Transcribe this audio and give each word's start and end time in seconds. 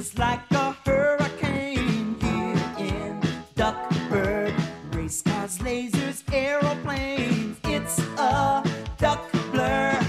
is 0.00 0.16
like 0.16 0.40
a 0.52 0.72
hurricane 0.86 2.16
here 2.22 2.62
in 2.78 3.20
Duckburg. 3.54 4.54
Race 4.94 5.20
cars, 5.20 5.58
lasers, 5.58 6.22
aeroplanes. 6.32 7.58
It's 7.64 7.98
a 8.16 8.64
duck 8.96 9.20
blur. 9.52 10.00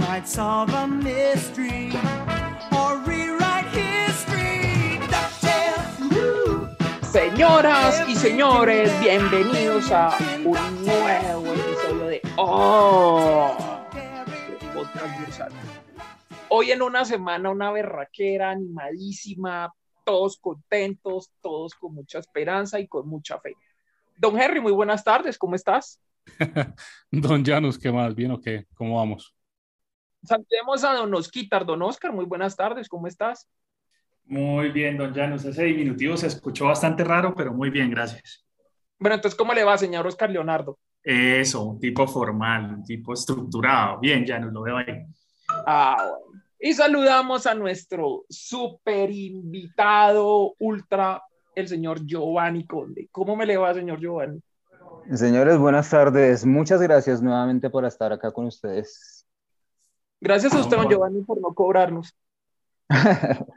Might 0.00 0.26
solve 0.26 0.74
a 0.74 0.88
mystery 0.88 1.92
or 2.76 2.98
rewrite 3.06 3.70
history. 3.70 4.98
DuckTales. 5.14 6.10
woo. 6.10 6.68
Señoras 7.02 8.02
y 8.08 8.16
señores, 8.16 8.90
bienvenidos 9.00 9.92
a 9.92 10.16
un 10.44 10.84
nuevo 10.84 11.52
episodio 11.54 12.06
de 12.06 12.20
Oh, 12.36 13.56
Hoy 16.60 16.72
en 16.72 16.82
una 16.82 17.06
semana, 17.06 17.48
una 17.48 17.72
berraquera 17.72 18.50
animadísima, 18.50 19.72
todos 20.04 20.36
contentos, 20.36 21.32
todos 21.40 21.74
con 21.74 21.94
mucha 21.94 22.18
esperanza 22.18 22.78
y 22.78 22.86
con 22.86 23.08
mucha 23.08 23.40
fe. 23.40 23.54
Don 24.14 24.38
Henry, 24.38 24.60
muy 24.60 24.72
buenas 24.72 25.02
tardes, 25.02 25.38
¿cómo 25.38 25.54
estás? 25.54 26.02
Don 27.10 27.42
Janus, 27.42 27.78
¿qué 27.78 27.90
más? 27.90 28.14
¿Bien 28.14 28.32
o 28.32 28.38
qué? 28.42 28.66
¿Cómo 28.74 28.98
vamos? 28.98 29.34
Saludemos 30.22 30.84
a 30.84 30.92
Don 30.92 31.14
Osquitar. 31.14 31.64
Don 31.64 31.80
Oscar, 31.80 32.12
muy 32.12 32.26
buenas 32.26 32.54
tardes, 32.54 32.90
¿cómo 32.90 33.06
estás? 33.06 33.48
Muy 34.26 34.70
bien, 34.70 34.98
don 34.98 35.14
Janus. 35.14 35.46
Ese 35.46 35.64
diminutivo 35.64 36.14
se 36.18 36.26
escuchó 36.26 36.66
bastante 36.66 37.02
raro, 37.04 37.34
pero 37.34 37.54
muy 37.54 37.70
bien, 37.70 37.90
gracias. 37.90 38.44
Bueno, 38.98 39.14
entonces, 39.14 39.38
¿cómo 39.38 39.54
le 39.54 39.64
va, 39.64 39.78
señor 39.78 40.06
Oscar 40.06 40.28
Leonardo? 40.28 40.78
Eso, 41.02 41.64
un 41.64 41.80
tipo 41.80 42.06
formal, 42.06 42.74
un 42.74 42.84
tipo 42.84 43.14
estructurado. 43.14 43.98
Bien, 43.98 44.26
Janus, 44.26 44.52
lo 44.52 44.60
veo 44.60 44.76
ahí. 44.76 45.06
Ah, 45.66 45.96
bueno. 46.06 46.29
Y 46.62 46.74
saludamos 46.74 47.46
a 47.46 47.54
nuestro 47.54 48.26
super 48.28 49.10
invitado 49.10 50.54
ultra, 50.58 51.22
el 51.54 51.66
señor 51.68 52.04
Giovanni 52.04 52.66
Conde. 52.66 53.08
¿Cómo 53.10 53.34
me 53.34 53.46
le 53.46 53.56
va, 53.56 53.72
señor 53.72 53.98
Giovanni? 53.98 54.42
Señores, 55.14 55.56
buenas 55.56 55.88
tardes. 55.88 56.44
Muchas 56.44 56.82
gracias 56.82 57.22
nuevamente 57.22 57.70
por 57.70 57.86
estar 57.86 58.12
acá 58.12 58.30
con 58.30 58.44
ustedes. 58.44 59.26
Gracias 60.20 60.52
a 60.52 60.60
usted, 60.60 60.76
don. 60.76 60.88
Giovanni, 60.90 61.22
por 61.22 61.40
no 61.40 61.54
cobrarnos. 61.54 62.14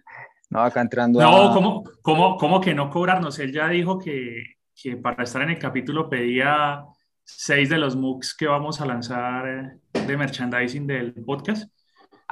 No, 0.50 0.62
acá 0.62 0.82
entrando 0.82 1.20
No, 1.20 1.50
a... 1.50 1.54
¿cómo, 1.56 1.84
cómo, 2.04 2.38
cómo 2.38 2.62
que 2.62 2.76
no 2.76 2.92
cobrarnos? 2.92 3.40
Él 3.40 3.52
ya 3.52 3.70
dijo 3.70 3.98
que, 3.98 4.44
que 4.76 4.96
para 4.98 5.24
estar 5.24 5.42
en 5.42 5.50
el 5.50 5.58
capítulo 5.58 6.08
pedía 6.08 6.86
seis 7.24 7.70
de 7.70 7.80
los 7.80 7.96
MOOCs 7.96 8.36
que 8.38 8.46
vamos 8.46 8.80
a 8.80 8.86
lanzar 8.86 9.80
de 9.92 10.18
merchandising 10.18 10.86
del 10.86 11.14
podcast. 11.26 11.73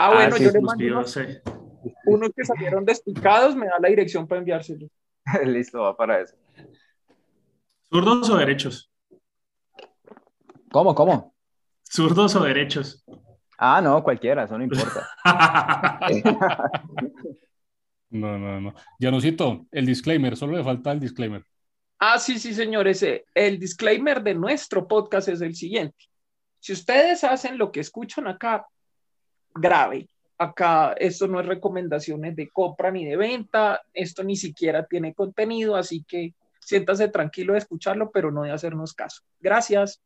Ah, 0.04 0.12
bueno, 0.16 0.36
sí, 0.36 0.46
yo 0.46 0.52
le 0.52 0.62
mando 0.62 0.84
unos, 2.06 2.32
que 2.36 2.44
salieron 2.44 2.84
despicados, 2.84 3.56
me 3.56 3.68
da 3.68 3.76
la 3.80 3.88
dirección 3.90 4.28
para 4.28 4.40
enviárselos. 4.40 4.90
Listo, 5.46 5.82
va 5.82 5.96
para 5.96 6.22
eso. 6.22 6.36
¿Zurdos 7.88 8.28
o 8.32 8.38
derechos? 8.38 8.92
¿Cómo, 10.72 10.96
cómo? 10.96 11.36
¿Zurdos 11.84 12.36
o 12.36 12.44
derechos? 12.44 13.06
Ah, 13.60 13.80
no, 13.80 14.04
cualquiera, 14.04 14.46
eso 14.46 14.58
no 14.58 14.64
importa. 14.64 15.08
No, 18.14 18.38
no, 18.38 18.60
no. 18.60 18.74
Janusito, 19.00 19.68
el 19.72 19.86
disclaimer, 19.86 20.36
solo 20.36 20.58
le 20.58 20.64
falta 20.66 20.92
el 20.92 21.00
disclaimer. 21.00 21.46
Ah, 21.98 22.20
sí, 22.20 22.40
sí, 22.40 22.54
señores. 22.54 23.06
El 23.34 23.58
disclaimer 23.58 24.22
de 24.22 24.34
nuestro 24.34 24.86
podcast 24.86 25.30
es 25.30 25.40
el 25.40 25.56
siguiente. 25.56 25.96
Si 26.60 26.74
ustedes 26.74 27.24
hacen 27.24 27.58
lo 27.58 27.72
que 27.72 27.80
escuchan 27.80 28.28
acá, 28.28 28.68
grave. 29.54 30.08
Acá 30.38 30.94
esto 30.94 31.28
no 31.28 31.40
es 31.40 31.46
recomendaciones 31.46 32.36
de 32.36 32.50
compra 32.50 32.90
ni 32.92 33.06
de 33.06 33.16
venta, 33.16 33.82
esto 33.94 34.24
ni 34.24 34.36
siquiera 34.36 34.86
tiene 34.86 35.14
contenido, 35.14 35.76
así 35.76 36.04
que 36.04 36.34
siéntase 36.60 37.10
tranquilo 37.10 37.54
de 37.54 37.60
escucharlo, 37.60 38.12
pero 38.12 38.32
no 38.32 38.44
de 38.44 38.52
hacernos 38.52 38.94
caso. 38.94 39.22
Gracias. 39.40 40.02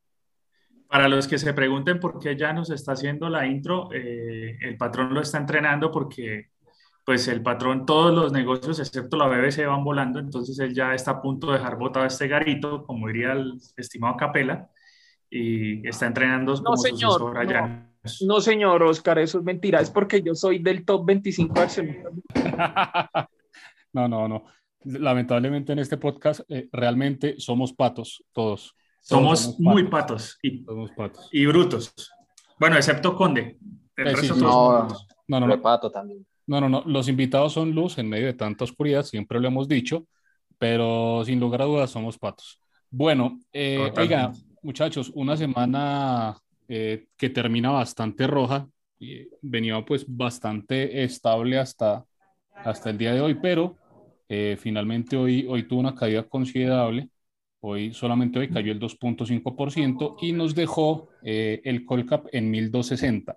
Para 0.87 1.07
los 1.07 1.27
que 1.27 1.37
se 1.37 1.53
pregunten 1.53 1.99
por 1.99 2.19
qué 2.19 2.35
ya 2.35 2.53
nos 2.53 2.69
está 2.69 2.91
haciendo 2.91 3.29
la 3.29 3.45
intro, 3.47 3.89
eh, 3.93 4.57
el 4.61 4.77
patrón 4.77 5.13
lo 5.13 5.21
está 5.21 5.37
entrenando 5.37 5.91
porque 5.91 6.49
pues 7.05 7.27
el 7.27 7.43
patrón, 7.43 7.85
todos 7.85 8.13
los 8.13 8.33
negocios 8.33 8.79
excepto 8.79 9.15
la 9.15 9.27
BBC 9.27 9.65
van 9.67 9.83
volando, 9.83 10.19
entonces 10.19 10.57
él 10.57 10.73
ya 10.73 10.95
está 10.95 11.11
a 11.11 11.21
punto 11.21 11.47
de 11.47 11.59
dejar 11.59 11.77
botado 11.77 12.05
este 12.05 12.27
garito, 12.27 12.83
como 12.83 13.07
diría 13.07 13.33
el 13.33 13.61
estimado 13.77 14.17
Capela, 14.17 14.69
y 15.29 15.87
está 15.87 16.07
entrenando 16.07 16.55
como 16.63 16.77
señor, 16.77 17.19
sucesor 17.19 17.45
no. 17.45 17.94
No, 18.25 18.39
señor 18.41 18.83
Oscar, 18.83 19.19
eso 19.19 19.39
es 19.39 19.43
mentira, 19.43 19.79
es 19.81 19.89
porque 19.89 20.21
yo 20.21 20.35
soy 20.35 20.59
del 20.59 20.85
top 20.85 21.05
25 21.05 21.59
accionistas. 21.59 22.13
No, 23.93 24.09
no, 24.09 24.27
no. 24.27 24.43
Lamentablemente 24.83 25.71
en 25.71 25.79
este 25.79 25.95
podcast 25.95 26.41
eh, 26.49 26.67
realmente 26.73 27.35
somos 27.39 27.71
patos, 27.71 28.21
todos. 28.33 28.75
Somos 28.99 29.57
muy 29.57 29.87
patos 29.87 30.37
y, 30.41 30.65
Somos 30.65 30.91
patos. 30.91 31.29
y 31.31 31.45
brutos. 31.45 31.93
Bueno, 32.59 32.75
excepto 32.75 33.15
Conde. 33.15 33.57
El 33.95 34.07
Eh, 34.07 34.09
sí, 34.09 34.15
resto 34.17 34.35
sí. 34.35 34.41
todos 34.41 34.91
No. 34.91 34.97
No, 35.29 35.39
no, 35.39 35.47
no. 35.47 35.55
Repato 35.55 35.89
también. 35.89 36.25
No, 36.45 36.59
no, 36.59 36.67
no. 36.67 36.83
Los 36.85 37.07
invitados 37.07 37.53
son 37.53 37.71
luz 37.71 37.97
en 37.97 38.09
medio 38.09 38.25
de 38.25 38.33
tanta 38.33 38.65
oscuridad, 38.65 39.03
siempre 39.03 39.39
lo 39.39 39.47
hemos 39.47 39.67
dicho, 39.69 40.05
pero 40.59 41.23
sin 41.25 41.39
lugar 41.39 41.61
a 41.61 41.65
dudas 41.65 41.89
somos 41.89 42.17
patos. 42.19 42.59
Bueno, 42.91 43.39
eh, 43.53 43.91
oiga, 43.97 44.33
muchachos, 44.61 45.09
una 45.15 45.37
semana 45.37 46.35
eh, 46.67 47.07
que 47.17 47.29
termina 47.29 47.71
bastante 47.71 48.27
roja, 48.27 48.67
y 48.99 49.27
venía 49.41 49.83
pues 49.83 50.05
bastante 50.07 51.03
estable 51.03 51.59
hasta, 51.59 52.05
hasta 52.53 52.89
el 52.89 52.97
día 52.97 53.13
de 53.13 53.21
hoy, 53.21 53.35
pero 53.35 53.77
eh, 54.27 54.57
finalmente 54.59 55.17
hoy, 55.17 55.45
hoy 55.47 55.67
tuvo 55.67 55.81
una 55.81 55.95
caída 55.95 56.23
considerable. 56.23 57.09
Hoy 57.59 57.93
solamente 57.93 58.39
hoy 58.39 58.49
cayó 58.49 58.71
el 58.71 58.79
2.5% 58.79 60.17
y 60.21 60.31
nos 60.33 60.53
dejó 60.53 61.09
eh, 61.23 61.61
el 61.63 61.85
Colcap 61.85 62.27
en 62.31 62.51
1.260. 62.51 63.35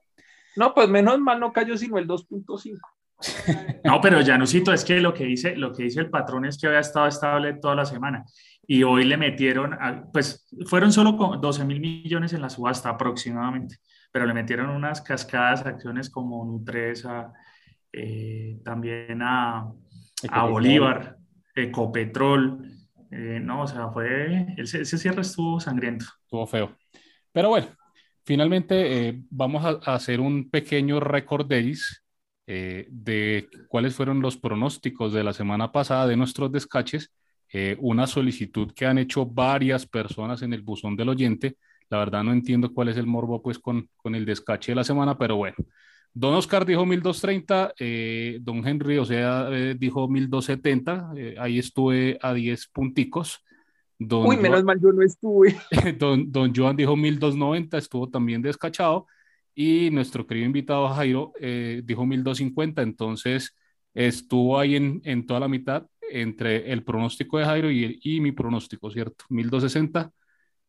No, 0.56 0.74
pues 0.74 0.88
menos 0.88 1.18
mal 1.18 1.40
no 1.40 1.52
cayó 1.52 1.76
sino 1.76 1.98
el 1.98 2.06
2.5. 2.06 2.78
No, 3.84 4.00
pero 4.00 4.24
Janusito, 4.24 4.72
es 4.72 4.84
que 4.84 5.00
lo 5.00 5.12
que 5.12 5.24
dice, 5.24 5.56
lo 5.56 5.72
que 5.72 5.84
dice 5.84 6.00
el 6.00 6.10
patrón 6.10 6.44
es 6.44 6.58
que 6.58 6.68
había 6.68 6.80
estado 6.80 7.08
estable 7.08 7.54
toda 7.54 7.74
la 7.74 7.84
semana 7.84 8.24
y 8.68 8.84
hoy 8.84 9.04
le 9.06 9.16
metieron, 9.16 9.74
a- 9.74 10.04
pues 10.12 10.46
fueron 10.66 10.92
solo 10.92 11.16
con 11.16 11.40
12 11.40 11.64
mil 11.64 11.80
millones 11.80 12.34
en 12.34 12.42
la 12.42 12.50
subasta 12.50 12.90
aproximadamente, 12.90 13.78
pero 14.12 14.26
le 14.26 14.34
metieron 14.34 14.70
unas 14.70 15.02
cascadas 15.02 15.66
acciones 15.66 16.10
como 16.10 16.44
Nutresa, 16.44 17.32
eh, 17.92 18.60
también 18.64 19.22
a, 19.22 19.72
a. 20.30 20.44
Bolívar, 20.46 21.16
Ecopetrol, 21.56 22.62
eh, 23.10 23.40
no, 23.42 23.62
o 23.62 23.66
sea, 23.66 23.88
fue, 23.88 24.46
ese, 24.58 24.82
ese 24.82 24.98
cierre 24.98 25.22
estuvo 25.22 25.58
sangriento. 25.60 26.04
Estuvo 26.24 26.46
feo. 26.46 26.76
Pero 27.32 27.48
bueno, 27.48 27.68
finalmente 28.24 29.08
eh, 29.08 29.22
vamos 29.30 29.64
a, 29.64 29.80
a 29.90 29.94
hacer 29.94 30.20
un 30.20 30.50
pequeño 30.50 31.00
récord 31.00 31.46
days 31.48 32.04
eh, 32.46 32.86
de 32.90 33.48
cuáles 33.68 33.94
fueron 33.94 34.20
los 34.20 34.36
pronósticos 34.36 35.12
de 35.14 35.24
la 35.24 35.32
semana 35.32 35.72
pasada 35.72 36.06
de 36.06 36.16
nuestros 36.16 36.52
descaches. 36.52 37.12
Eh, 37.52 37.76
una 37.80 38.06
solicitud 38.06 38.72
que 38.74 38.84
han 38.86 38.98
hecho 38.98 39.24
varias 39.26 39.86
personas 39.86 40.42
en 40.42 40.52
el 40.52 40.62
buzón 40.62 40.96
del 40.96 41.08
oyente. 41.08 41.56
La 41.88 41.98
verdad 41.98 42.22
no 42.22 42.32
entiendo 42.32 42.72
cuál 42.74 42.88
es 42.88 42.96
el 42.98 43.06
morbo 43.06 43.40
pues 43.42 43.58
con, 43.58 43.88
con 43.96 44.14
el 44.14 44.26
descache 44.26 44.72
de 44.72 44.76
la 44.76 44.84
semana, 44.84 45.16
pero 45.16 45.36
bueno. 45.36 45.56
Don 46.12 46.34
Oscar 46.34 46.66
dijo 46.66 46.84
1230, 46.84 47.74
eh, 47.78 48.38
Don 48.42 48.66
Henry, 48.66 48.98
o 48.98 49.04
sea, 49.04 49.48
eh, 49.50 49.74
dijo 49.78 50.08
1270, 50.08 51.12
eh, 51.16 51.36
ahí 51.38 51.58
estuve 51.58 52.18
a 52.20 52.34
10 52.34 52.66
punticos. 52.68 53.42
Don 53.98 54.26
Uy, 54.26 54.36
Jo- 54.36 54.42
menos 54.42 54.64
mal 54.64 54.80
yo 54.80 54.92
no 54.92 55.02
estuve. 55.02 55.56
Don, 55.98 56.30
don 56.30 56.52
Joan 56.54 56.76
dijo 56.76 56.96
1290, 56.96 57.78
estuvo 57.78 58.08
también 58.08 58.42
descachado. 58.42 59.06
Y 59.54 59.90
nuestro 59.90 60.26
querido 60.26 60.46
invitado 60.46 60.88
Jairo 60.88 61.32
eh, 61.40 61.82
dijo 61.84 62.06
1250, 62.06 62.82
entonces 62.82 63.56
estuvo 63.94 64.58
ahí 64.58 64.76
en, 64.76 65.00
en 65.04 65.26
toda 65.26 65.40
la 65.40 65.48
mitad 65.48 65.86
entre 66.10 66.72
el 66.72 66.84
pronóstico 66.84 67.38
de 67.38 67.44
Jairo 67.44 67.70
y, 67.70 68.20
mi 68.20 68.32
pronóstico, 68.32 68.90
¿cierto? 68.90 69.24
1260. 69.28 70.10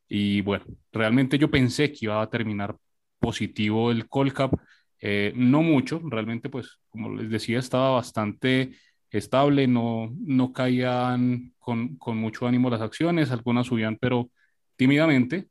Y 0.08 0.42
bueno, 0.42 0.66
realmente 0.92 1.38
yo 1.38 1.52
pensé 1.52 1.92
que 1.92 2.06
iba 2.06 2.22
a 2.22 2.30
terminar 2.30 2.76
positivo 3.20 3.92
el 3.92 4.08
Colcap, 4.08 4.54
eh, 5.02 5.34
no 5.36 5.62
mucho, 5.62 6.02
realmente 6.04 6.50
pues 6.50 6.80
como 6.90 7.16
les 7.16 7.30
decía 7.30 7.60
estaba 7.60 7.92
bastante 7.92 8.72
estable, 9.12 9.68
no, 9.68 10.14
no 10.20 10.52
caían 10.54 11.54
con, 11.60 11.98
con 11.98 12.18
mucho 12.18 12.48
ánimo 12.48 12.70
las 12.70 12.82
acciones, 12.82 13.32
algunas 13.32 13.68
subían 13.68 13.98
pero 13.98 14.30
tímidamente 14.76 15.50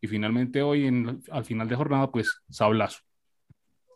y 0.00 0.08
finalmente 0.08 0.62
hoy 0.62 0.86
al 1.30 1.44
final 1.44 1.68
de 1.68 1.76
jornada 1.76 2.10
pues 2.10 2.40
sablazo. 2.48 3.00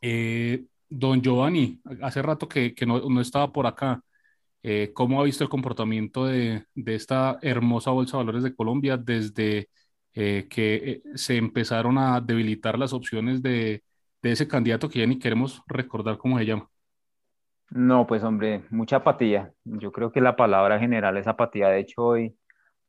Eh, 0.03 0.65
don 0.89 1.23
Giovanni, 1.23 1.81
hace 2.03 2.23
rato 2.23 2.49
que, 2.49 2.75
que 2.75 2.87
no, 2.87 3.01
no 3.09 3.21
estaba 3.21 3.53
por 3.53 3.67
acá. 3.67 4.03
Eh, 4.67 4.93
¿Cómo 4.95 5.21
ha 5.23 5.25
visto 5.25 5.45
el 5.45 5.51
comportamiento 5.51 6.27
de, 6.27 6.67
de 6.75 6.97
esta 6.97 7.39
hermosa 7.43 7.93
bolsa 7.93 8.19
de 8.19 8.25
valores 8.25 8.45
de 8.45 8.57
Colombia 8.57 8.97
desde 8.99 9.71
eh, 10.15 10.49
que 10.51 11.03
eh, 11.07 11.19
se 11.19 11.37
empezaron 11.39 11.99
a 11.99 12.21
debilitar 12.23 12.79
las 12.79 12.95
opciones 12.95 13.43
de, 13.43 13.85
de 14.23 14.33
ese 14.33 14.49
candidato 14.49 14.91
que 14.91 15.01
ya 15.01 15.07
ni 15.07 15.19
queremos 15.21 15.63
recordar 15.69 16.19
cómo 16.19 16.39
se 16.39 16.47
llama? 16.47 16.71
No, 17.71 18.07
pues 18.07 18.23
hombre, 18.23 18.65
mucha 18.71 18.97
apatía. 18.97 19.53
Yo 19.65 19.91
creo 19.93 20.13
que 20.13 20.21
la 20.21 20.37
palabra 20.37 20.79
general 20.79 21.17
es 21.17 21.27
apatía. 21.27 21.69
De 21.69 21.81
hecho, 21.81 22.03
hoy, 22.05 22.37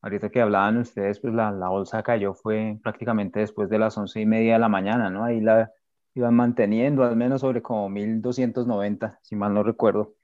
ahorita 0.02 0.30
que 0.30 0.42
hablaban 0.42 0.78
ustedes, 0.78 1.20
pues 1.20 1.34
la, 1.34 1.52
la 1.52 1.70
bolsa 1.70 2.04
cayó 2.04 2.34
fue 2.36 2.80
prácticamente 2.84 3.40
después 3.42 3.70
de 3.70 3.80
las 3.80 3.98
once 3.98 4.22
y 4.22 4.26
media 4.28 4.54
de 4.54 4.60
la 4.60 4.70
mañana, 4.70 5.10
¿no? 5.10 5.24
Ahí 5.26 5.42
la 5.42 5.72
iban 6.16 6.36
manteniendo 6.36 7.04
al 7.04 7.16
menos 7.16 7.42
sobre 7.42 7.62
como 7.64 7.90
1290, 7.90 9.20
si 9.24 9.36
mal 9.36 9.54
no 9.54 9.64
recuerdo. 9.64 10.16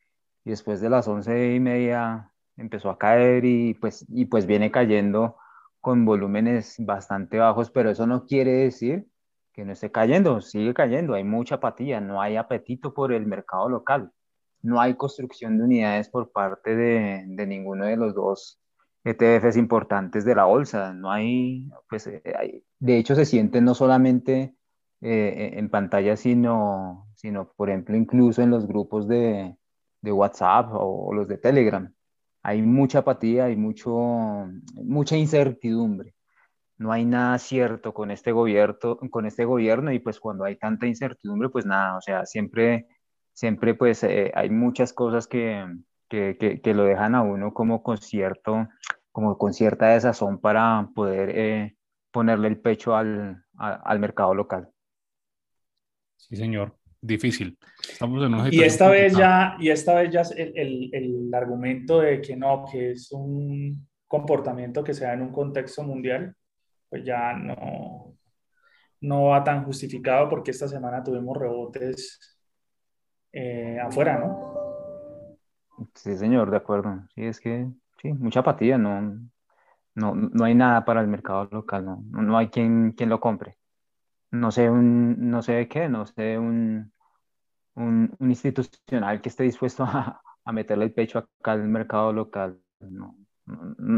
Y 0.43 0.51
después 0.51 0.81
de 0.81 0.89
las 0.89 1.07
once 1.07 1.53
y 1.55 1.59
media 1.59 2.31
empezó 2.57 2.89
a 2.89 2.97
caer 2.97 3.45
y 3.45 3.73
pues, 3.75 4.05
y 4.09 4.25
pues 4.25 4.45
viene 4.45 4.71
cayendo 4.71 5.37
con 5.79 6.05
volúmenes 6.05 6.75
bastante 6.79 7.39
bajos, 7.39 7.71
pero 7.71 7.89
eso 7.89 8.05
no 8.07 8.25
quiere 8.25 8.51
decir 8.51 9.07
que 9.53 9.65
no 9.65 9.73
esté 9.73 9.91
cayendo, 9.91 10.41
sigue 10.41 10.73
cayendo, 10.73 11.13
hay 11.13 11.23
mucha 11.23 11.55
apatía, 11.55 11.99
no 11.99 12.21
hay 12.21 12.37
apetito 12.37 12.93
por 12.93 13.11
el 13.11 13.25
mercado 13.25 13.67
local, 13.67 14.11
no 14.61 14.79
hay 14.79 14.95
construcción 14.95 15.57
de 15.57 15.63
unidades 15.65 16.09
por 16.09 16.31
parte 16.31 16.75
de, 16.75 17.23
de 17.27 17.47
ninguno 17.47 17.85
de 17.85 17.97
los 17.97 18.15
dos 18.15 18.61
ETFs 19.03 19.57
importantes 19.57 20.23
de 20.25 20.35
la 20.35 20.45
bolsa, 20.45 20.93
no 20.93 21.11
hay, 21.11 21.67
pues, 21.89 22.07
eh, 22.07 22.21
hay, 22.37 22.63
de 22.79 22.97
hecho 22.97 23.15
se 23.15 23.25
siente 23.25 23.59
no 23.59 23.73
solamente 23.73 24.55
eh, 25.01 25.53
en 25.55 25.69
pantalla, 25.69 26.15
sino, 26.15 27.07
sino, 27.15 27.51
por 27.53 27.69
ejemplo, 27.69 27.97
incluso 27.97 28.43
en 28.43 28.51
los 28.51 28.67
grupos 28.67 29.07
de, 29.07 29.57
de 30.01 30.11
WhatsApp 30.11 30.69
o 30.73 31.13
los 31.13 31.27
de 31.27 31.37
Telegram 31.37 31.91
hay 32.43 32.61
mucha 32.61 32.99
apatía, 32.99 33.45
hay 33.45 33.55
mucho, 33.55 34.47
mucha 34.73 35.15
incertidumbre. 35.17 36.15
No 36.77 36.91
hay 36.91 37.05
nada 37.05 37.37
cierto 37.37 37.93
con 37.93 38.09
este 38.09 38.31
gobierno, 38.31 38.97
con 39.11 39.25
este 39.25 39.45
gobierno 39.45 39.91
y 39.91 39.99
pues 39.99 40.19
cuando 40.19 40.45
hay 40.45 40.55
tanta 40.57 40.87
incertidumbre, 40.87 41.49
pues 41.49 41.65
nada, 41.65 41.97
o 41.97 42.01
sea, 42.01 42.25
siempre, 42.25 42.87
siempre 43.33 43.75
pues 43.75 44.03
eh, 44.03 44.31
hay 44.33 44.49
muchas 44.49 44.91
cosas 44.93 45.27
que, 45.27 45.63
que, 46.09 46.59
que, 46.63 46.73
lo 46.73 46.83
dejan 46.83 47.13
a 47.13 47.21
uno 47.21 47.53
como 47.53 47.83
con 47.83 47.97
cierto, 47.99 48.67
como 49.11 49.37
con 49.37 49.53
cierta 49.53 49.89
desazón 49.89 50.39
para 50.39 50.89
poder 50.95 51.29
eh, 51.37 51.77
ponerle 52.11 52.47
el 52.47 52.59
pecho 52.59 52.95
al, 52.95 53.45
al 53.57 53.99
mercado 53.99 54.33
local. 54.33 54.69
Sí, 56.17 56.35
señor 56.35 56.80
difícil. 57.01 57.57
y 58.51 58.61
esta 58.61 58.89
vez 58.89 59.17
ya, 59.17 59.55
y 59.59 59.69
esta 59.69 59.95
vez 59.95 60.11
ya 60.11 60.21
el, 60.21 60.53
el, 60.55 60.89
el, 60.93 61.33
argumento 61.33 61.99
de 61.99 62.21
que 62.21 62.35
no, 62.35 62.65
que 62.71 62.91
es 62.91 63.11
un 63.11 63.87
comportamiento 64.07 64.83
que 64.83 64.93
se 64.93 65.05
da 65.05 65.13
en 65.13 65.23
un 65.23 65.31
contexto 65.31 65.83
mundial, 65.83 66.35
pues 66.89 67.03
ya 67.03 67.33
no, 67.33 68.15
no 69.01 69.23
va 69.25 69.43
tan 69.43 69.63
justificado 69.63 70.29
porque 70.29 70.51
esta 70.51 70.67
semana 70.67 71.03
tuvimos 71.03 71.35
rebotes 71.37 72.37
eh, 73.33 73.79
afuera, 73.81 74.19
¿no? 74.19 75.37
Sí, 75.95 76.15
señor, 76.15 76.51
de 76.51 76.57
acuerdo. 76.57 77.03
Sí, 77.15 77.25
es 77.25 77.39
que, 77.39 77.67
sí, 78.01 78.13
mucha 78.13 78.41
apatía, 78.41 78.77
no, 78.77 79.01
no, 79.95 80.13
no 80.13 80.43
hay 80.43 80.53
nada 80.53 80.85
para 80.85 81.01
el 81.01 81.07
mercado 81.07 81.49
local, 81.51 81.85
no, 81.85 82.03
no 82.11 82.37
hay 82.37 82.49
quien, 82.49 82.91
quien 82.91 83.09
lo 83.09 83.19
compre 83.19 83.57
no 84.31 84.51
sé, 84.51 84.69
un, 84.69 85.29
no 85.29 85.41
sé 85.41 85.67
qué, 85.67 85.89
no 85.89 86.05
sé, 86.05 86.37
un, 86.37 86.91
un, 87.75 88.15
institucional 88.19 89.21
que 89.21 89.29
esté 89.29 89.43
dispuesto 89.43 89.83
a, 89.87 90.21
a, 90.43 90.51
meterle 90.51 90.85
el 90.85 90.93
pecho 90.93 91.19
acá 91.19 91.53
al 91.53 91.67
mercado 91.67 92.13
local. 92.13 92.59
No, 92.79 93.15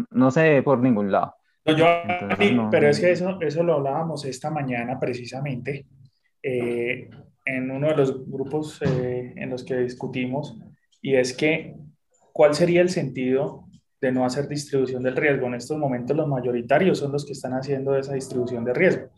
no, 0.10 0.32
sé 0.32 0.62
por 0.64 0.80
ningún 0.80 1.12
lado. 1.12 1.36
yo, 1.66 1.86
pero 2.72 2.90
es 2.90 3.00
que 3.00 3.12
eso, 3.12 3.40
eso 3.42 3.64
lo 3.64 3.76
hablábamos 3.76 4.26
esta 4.26 4.50
mañana 4.50 5.00
precisamente 5.00 5.86
eh, 6.42 7.10
en 7.46 7.72
uno 7.72 7.88
de 7.88 7.96
los 7.96 8.30
grupos 8.30 8.82
eh, 8.82 9.34
en 9.36 9.50
los 9.50 9.64
que 9.64 9.78
discutimos, 9.78 10.58
y 11.02 11.16
es 11.16 11.36
que, 11.36 11.76
¿cuál 12.32 12.54
sería 12.54 12.82
el 12.82 12.90
sentido 12.90 13.66
de 14.02 14.12
no 14.12 14.26
hacer 14.26 14.48
distribución 14.48 15.04
del 15.04 15.16
riesgo? 15.16 15.48
En 15.48 15.56
estos 15.56 15.78
momentos 15.78 16.16
los 16.16 16.28
mayoritarios 16.28 17.00
son 17.00 17.12
los 17.12 17.26
que 17.26 17.34
están 17.34 17.54
haciendo 17.54 17.96
esa 17.96 18.14
distribución 18.14 18.66
de 18.66 18.74
riesgo. 18.74 19.10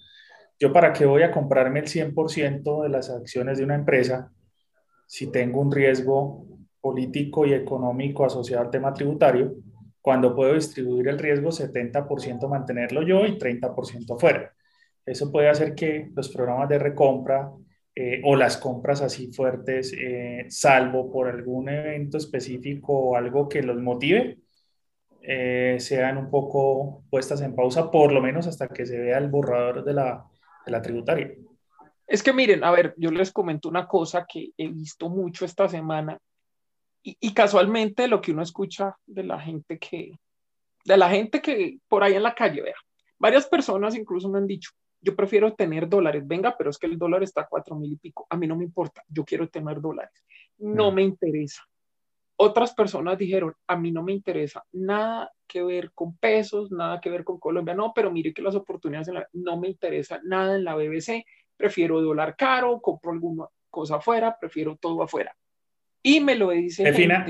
¿Yo 0.60 0.72
para 0.72 0.94
qué 0.94 1.06
voy 1.06 1.24
a 1.24 1.31
comprarme 1.31 1.80
el 1.80 1.88
100% 1.88 2.84
de 2.84 2.90
las 2.90 3.10
acciones 3.10 3.57
de 3.57 3.66
una 3.66 3.75
empresa 3.75 4.31
si 5.06 5.31
tengo 5.31 5.60
un 5.60 5.72
riesgo 5.72 6.46
político 6.80 7.46
y 7.46 7.54
económico 7.54 8.25
asociado 8.25 8.63
al 8.63 8.72
tema 8.72 8.94
tributario, 8.94 9.56
cuando 10.02 10.36
puedo 10.36 10.54
distribuir 10.54 11.07
el 11.07 11.19
riesgo 11.19 11.50
70% 11.50 12.48
mantenerlo 12.48 13.02
yo 13.02 13.25
y 13.25 13.38
30% 13.38 14.18
fuera? 14.18 14.54
Eso 15.06 15.31
puede 15.31 15.50
hacer 15.50 15.75
que 15.75 16.10
los 16.16 16.30
programas 16.30 16.69
de 16.69 16.80
recompra 16.80 17.52
eh, 17.94 18.22
o 18.24 18.36
las 18.36 18.57
compras 18.57 19.02
así 19.02 19.31
fuertes, 19.31 19.94
eh, 19.94 20.46
salvo 20.50 21.12
por 21.12 21.28
algún 21.30 21.69
evento 21.69 22.18
específico 22.18 22.94
o 22.94 23.16
algo 23.16 23.48
que 23.48 23.62
los 23.62 23.81
motive, 23.81 24.40
eh, 25.22 25.78
sean 25.80 26.18
un 26.18 26.30
poco 26.30 27.04
puestas 27.10 27.42
en 27.42 27.56
pausa, 27.56 27.90
por 27.92 28.12
lo 28.12 28.22
menos 28.22 28.48
hasta 28.48 28.68
que 28.68 28.86
se 28.86 29.00
vea 29.00 29.18
el 29.18 29.30
borrador 29.30 29.84
de 29.84 29.94
la, 29.94 30.25
de 30.65 30.71
la 30.71 30.81
tributaria. 30.81 31.35
Es 32.07 32.21
que 32.21 32.33
miren, 32.33 32.63
a 32.63 32.71
ver, 32.71 32.94
yo 32.97 33.12
les 33.12 33.31
comento 33.31 33.67
una 33.67 33.88
cosa 33.88 34.25
que 34.31 34.51
he 34.57 34.67
visto 34.67 35.09
mucho 35.09 35.45
esta 35.45 35.67
semana 35.67 36.17
y, 37.03 37.17
y, 37.19 37.33
casualmente 37.33 38.07
lo 38.07 38.21
que 38.21 38.31
uno 38.31 38.41
escucha 38.41 38.95
de 39.06 39.23
la 39.23 39.39
gente 39.39 39.77
que, 39.77 40.12
de 40.85 40.97
la 40.97 41.09
gente 41.09 41.41
que 41.41 41.79
por 41.88 42.03
ahí 42.03 42.13
en 42.13 42.23
la 42.23 42.33
calle, 42.33 42.62
vea, 42.62 42.75
varias 43.19 43.47
personas 43.47 43.95
incluso 43.95 44.29
me 44.29 44.39
han 44.39 44.47
dicho, 44.47 44.71
yo 45.01 45.15
prefiero 45.15 45.53
tener 45.53 45.88
dólares, 45.88 46.23
venga, 46.25 46.56
pero 46.57 46.69
es 46.69 46.77
que 46.77 46.88
el 46.88 46.97
dólar 46.97 47.23
está 47.23 47.41
a 47.41 47.47
cuatro 47.47 47.75
mil 47.75 47.91
y 47.91 47.97
pico, 47.97 48.25
a 48.29 48.38
mí 48.38 48.47
no 48.47 48.56
me 48.56 48.63
importa, 48.63 49.03
yo 49.07 49.23
quiero 49.23 49.47
tener 49.50 49.81
dólares, 49.81 50.23
no 50.57 50.91
mm. 50.91 50.95
me 50.95 51.03
interesa. 51.03 51.63
Otras 52.37 52.73
personas 52.73 53.17
dijeron, 53.17 53.53
a 53.67 53.77
mí 53.77 53.91
no 53.91 54.03
me 54.03 54.11
interesa 54.11 54.63
nada 54.73 55.31
que 55.47 55.63
ver 55.63 55.91
con 55.93 56.17
pesos, 56.17 56.69
nada 56.71 56.99
que 56.99 57.09
ver 57.09 57.23
con 57.23 57.39
Colombia, 57.39 57.73
no, 57.73 57.93
pero 57.93 58.11
mire 58.11 58.33
que 58.33 58.41
las 58.41 58.55
oportunidades 58.55 59.09
no 59.33 59.57
me 59.57 59.69
interesa 59.69 60.19
nada 60.23 60.55
en 60.55 60.65
la 60.65 60.75
BBC, 60.75 61.23
prefiero 61.55 62.01
dólar 62.01 62.35
caro, 62.35 62.81
compro 62.81 63.11
alguna 63.11 63.45
cosa 63.69 63.95
afuera, 63.97 64.37
prefiero 64.39 64.75
todo 64.75 65.01
afuera. 65.03 65.35
Y 66.03 66.19
me 66.19 66.35
lo 66.35 66.49
dice. 66.49 66.83
Defina, 66.83 67.25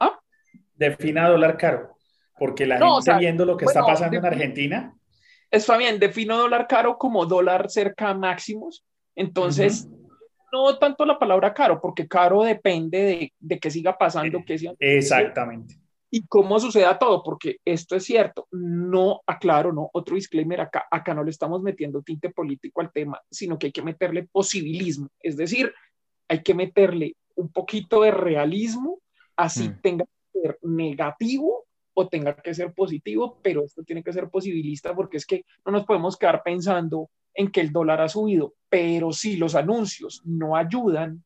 ¿Ah? 0.00 0.18
defina 0.74 1.28
dólar 1.28 1.56
caro, 1.56 1.96
porque 2.38 2.66
la 2.66 2.78
gente 2.78 3.18
viendo 3.18 3.44
lo 3.44 3.56
que 3.56 3.66
está 3.66 3.84
pasando 3.84 4.16
en 4.16 4.26
Argentina. 4.26 4.94
Está 5.50 5.78
bien, 5.78 5.98
defino 5.98 6.36
dólar 6.36 6.66
caro 6.66 6.98
como 6.98 7.24
dólar 7.24 7.70
cerca 7.70 8.10
a 8.10 8.14
máximos. 8.14 8.84
Entonces, 9.14 9.88
no 10.52 10.78
tanto 10.78 11.04
la 11.04 11.18
palabra 11.18 11.52
caro, 11.54 11.80
porque 11.80 12.08
caro 12.08 12.42
depende 12.42 12.98
de, 12.98 13.32
de 13.38 13.58
que 13.58 13.70
siga 13.70 13.96
pasando. 13.96 14.42
Que 14.44 14.58
sea, 14.58 14.72
Exactamente. 14.78 15.76
Y 16.10 16.26
cómo 16.26 16.58
suceda 16.58 16.98
todo, 16.98 17.22
porque 17.22 17.58
esto 17.64 17.94
es 17.94 18.04
cierto, 18.04 18.48
no, 18.50 19.20
aclaro, 19.26 19.72
no, 19.72 19.90
otro 19.92 20.14
disclaimer 20.14 20.62
acá, 20.62 20.86
acá 20.90 21.12
no 21.12 21.22
le 21.22 21.30
estamos 21.30 21.60
metiendo 21.60 22.00
tinte 22.00 22.30
político 22.30 22.80
al 22.80 22.90
tema, 22.90 23.20
sino 23.30 23.58
que 23.58 23.66
hay 23.66 23.72
que 23.72 23.82
meterle 23.82 24.26
posibilismo, 24.26 25.08
es 25.20 25.36
decir, 25.36 25.70
hay 26.26 26.42
que 26.42 26.54
meterle 26.54 27.14
un 27.34 27.52
poquito 27.52 28.02
de 28.02 28.10
realismo, 28.10 29.00
así 29.36 29.68
mm. 29.68 29.80
tenga 29.82 30.04
que 30.04 30.40
ser 30.40 30.58
negativo 30.62 31.66
o 31.92 32.08
tenga 32.08 32.34
que 32.36 32.54
ser 32.54 32.72
positivo, 32.72 33.38
pero 33.42 33.64
esto 33.64 33.82
tiene 33.82 34.02
que 34.02 34.12
ser 34.12 34.30
posibilista 34.30 34.94
porque 34.94 35.18
es 35.18 35.26
que 35.26 35.44
no 35.66 35.72
nos 35.72 35.84
podemos 35.84 36.16
quedar 36.16 36.42
pensando 36.42 37.10
en 37.38 37.52
que 37.52 37.60
el 37.60 37.70
dólar 37.70 38.00
ha 38.00 38.08
subido, 38.08 38.54
pero 38.68 39.12
si 39.12 39.36
los 39.36 39.54
anuncios 39.54 40.22
no 40.24 40.56
ayudan 40.56 41.22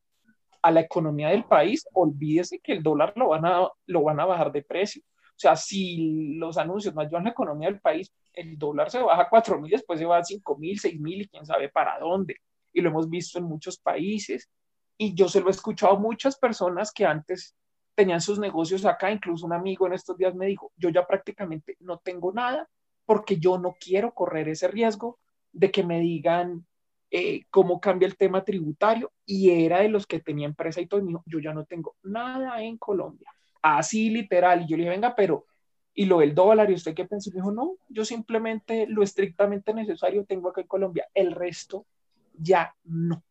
a 0.61 0.69
la 0.69 0.81
economía 0.81 1.29
del 1.29 1.43
país, 1.45 1.87
olvídese 1.91 2.59
que 2.59 2.73
el 2.73 2.83
dólar 2.83 3.13
lo 3.15 3.29
van 3.29 3.45
a, 3.47 3.67
lo 3.87 4.03
van 4.03 4.19
a 4.19 4.25
bajar 4.25 4.51
de 4.51 4.61
precio. 4.61 5.01
O 5.01 5.39
sea, 5.39 5.55
si 5.55 6.35
los 6.35 6.59
anuncios 6.59 6.93
no 6.93 7.01
ayudan 7.01 7.23
a 7.23 7.25
la 7.25 7.31
economía 7.31 7.67
del 7.67 7.81
país, 7.81 8.13
el 8.31 8.59
dólar 8.59 8.91
se 8.91 9.01
baja 9.01 9.23
a 9.23 9.29
4 9.29 9.59
mil, 9.59 9.71
después 9.71 9.97
se 9.97 10.05
va 10.05 10.19
a 10.19 10.23
5 10.23 10.55
mil, 10.59 10.79
6 10.79 10.99
mil 10.99 11.21
y 11.21 11.27
quién 11.27 11.47
sabe 11.47 11.69
para 11.69 11.97
dónde. 11.97 12.35
Y 12.71 12.81
lo 12.81 12.89
hemos 12.89 13.09
visto 13.09 13.39
en 13.39 13.45
muchos 13.45 13.79
países. 13.79 14.51
Y 14.95 15.15
yo 15.15 15.27
se 15.27 15.41
lo 15.41 15.47
he 15.47 15.51
escuchado 15.51 15.93
a 15.95 15.99
muchas 15.99 16.37
personas 16.37 16.91
que 16.91 17.07
antes 17.07 17.55
tenían 17.95 18.21
sus 18.21 18.37
negocios 18.37 18.85
acá, 18.85 19.11
incluso 19.11 19.47
un 19.47 19.53
amigo 19.53 19.87
en 19.87 19.93
estos 19.93 20.15
días 20.15 20.35
me 20.35 20.45
dijo, 20.45 20.71
yo 20.77 20.89
ya 20.89 21.07
prácticamente 21.07 21.75
no 21.79 21.97
tengo 21.97 22.31
nada 22.31 22.69
porque 23.03 23.37
yo 23.37 23.57
no 23.57 23.75
quiero 23.79 24.13
correr 24.13 24.47
ese 24.47 24.67
riesgo 24.67 25.17
de 25.53 25.71
que 25.71 25.83
me 25.83 25.99
digan 25.99 26.65
eh, 27.11 27.45
cómo 27.51 27.79
cambia 27.79 28.07
el 28.07 28.17
tema 28.17 28.43
tributario 28.43 29.11
y 29.25 29.51
era 29.51 29.79
de 29.81 29.89
los 29.89 30.07
que 30.07 30.19
tenía 30.19 30.47
empresa 30.47 30.81
y 30.81 30.87
todo, 30.87 30.99
y 30.99 31.03
me 31.03 31.09
dijo, 31.09 31.23
yo 31.27 31.39
ya 31.39 31.53
no 31.53 31.63
tengo 31.63 31.95
nada 32.01 32.61
en 32.63 32.77
Colombia. 32.77 33.29
Así 33.61 34.09
literal, 34.09 34.63
y 34.63 34.67
yo 34.67 34.75
le 34.75 34.83
dije, 34.83 34.95
venga, 34.95 35.15
pero, 35.15 35.45
¿y 35.93 36.05
lo 36.05 36.19
del 36.19 36.33
dólar? 36.33 36.71
¿Y 36.71 36.73
usted 36.73 36.95
qué 36.95 37.05
pensó? 37.05 37.29
Y 37.29 37.33
dijo, 37.33 37.51
no, 37.51 37.75
yo 37.87 38.03
simplemente 38.03 38.87
lo 38.87 39.03
estrictamente 39.03 39.73
necesario 39.73 40.25
tengo 40.25 40.49
acá 40.49 40.61
en 40.61 40.67
Colombia, 40.67 41.07
el 41.13 41.31
resto 41.31 41.85
ya 42.33 42.75
no. 42.83 43.23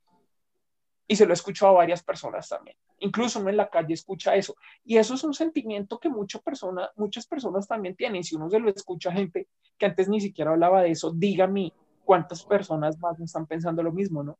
Y 1.08 1.16
se 1.16 1.26
lo 1.26 1.32
he 1.32 1.34
escuchado 1.34 1.72
a 1.72 1.78
varias 1.78 2.04
personas 2.04 2.48
también. 2.48 2.76
Incluso 3.00 3.40
uno 3.40 3.50
en 3.50 3.56
la 3.56 3.68
calle 3.68 3.94
escucha 3.94 4.36
eso. 4.36 4.54
Y 4.84 4.96
eso 4.96 5.14
es 5.14 5.24
un 5.24 5.34
sentimiento 5.34 5.98
que 5.98 6.08
mucha 6.08 6.38
persona, 6.38 6.88
muchas 6.94 7.26
personas 7.26 7.66
también 7.66 7.96
tienen. 7.96 8.22
Si 8.22 8.36
uno 8.36 8.48
se 8.48 8.60
lo 8.60 8.70
escucha 8.70 9.10
a 9.10 9.14
gente 9.14 9.48
que 9.76 9.86
antes 9.86 10.08
ni 10.08 10.20
siquiera 10.20 10.52
hablaba 10.52 10.82
de 10.82 10.92
eso, 10.92 11.12
dígame 11.12 11.72
cuántas 12.04 12.44
personas 12.44 12.98
más 12.98 13.18
están 13.20 13.46
pensando 13.46 13.82
lo 13.82 13.92
mismo, 13.92 14.22
¿no? 14.22 14.38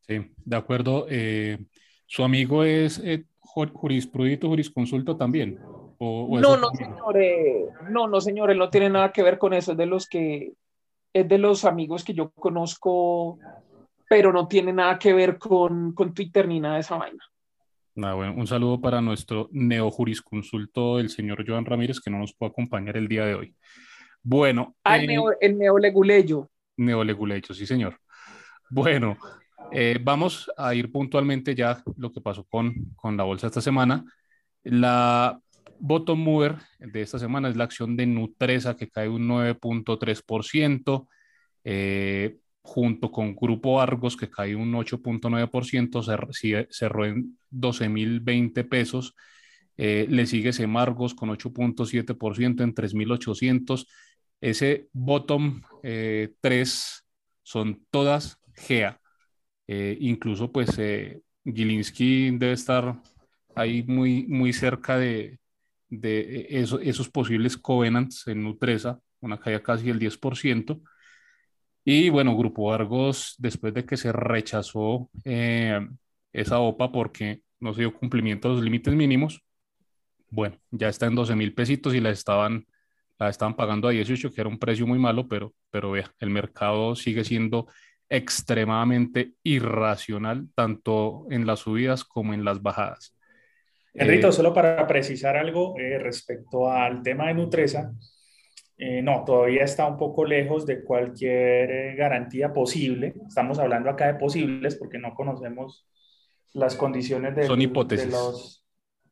Sí, 0.00 0.30
de 0.44 0.56
acuerdo. 0.56 1.06
Eh, 1.08 1.58
¿Su 2.06 2.24
amigo 2.24 2.64
es 2.64 2.98
eh, 3.04 3.26
jurisprudito, 3.40 4.48
jurisconsulto 4.48 5.16
también? 5.16 5.58
no, 6.00 6.56
no, 6.56 6.70
señores. 6.70 7.68
No, 7.90 8.08
no, 8.08 8.20
señores, 8.20 8.56
no 8.56 8.70
tiene 8.70 8.88
nada 8.88 9.12
que 9.12 9.22
ver 9.22 9.38
con 9.38 9.52
eso. 9.52 9.72
Es 9.72 9.78
de 9.78 9.86
los 9.86 10.08
que, 10.08 10.54
es 11.12 11.28
de 11.28 11.38
los 11.38 11.64
amigos 11.64 12.04
que 12.04 12.14
yo 12.14 12.30
conozco, 12.30 13.38
pero 14.08 14.32
no 14.32 14.48
tiene 14.48 14.72
nada 14.72 14.98
que 14.98 15.12
ver 15.12 15.38
con, 15.38 15.92
con 15.92 16.14
Twitter 16.14 16.48
ni 16.48 16.60
nada 16.60 16.74
de 16.74 16.80
esa 16.80 16.96
vaina. 16.96 17.22
Ah, 18.02 18.14
bueno, 18.14 18.34
un 18.36 18.46
saludo 18.46 18.80
para 18.80 19.00
nuestro 19.00 19.48
neojurisconsulto, 19.50 21.00
el 21.00 21.10
señor 21.10 21.44
Joan 21.46 21.64
Ramírez, 21.64 22.00
que 22.00 22.10
no 22.10 22.18
nos 22.18 22.32
puede 22.32 22.50
acompañar 22.50 22.96
el 22.96 23.08
día 23.08 23.26
de 23.26 23.34
hoy. 23.34 23.54
Bueno. 24.22 24.76
Ah, 24.84 24.98
el, 24.98 25.06
neo, 25.06 25.32
el 25.40 25.58
neoleguleyo. 25.58 26.48
Neoleguleyo, 26.76 27.54
sí, 27.54 27.66
señor. 27.66 27.98
Bueno, 28.70 29.16
eh, 29.72 29.98
vamos 30.02 30.50
a 30.56 30.74
ir 30.74 30.90
puntualmente 30.90 31.54
ya 31.54 31.82
lo 31.96 32.12
que 32.12 32.20
pasó 32.20 32.44
con, 32.44 32.74
con 32.96 33.16
la 33.16 33.24
bolsa 33.24 33.46
esta 33.46 33.60
semana. 33.60 34.04
La 34.62 35.40
bottom 35.78 36.18
mover 36.18 36.56
de 36.78 37.02
esta 37.02 37.18
semana 37.18 37.48
es 37.48 37.56
la 37.56 37.64
acción 37.64 37.96
de 37.96 38.06
Nutresa 38.06 38.76
que 38.76 38.88
cae 38.88 39.08
un 39.08 39.28
9.3%, 39.28 41.08
eh, 41.64 42.38
junto 42.62 43.10
con 43.10 43.34
Grupo 43.34 43.80
Argos 43.80 44.16
que 44.16 44.30
cae 44.30 44.54
un 44.54 44.72
8.9%, 44.72 46.66
cerró 46.70 47.06
en 47.06 47.38
12.020 47.50 48.68
pesos. 48.68 49.14
Eh, 49.76 50.06
le 50.10 50.26
sigue 50.26 50.52
Semargos 50.52 51.14
con 51.14 51.30
8.7% 51.30 52.62
en 52.62 52.74
3.800. 52.74 53.86
Ese 54.40 54.88
bottom 54.92 55.62
3 55.82 57.04
son 57.42 57.86
todas 57.90 58.38
GEA. 58.54 59.00
Eh, 59.66 59.96
incluso, 60.00 60.50
pues, 60.50 60.78
eh, 60.78 61.20
Gilinski 61.44 62.30
debe 62.32 62.52
estar 62.52 63.00
ahí 63.54 63.82
muy, 63.84 64.26
muy 64.26 64.52
cerca 64.52 64.98
de, 64.98 65.38
de 65.88 66.46
esos 66.50 67.08
posibles 67.10 67.56
covenants 67.56 68.26
en 68.28 68.42
Nutresa, 68.42 69.00
una 69.20 69.38
caída 69.38 69.62
casi 69.62 69.86
del 69.86 69.98
10%. 69.98 70.80
Y 71.84 72.10
bueno, 72.10 72.36
Grupo 72.36 72.72
Argos, 72.72 73.34
después 73.38 73.72
de 73.74 73.84
que 73.86 73.96
se 73.96 74.12
rechazó 74.12 75.10
eh, 75.24 75.80
esa 76.32 76.58
OPA 76.60 76.92
porque 76.92 77.42
no 77.60 77.72
se 77.72 77.80
dio 77.80 77.94
cumplimiento 77.94 78.48
a 78.48 78.52
los 78.52 78.62
límites 78.62 78.94
mínimos, 78.94 79.42
bueno, 80.30 80.58
ya 80.70 80.88
está 80.88 81.06
en 81.06 81.14
12 81.14 81.34
mil 81.36 81.54
pesitos 81.54 81.94
y 81.94 82.00
la 82.00 82.10
estaban, 82.10 82.66
la 83.18 83.28
estaban 83.28 83.56
pagando 83.56 83.88
a 83.88 83.90
18, 83.90 84.30
que 84.30 84.40
era 84.40 84.48
un 84.48 84.58
precio 84.58 84.86
muy 84.86 84.98
malo, 84.98 85.26
pero, 85.26 85.52
pero 85.70 85.90
vea, 85.90 86.10
el 86.20 86.30
mercado 86.30 86.94
sigue 86.94 87.24
siendo 87.24 87.66
extremadamente 88.08 89.34
irracional, 89.42 90.48
tanto 90.54 91.26
en 91.30 91.46
las 91.46 91.60
subidas 91.60 92.04
como 92.04 92.32
en 92.32 92.44
las 92.44 92.62
bajadas. 92.62 93.14
Enrito, 93.92 94.28
eh, 94.28 94.32
solo 94.32 94.54
para 94.54 94.86
precisar 94.86 95.36
algo 95.36 95.78
eh, 95.78 95.98
respecto 95.98 96.70
al 96.70 97.02
tema 97.02 97.28
de 97.28 97.34
Nutresa, 97.34 97.92
eh, 98.76 99.02
no, 99.02 99.24
todavía 99.24 99.64
está 99.64 99.86
un 99.86 99.98
poco 99.98 100.24
lejos 100.24 100.64
de 100.64 100.84
cualquier 100.84 101.96
garantía 101.96 102.52
posible. 102.52 103.14
Estamos 103.26 103.58
hablando 103.58 103.90
acá 103.90 104.06
de 104.06 104.14
posibles 104.14 104.76
porque 104.76 104.98
no 104.98 105.14
conocemos 105.14 105.88
las 106.54 106.76
condiciones 106.76 107.34
de, 107.34 107.46
Son 107.46 107.60
hipótesis. 107.60 108.06
de 108.06 108.12
los 108.12 108.67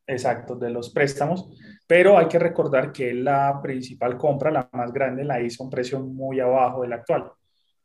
exactos 0.07 0.61
de 0.61 0.71
los 0.71 0.91
préstamos, 0.91 1.51
pero 1.87 2.19
hay 2.19 2.27
que 2.27 2.39
recordar 2.39 2.93
que 2.93 3.13
la 3.15 3.61
principal 3.63 4.17
compra, 4.17 4.51
la 4.51 4.69
más 4.73 4.93
grande, 4.93 5.25
la 5.25 5.41
hizo 5.41 5.63
a 5.63 5.67
un 5.67 5.71
precio 5.71 6.01
muy 6.01 6.41
abajo 6.41 6.83
del 6.83 6.93
actual. 6.93 7.31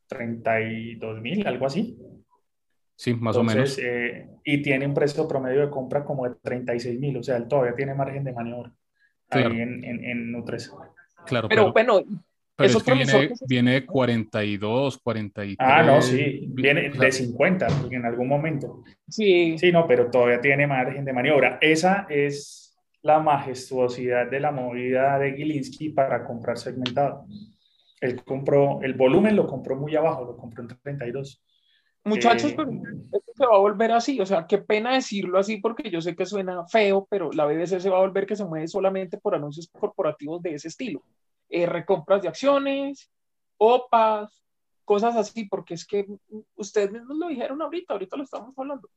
32 0.08 1.22
mil, 1.22 1.48
algo 1.48 1.66
así. 1.66 1.98
Sí, 2.96 3.14
más 3.16 3.36
o 3.38 3.44
menos. 3.44 3.80
Eh, 3.82 4.30
y 4.44 4.62
tiene 4.62 4.86
un 4.86 4.94
precio 4.94 5.28
promedio 5.28 5.62
de 5.62 5.70
compra 5.70 6.04
como 6.04 6.28
de 6.28 6.36
36 6.36 7.00
mil, 7.00 7.18
o 7.18 7.24
sea, 7.24 7.38
él 7.38 7.48
todavía 7.48 7.76
tiene 7.76 7.96
margen 7.96 8.24
de 8.24 8.34
maniobra 8.34 8.72
ahí 9.30 9.44
en, 9.44 9.84
en, 9.84 10.04
en 10.04 10.32
Nutres. 10.32 10.72
Claro, 11.26 11.48
pero, 11.48 11.72
bueno, 11.72 12.04
pero 12.62 12.78
es 12.78 12.84
que 12.84 12.94
viene, 12.94 13.34
viene, 13.48 13.72
de 13.74 13.86
42, 13.86 14.98
43. 15.00 15.58
Ah, 15.60 15.84
no, 15.84 16.02
sí, 16.02 16.48
viene 16.50 16.90
de 16.90 17.12
50 17.12 17.68
en 17.92 18.06
algún 18.06 18.28
momento. 18.28 18.84
Sí. 19.08 19.58
Sí, 19.58 19.72
no, 19.72 19.88
pero 19.88 20.10
todavía 20.10 20.40
tiene 20.42 20.68
margen 20.68 21.06
de 21.06 21.14
maniobra. 21.14 21.58
Esa 21.62 22.08
es 22.10 22.78
la 23.02 23.20
majestuosidad 23.20 24.30
de 24.30 24.40
la 24.40 24.52
movida 24.52 25.18
de 25.20 25.34
Gilinski 25.34 25.90
para 25.90 26.24
comprar 26.24 26.58
segmentado 26.58 27.26
él 28.02 28.24
compró, 28.24 28.82
el 28.82 28.96
volumen 28.96 29.36
lo 29.36 29.48
compró 29.48 29.76
muy 29.76 29.96
abajo, 29.96 30.26
lo 30.26 30.36
compró 30.36 30.64
en 30.64 30.70
32. 30.70 31.42
Muchachos, 32.04 32.52
eh, 32.52 32.56
pero 32.58 32.72
esto 32.72 33.32
se 33.36 33.46
va 33.46 33.56
a 33.56 33.60
volver 33.60 33.92
así, 33.92 34.20
o 34.20 34.26
sea, 34.26 34.48
qué 34.48 34.58
pena 34.58 34.96
decirlo 34.96 35.38
así 35.38 35.58
porque 35.58 35.92
yo 35.92 36.02
sé 36.02 36.16
que 36.16 36.26
suena 36.26 36.66
feo, 36.66 37.08
pero 37.10 37.32
la 37.32 37.46
BBC 37.46 37.80
se 37.80 37.92
va 37.92 37.98
a 37.98 38.02
volver 38.02 38.26
que 38.26 38.36
se 38.36 38.44
mueve 38.44 38.68
solamente 38.68 39.20
por 39.20 39.36
anuncios 39.36 39.70
corporativos 39.72 40.42
de 40.42 40.56
ese 40.56 40.68
estilo. 40.68 41.04
Eh, 41.54 41.66
recompras 41.66 42.22
de 42.22 42.30
acciones, 42.30 43.12
OPAs, 43.58 44.42
cosas 44.86 45.18
así, 45.18 45.44
porque 45.44 45.74
es 45.74 45.86
que 45.86 46.06
ustedes 46.56 46.94
mismos 46.94 47.18
lo 47.18 47.28
dijeron 47.28 47.62
ahorita, 47.62 47.94
ahorita 47.94 48.16
lo 48.16 48.24
estamos 48.24 48.58
hablando. 48.58 48.90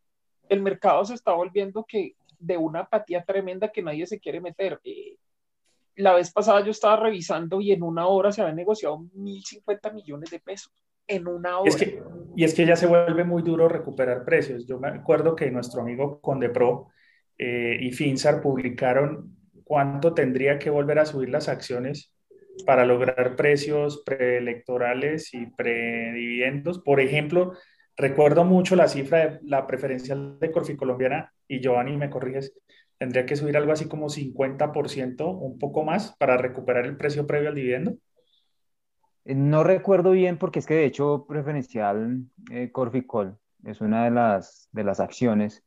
El 0.49 0.63
mercado 0.63 1.05
se 1.05 1.15
está 1.15 1.33
volviendo 1.33 1.85
que 1.85 2.15
de 2.39 2.57
una 2.57 2.81
apatía 2.81 3.25
tremenda 3.25 3.73
que 3.73 3.83
nadie 3.83 4.07
se 4.07 4.21
quiere 4.21 4.41
meter. 4.41 4.81
Eh, 4.85 5.17
la 5.97 6.15
vez 6.15 6.33
pasada 6.33 6.61
yo 6.61 6.71
estaba 6.71 6.95
revisando 6.95 7.61
y 7.61 7.73
en 7.73 7.83
una 7.83 8.07
hora 8.07 8.31
se 8.31 8.43
habían 8.43 8.57
negociado 8.57 8.99
1.050 8.99 9.93
millones 9.93 10.31
de 10.31 10.39
pesos. 10.39 10.73
En 11.09 11.27
una 11.27 11.59
hora. 11.59 11.69
Es 11.69 11.77
que, 11.77 12.03
y 12.37 12.45
es 12.45 12.55
que 12.55 12.67
ya 12.67 12.77
se 12.77 12.87
vuelve 12.87 13.25
muy 13.25 13.43
duro 13.43 13.69
recuperar 13.69 14.25
precios. 14.25 14.65
Yo 14.65 14.79
me 14.79 14.89
acuerdo 14.89 15.35
que 15.35 15.51
nuestro 15.51 15.81
amigo 15.83 16.21
Condepro 16.21 16.87
eh, 17.37 17.79
y 17.81 17.91
Finsar 17.91 18.41
publicaron 18.41 19.37
cuánto 19.65 20.15
tendría 20.15 20.57
que 20.59 20.71
volver 20.71 21.01
a 21.01 21.05
subir 21.05 21.31
las 21.31 21.49
acciones 21.49 22.14
para 22.67 22.85
lograr 22.85 23.37
precios 23.37 24.03
preelectorales 24.05 25.35
y 25.35 25.47
predividendos. 25.47 26.79
Por 26.79 27.01
ejemplo, 27.01 27.53
recuerdo 27.97 28.45
mucho 28.45 28.77
la 28.77 28.89
cifra 28.89 29.19
de 29.19 29.41
la 29.43 29.67
preferencial 29.67 30.39
de 30.39 30.51
Corfi 30.51 30.77
Colombiana, 30.77 31.33
y 31.47 31.61
Giovanni, 31.61 31.97
me 31.97 32.11
corriges, 32.11 32.55
tendría 32.99 33.27
que 33.27 33.37
subir 33.37 33.57
algo 33.57 33.73
así 33.73 33.89
como 33.89 34.09
50%, 34.09 35.39
un 35.41 35.59
poco 35.59 35.85
más, 35.85 36.17
para 36.19 36.37
recuperar 36.37 36.87
el 36.87 36.97
precio 36.97 37.27
previo 37.27 37.49
al 37.49 37.55
dividendo. 37.55 37.97
Eh, 39.25 39.35
no 39.35 39.65
recuerdo 39.65 40.13
bien 40.13 40.39
porque 40.39 40.59
es 40.59 40.67
que 40.67 40.75
de 40.75 40.87
hecho 40.87 41.27
preferencial 41.29 42.25
eh, 42.51 42.71
Corficol 42.71 43.39
es 43.65 43.81
una 43.81 44.05
de 44.05 44.11
las, 44.11 44.69
de 44.73 44.85
las 44.85 45.01
acciones, 45.01 45.65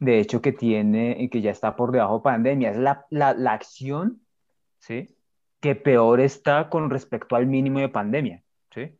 de 0.00 0.20
hecho 0.20 0.40
que 0.40 0.52
tiene, 0.52 1.28
que 1.30 1.40
ya 1.40 1.50
está 1.50 1.74
por 1.76 1.92
debajo 1.92 2.18
de 2.18 2.22
pandemia, 2.22 2.70
es 2.70 2.76
la, 2.76 3.06
la, 3.10 3.34
la 3.34 3.52
acción, 3.52 4.20
¿sí? 4.78 5.17
Que 5.60 5.74
peor 5.74 6.20
está 6.20 6.68
con 6.68 6.90
respecto 6.90 7.36
al 7.36 7.46
mínimo 7.46 7.80
de 7.80 7.88
pandemia, 7.88 8.42
¿sí? 8.72 8.92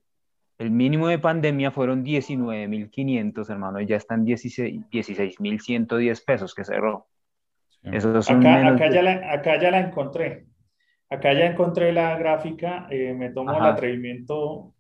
El 0.59 0.71
mínimo 0.71 1.07
de 1.09 1.19
pandemia 1.19 1.71
fueron 1.71 2.05
19.500, 2.05 3.49
hermano, 3.51 3.81
y 3.81 3.87
ya 3.87 3.97
están 3.97 4.27
16.110 4.27 6.25
pesos 6.25 6.55
que 6.55 6.65
cerró 6.65 7.07
acá, 7.85 8.91
ya 8.91 9.03
la, 9.03 9.33
acá 9.33 9.61
ya 9.61 9.71
la 9.71 9.81
encontré. 9.81 10.47
Acá 11.11 11.33
ya 11.33 11.47
encontré 11.47 11.93
la 11.93 12.17
gráfica, 12.19 12.87
eh, 12.91 13.15
me 13.15 13.31
tomo 13.31 13.57
el 13.57 13.65
atrevimiento. 13.65 14.75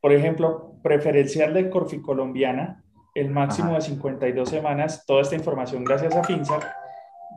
Por 0.00 0.12
ejemplo, 0.12 0.74
preferencial 0.82 1.54
de 1.54 1.70
Corfi 1.70 2.00
Colombiana, 2.00 2.82
el 3.14 3.30
máximo 3.30 3.74
de 3.74 3.80
52 3.82 4.48
semanas, 4.48 5.04
toda 5.06 5.22
esta 5.22 5.36
información 5.36 5.84
gracias 5.84 6.14
a 6.16 6.24
FinSA, 6.24 6.58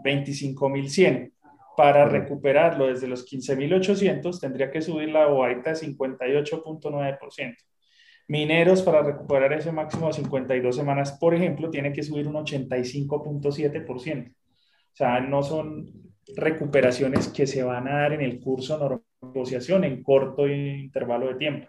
25.100. 0.03 1.31
Para 1.75 2.05
recuperarlo 2.05 2.87
desde 2.87 3.07
los 3.07 3.25
15.800 3.25 4.39
tendría 4.39 4.69
que 4.69 4.81
subir 4.81 5.09
la 5.09 5.27
OAITA 5.27 5.71
58.9%. 5.71 7.55
Mineros 8.27 8.81
para 8.81 9.03
recuperar 9.03 9.53
ese 9.53 9.71
máximo 9.71 10.07
de 10.07 10.13
52 10.13 10.75
semanas, 10.75 11.17
por 11.19 11.33
ejemplo, 11.33 11.69
tiene 11.69 11.91
que 11.91 12.03
subir 12.03 12.27
un 12.27 12.35
85.7%. 12.35 14.31
O 14.31 14.95
sea, 14.95 15.19
no 15.19 15.43
son 15.43 15.91
recuperaciones 16.35 17.27
que 17.29 17.47
se 17.47 17.63
van 17.63 17.87
a 17.87 18.01
dar 18.01 18.13
en 18.13 18.21
el 18.21 18.39
curso 18.39 18.77
de 18.77 18.99
negociación 19.27 19.83
en 19.83 20.03
corto 20.03 20.47
intervalo 20.47 21.27
de 21.27 21.35
tiempo. 21.35 21.67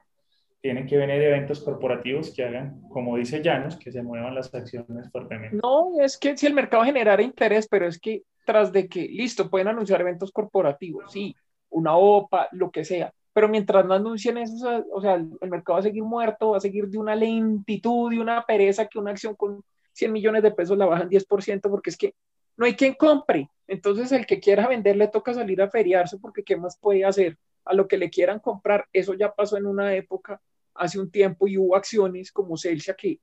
Tienen 0.63 0.87
que 0.87 0.97
venir 0.97 1.21
eventos 1.21 1.61
corporativos 1.61 2.33
que 2.33 2.45
hagan, 2.45 2.81
como 2.89 3.17
dice 3.17 3.43
Llanos, 3.43 3.77
que 3.77 3.91
se 3.91 4.03
muevan 4.03 4.35
las 4.35 4.55
acciones 4.55 5.11
fuertemente. 5.11 5.59
No, 5.61 6.01
es 6.01 6.17
que 6.17 6.37
si 6.37 6.47
el 6.47 6.55
mercado 6.55 6.85
generara 6.85 7.21
interés, 7.21 7.67
pero 7.69 7.87
es 7.87 7.99
que 7.99 8.23
tras 8.47 8.73
de 8.73 8.89
que, 8.89 9.03
listo, 9.09 9.51
pueden 9.51 9.69
anunciar 9.69 10.01
eventos 10.01 10.31
corporativos, 10.31 11.13
sí, 11.13 11.35
una 11.69 11.97
OPA, 11.97 12.49
lo 12.53 12.71
que 12.71 12.85
sea, 12.85 13.13
pero 13.33 13.49
mientras 13.49 13.85
no 13.87 13.95
anuncien 13.95 14.39
eso, 14.39 14.85
o 14.93 15.01
sea, 15.01 15.15
el 15.15 15.51
mercado 15.51 15.75
va 15.75 15.81
a 15.81 15.83
seguir 15.83 16.03
muerto, 16.03 16.51
va 16.51 16.59
a 16.59 16.61
seguir 16.61 16.89
de 16.89 16.99
una 16.99 17.17
lentitud, 17.17 18.11
de 18.11 18.21
una 18.21 18.45
pereza 18.45 18.87
que 18.87 18.99
una 18.99 19.11
acción 19.11 19.35
con 19.35 19.65
100 19.93 20.13
millones 20.13 20.43
de 20.43 20.51
pesos 20.51 20.77
la 20.77 20.87
bajan 20.87 21.09
10%, 21.09 21.71
porque 21.71 21.91
es 21.91 21.97
que 21.97 22.15
no 22.57 22.67
hay 22.67 22.75
quien 22.75 22.95
compre. 22.95 23.49
Entonces 23.67 24.13
el 24.13 24.27
que 24.27 24.39
quiera 24.39 24.69
vender 24.69 24.97
le 24.97 25.09
toca 25.09 25.33
salir 25.33 25.63
a 25.63 25.71
feriarse 25.71 26.19
porque 26.19 26.43
¿qué 26.43 26.57
más 26.57 26.79
puede 26.79 27.05
hacer? 27.05 27.39
A 27.65 27.75
lo 27.75 27.89
que 27.89 27.97
le 27.97 28.11
quieran 28.11 28.39
comprar, 28.39 28.87
eso 28.93 29.15
ya 29.15 29.33
pasó 29.33 29.57
en 29.57 29.67
una 29.67 29.95
época, 29.95 30.41
hace 30.75 30.99
un 30.99 31.11
tiempo, 31.11 31.47
y 31.49 31.59
hubo 31.59 31.77
acciones 31.77 32.33
como 32.33 32.57
Celsia 32.57 32.95
que 32.95 33.21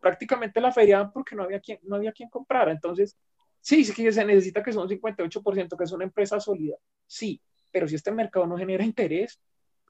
prácticamente 0.00 0.60
la 0.60 0.72
feriaban 0.72 1.12
porque 1.12 1.34
no 1.34 1.44
había 1.44 1.60
quien, 1.60 1.78
no 1.82 1.96
había 1.96 2.12
quien 2.12 2.28
comprara. 2.28 2.72
Entonces, 2.72 3.16
sí, 3.60 3.84
sí 3.84 3.94
que 3.94 4.12
se 4.12 4.24
necesita 4.24 4.62
que 4.62 4.72
sea 4.72 4.82
un 4.82 4.88
58%, 4.88 5.76
que 5.76 5.84
es 5.84 5.92
una 5.92 6.04
empresa 6.04 6.38
sólida, 6.40 6.76
sí, 7.06 7.40
pero 7.70 7.88
si 7.88 7.94
este 7.94 8.12
mercado 8.12 8.46
no 8.46 8.56
genera 8.56 8.84
interés, 8.84 9.40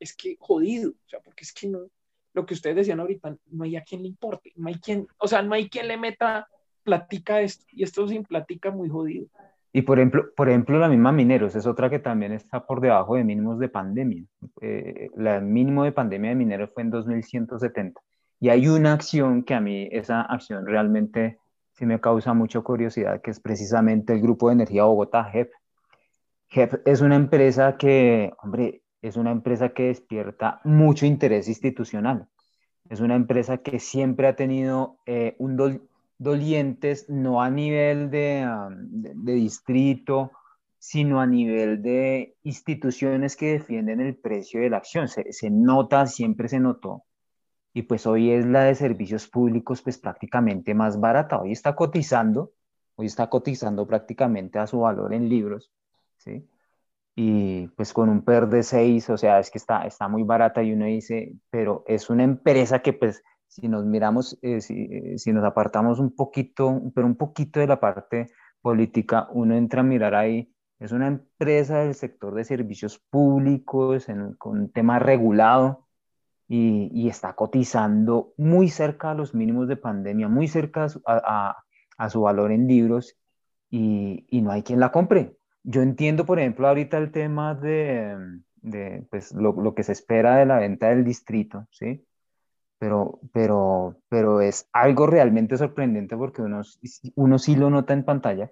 es 0.01 0.17
que 0.17 0.37
jodido, 0.39 0.91
o 0.91 1.09
sea, 1.09 1.21
porque 1.21 1.45
es 1.45 1.53
que 1.53 1.69
no, 1.69 1.91
lo 2.33 2.47
que 2.47 2.55
ustedes 2.55 2.77
decían 2.77 3.01
ahorita, 3.01 3.37
no 3.47 3.65
hay 3.65 3.77
a 3.77 3.85
quien 3.85 4.03
le 4.03 4.09
importe, 4.09 4.53
no 4.57 4.69
hay 4.69 4.77
quien, 4.77 5.07
o 5.19 5.29
sea, 5.29 5.43
no 5.43 5.55
hay 5.55 5.69
quien 5.69 5.89
le 5.89 5.97
meta 5.97 6.49
platica 6.83 7.41
esto, 7.41 7.65
y 7.71 7.83
esto 7.83 8.07
sin 8.07 8.25
platica 8.25 8.71
muy 8.71 8.89
jodido. 8.89 9.29
Y 9.77 9.83
por 9.83 9.99
ejemplo, 9.99 10.27
por 10.37 10.49
ejemplo, 10.49 10.79
la 10.79 10.89
misma 10.89 11.11
Mineros 11.11 11.57
es 11.57 11.67
otra 11.67 11.91
que 11.91 11.99
también 11.99 12.31
está 12.31 12.65
por 12.65 12.81
debajo 12.81 13.17
de 13.17 13.25
mínimos 13.25 13.59
de 13.59 13.69
pandemia. 13.69 14.25
Eh, 14.61 15.11
el 15.17 15.43
mínimo 15.43 15.83
de 15.83 15.91
pandemia 15.91 16.31
de 16.31 16.37
Mineros 16.37 16.71
fue 16.73 16.85
en 16.85 16.91
2170. 16.91 18.01
Y 18.39 18.51
hay 18.51 18.69
una 18.69 18.93
acción 18.93 19.43
que 19.43 19.53
a 19.53 19.61
mí, 19.61 19.89
esa 19.91 20.21
acción 20.23 20.65
realmente 20.65 21.41
sí 21.73 21.87
me 21.87 22.01
causa 22.01 22.35
mucha 22.35 22.61
curiosidad, 22.61 23.21
que 23.21 23.33
es 23.33 23.41
precisamente 23.41 24.13
el 24.13 24.23
Grupo 24.23 24.47
de 24.47 24.55
Energía 24.55 24.85
Bogotá, 24.85 25.25
JEP. 25.25 25.51
JEP 26.51 26.87
es 26.87 27.01
una 27.01 27.17
empresa 27.17 27.77
que, 27.77 28.33
hombre, 28.45 28.83
es 29.03 29.17
una 29.17 29.33
empresa 29.33 29.71
que 29.71 29.89
despierta 29.89 30.61
mucho 30.63 31.05
interés 31.05 31.49
institucional. 31.49 32.29
Es 32.89 33.01
una 33.01 33.17
empresa 33.17 33.59
que 33.59 33.81
siempre 33.81 34.29
ha 34.29 34.37
tenido 34.37 34.99
eh, 35.07 35.35
un 35.41 35.57
dolientes, 36.19 37.09
no 37.09 37.43
a 37.43 37.51
nivel 37.51 38.11
de, 38.11 38.47
de, 38.89 39.33
distrito, 39.33 40.33
sino 40.79 41.21
a 41.21 41.27
nivel 41.27 41.83
de 41.83 42.37
instituciones 42.43 43.37
que 43.37 43.53
defienden 43.53 44.01
el 44.01 44.17
precio 44.17 44.61
de 44.61 44.71
la 44.71 44.79
acción. 44.79 45.09
Se, 45.09 45.33
se 45.33 45.51
nota, 45.51 46.07
siempre 46.07 46.49
se 46.49 46.61
notó 46.61 47.05
y 47.75 47.83
pues 47.83 48.07
hoy 48.07 48.31
es 48.31 48.47
la 48.47 48.65
de 48.65 48.77
servicios 48.77 49.29
públicos 49.29 49.83
pues 49.83 49.99
prácticamente 49.99 50.75
más 50.75 50.99
barata. 50.99 51.41
Hoy 51.41 51.51
está 51.51 51.75
cotizando, 51.75 52.53
hoy 52.95 53.07
está 53.07 53.29
cotizando 53.29 53.85
prácticamente 53.87 54.61
a 54.61 54.69
su 54.69 54.81
valor 54.81 55.13
en 55.13 55.29
libros, 55.29 55.73
¿sí? 56.17 56.49
Y 57.17 57.67
pues 57.69 57.93
con 57.93 58.09
un 58.09 58.23
PER 58.25 58.49
de 58.49 58.63
6, 58.63 59.11
o 59.11 59.17
sea, 59.19 59.41
es 59.41 59.51
que 59.51 59.59
está, 59.59 59.87
está 59.87 60.09
muy 60.09 60.23
barata 60.23 60.63
y 60.63 60.73
uno 60.73 60.87
dice, 60.87 61.35
pero 61.51 61.85
es 61.89 62.11
una 62.11 62.23
empresa 62.23 62.79
que 62.81 62.93
pues 62.93 63.25
si 63.55 63.69
nos 63.69 63.85
miramos, 63.85 64.37
eh, 64.43 64.61
si, 64.61 64.89
eh, 64.91 65.19
si, 65.19 65.33
nos 65.33 65.45
apartamos 65.45 66.01
un 66.01 66.15
poquito, 66.17 66.83
pero 66.93 67.07
un 67.07 67.15
poquito 67.15 67.61
de 67.61 67.69
la 67.69 67.79
parte 67.79 68.27
política, 68.61 69.29
uno 69.31 69.55
entra 69.55 69.81
a 69.81 69.85
mirar 69.85 70.17
ahí, 70.17 70.53
es 70.81 70.91
una 70.91 71.07
empresa 71.07 71.79
del 71.79 71.95
sector 71.95 72.35
de 72.35 72.45
servicios 72.45 72.99
públicos, 72.99 74.09
en, 74.09 74.35
con 74.35 74.59
un 74.59 74.73
tema 74.73 74.99
regulado, 74.99 75.87
y, 76.49 77.09
está 77.09 77.35
cotizando 77.35 78.35
muy 78.37 78.69
cerca 78.69 79.13
a 79.13 79.15
los 79.15 79.35
mínimos 79.35 79.69
de 79.69 79.77
pandemia, 79.77 80.29
muy 80.29 80.49
cerca 80.49 80.89
a, 81.07 81.57
a, 81.97 82.11
su 82.11 82.23
valor 82.23 82.51
en 82.51 82.67
libros 82.67 83.17
y, 83.71 84.27
y, 84.29 84.43
no 84.43 84.51
hay 84.51 84.63
quien 84.63 84.81
la 84.81 84.91
compre. 84.91 85.37
Yo 85.63 85.81
entiendo, 85.81 86.27
por 86.27 86.41
ejemplo, 86.41 86.67
ahorita 86.67 86.99
el 86.99 87.13
tema 87.13 87.55
de, 87.55 88.17
de 88.63 89.07
pues, 89.11 89.33
lo, 89.33 89.53
lo, 89.53 89.75
que 89.75 89.85
se 89.85 89.93
espera 89.93 90.37
de 90.37 90.47
la 90.47 90.59
venta 90.59 90.89
del 90.89 91.05
distrito, 91.05 91.67
¿sí? 91.71 92.05
Pero, 92.79 93.21
pero, 93.33 93.97
pero 94.09 94.41
es 94.41 94.69
algo 94.73 95.07
realmente 95.07 95.57
sorprendente 95.57 96.17
porque 96.17 96.43
uno, 96.43 96.63
uno 97.15 97.39
sí 97.39 97.57
lo 97.57 97.71
nota 97.71 97.95
en 97.95 98.05
pantalla, 98.05 98.51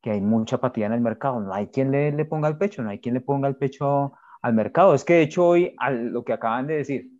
que 0.00 0.10
hay 0.10 0.20
mucha 0.20 0.56
apatía 0.56 0.86
en 0.86 0.92
el 0.92 1.00
mercado. 1.00 1.40
No 1.40 1.52
hay 1.54 1.68
quien 1.68 1.90
le, 1.90 2.12
le 2.12 2.24
ponga 2.24 2.48
el 2.48 2.58
pecho, 2.58 2.82
no 2.82 2.90
hay 2.90 3.00
quien 3.00 3.14
le 3.14 3.20
ponga 3.20 3.48
el 3.48 3.56
pecho 3.56 4.12
al 4.42 4.54
mercado. 4.54 4.94
Es 4.94 5.04
que 5.04 5.14
de 5.14 5.22
hecho 5.22 5.46
hoy, 5.46 5.74
lo 5.90 6.24
que 6.24 6.32
acaban 6.32 6.66
de 6.66 6.76
decir, 6.76 7.10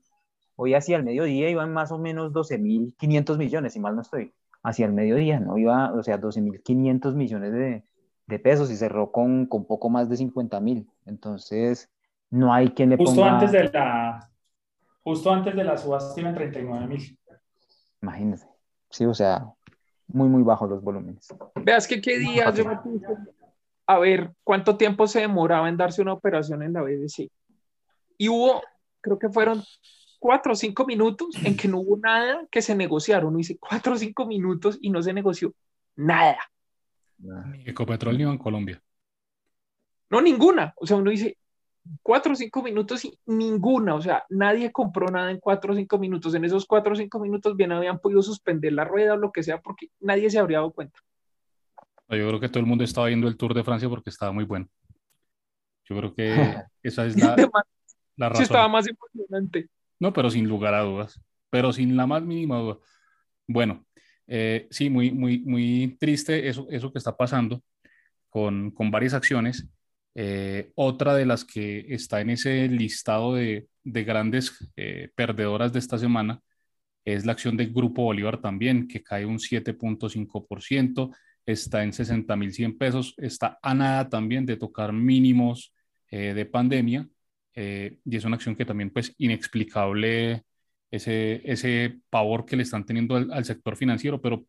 Hoy 0.57 0.75
hacia 0.75 0.97
el 0.97 1.05
mediodía 1.05 1.49
iban 1.49 1.73
más 1.73 1.93
o 1.93 1.99
menos 1.99 2.33
12.500 2.33 3.37
millones, 3.37 3.73
si 3.73 3.81
mal 3.81 3.97
no 3.97 4.03
estoy. 4.03 4.33
Hacia 4.63 4.87
el 4.87 4.93
mediodía, 4.93 5.41
¿no? 5.41 5.59
Iba, 5.59 5.93
o 5.93 6.03
sea, 6.03 6.21
12.500 6.21 7.15
millones 7.15 7.53
de, 7.53 7.85
de, 8.27 8.39
pesos 8.39 8.71
y 8.71 8.77
cerró 8.77 9.11
con, 9.11 9.47
con 9.47 9.67
poco 9.67 9.91
más 9.91 10.09
de 10.09 10.17
50.000. 10.17 10.87
Entonces, 11.07 11.91
no 12.31 12.53
hay 12.53 12.69
quien 12.71 12.91
le 12.91 12.97
justo 12.97 13.17
ponga... 13.17 13.35
Antes 13.35 13.51
de 13.51 13.65
la, 13.71 14.31
justo 15.03 15.31
antes 15.33 15.55
de 15.55 15.65
la 15.65 15.77
subasta 15.77 16.21
iban 16.21 16.35
39.000. 16.35 17.19
Imagínense. 18.03 18.49
Sí, 18.91 19.05
o 19.05 19.15
sea, 19.15 19.47
muy, 20.07 20.29
muy 20.29 20.43
bajos 20.43 20.69
los 20.69 20.83
volúmenes. 20.83 21.29
Veas 21.57 21.87
que 21.87 22.01
qué 22.01 22.19
días 22.19 22.55
yo 22.55 22.65
me 22.65 22.77
puse 22.77 23.07
a 23.87 23.99
ver 23.99 24.33
cuánto 24.45 24.77
tiempo 24.77 25.07
se 25.07 25.21
demoraba 25.21 25.69
en 25.69 25.77
darse 25.77 26.03
una 26.03 26.13
operación 26.13 26.63
en 26.63 26.73
la 26.73 26.83
BBC. 26.83 27.31
Y 28.19 28.29
hubo, 28.29 28.63
creo 29.01 29.19
que 29.19 29.29
fueron 29.29 29.63
cuatro 30.19 30.53
o 30.53 30.57
cinco 30.57 30.87
minutos 30.87 31.35
en 31.45 31.57
que 31.57 31.69
no 31.69 31.79
hubo 31.79 31.97
nada 31.97 32.47
que 32.51 32.63
se 32.63 32.75
negociara. 32.75 33.27
Uno 33.27 33.39
dice 33.39 33.59
cuatro 33.59 33.95
o 33.95 33.97
cinco 33.97 34.27
minutos 34.27 34.79
y 34.81 34.91
no 34.91 35.03
se 35.03 35.13
negoció 35.13 35.55
nada. 35.97 36.39
Ni 37.19 37.65
Ecopetrol 37.67 38.19
ni 38.19 38.39
Colombia. 38.39 38.83
No, 40.11 40.21
ninguna. 40.21 40.75
O 40.77 40.87
sea, 40.87 40.97
uno 40.99 41.11
dice 41.11 41.39
cuatro 42.03 42.33
o 42.33 42.37
cinco 42.37 42.63
minutos 42.63 43.05
y 43.05 43.19
ninguna. 43.27 43.95
O 43.95 44.03
sea, 44.03 44.25
nadie 44.29 44.73
compró 44.73 45.09
nada 45.09 45.31
en 45.31 45.39
cuatro 45.39 45.73
o 45.73 45.77
cinco 45.77 45.99
minutos. 45.99 46.35
En 46.35 46.45
esos 46.45 46.67
cuatro 46.67 46.93
o 46.93 46.97
cinco 46.97 47.19
minutos 47.19 47.57
bien 47.57 47.73
habían 47.73 47.99
podido 47.99 48.23
suspender 48.23 48.73
la 48.73 48.85
rueda 48.85 49.15
o 49.15 49.17
lo 49.17 49.33
que 49.33 49.43
sea 49.43 49.61
porque 49.61 49.89
nadie 50.01 50.31
se 50.31 50.39
habría 50.39 50.59
dado 50.59 50.73
cuenta. 50.73 50.99
Yo 52.09 52.29
creo 52.29 52.41
que 52.41 52.49
todo 52.49 52.61
el 52.61 52.67
mundo 52.67 52.85
estaba 52.85 53.07
viendo 53.07 53.27
el 53.27 53.37
Tour 53.37 53.55
de 53.55 53.65
Francia 53.65 53.89
porque 53.89 54.11
estaba 54.11 54.33
muy 54.33 54.45
bueno. 54.45 54.69
Yo 55.89 55.97
creo 55.97 56.15
que 56.15 56.35
esa 56.83 57.07
es 57.07 57.17
la, 57.17 57.37
la 58.17 58.29
razón. 58.29 58.37
Sí, 58.37 58.43
estaba 58.43 58.69
más 58.69 58.87
emocionante. 58.87 59.69
No, 59.99 60.13
pero 60.13 60.31
sin 60.31 60.49
lugar 60.49 60.75
a 60.75 60.83
dudas, 60.83 61.21
pero 61.49 61.73
sin 61.73 61.97
la 61.97 62.07
más 62.07 62.23
mínima 62.23 62.59
duda. 62.59 62.79
Bueno, 63.47 63.87
eh, 64.27 64.67
sí, 64.71 64.91
muy, 64.91 65.11
muy, 65.11 65.41
muy 65.41 65.97
triste 65.99 66.49
eso, 66.49 66.67
eso 66.71 66.93
que 66.93 66.99
está 66.99 67.17
pasando 67.17 67.63
con, 68.29 68.71
con 68.71 68.91
varias 68.91 69.15
acciones. 69.15 69.69
Eh, 70.15 70.73
otra 70.75 71.15
de 71.15 71.27
las 71.27 71.45
que 71.45 71.87
está 71.89 72.21
en 72.21 72.31
ese 72.31 72.69
listado 72.69 73.35
de, 73.35 73.69
de 73.83 74.05
grandes 74.05 74.71
eh, 74.77 75.11
perdedoras 75.15 75.73
de 75.73 75.79
esta 75.79 75.99
semana 75.99 76.41
es 77.05 77.27
la 77.27 77.33
acción 77.33 77.57
del 77.57 77.73
Grupo 77.73 78.05
Bolívar 78.05 78.41
también, 78.41 78.89
que 78.89 79.03
cae 79.03 79.27
un 79.27 79.39
7.5%, 79.39 81.11
está 81.47 81.83
en 81.83 81.93
60.100 81.93 82.79
pesos, 82.79 83.15
está 83.19 83.59
a 83.63 83.75
nada 83.75 84.09
también 84.09 84.47
de 84.47 84.57
tocar 84.57 84.93
mínimos 84.93 85.75
de 86.11 86.45
pandemia 86.45 87.09
eh, 87.55 87.99
y 88.05 88.17
es 88.17 88.25
una 88.25 88.37
acción 88.37 88.57
que 88.57 88.65
también, 88.65 88.91
pues, 88.91 89.15
inexplicable 89.19 90.45
ese, 90.91 91.43
ese 91.51 92.01
pavor 92.11 92.45
que 92.45 92.57
le 92.57 92.63
están 92.65 92.85
teniendo 92.85 93.17
al, 93.17 93.45
sector 93.45 93.77
financiero, 93.77 94.21
pero 94.21 94.47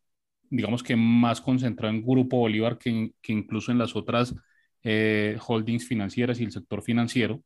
digamos 0.50 0.84
que 0.84 0.96
más 0.96 1.42
concentrado 1.42 1.94
en 1.94 2.06
Grupo 2.06 2.38
Bolívar 2.38 2.78
que, 2.78 3.14
que 3.22 3.34
incluso 3.34 3.72
en 3.72 3.78
las 3.80 3.96
otras 3.96 4.36
eh, 4.84 5.38
holdings 5.46 5.88
financieras 5.88 6.40
y 6.40 6.44
el 6.44 6.52
sector 6.52 6.82
financiero. 6.82 7.42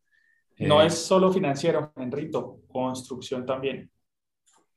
No 0.60 0.82
eh, 0.82 0.88
es 0.88 0.96
solo 0.96 1.32
financiero, 1.32 1.94
Enrito, 1.98 2.62
construcción 2.68 3.46
también. 3.46 3.90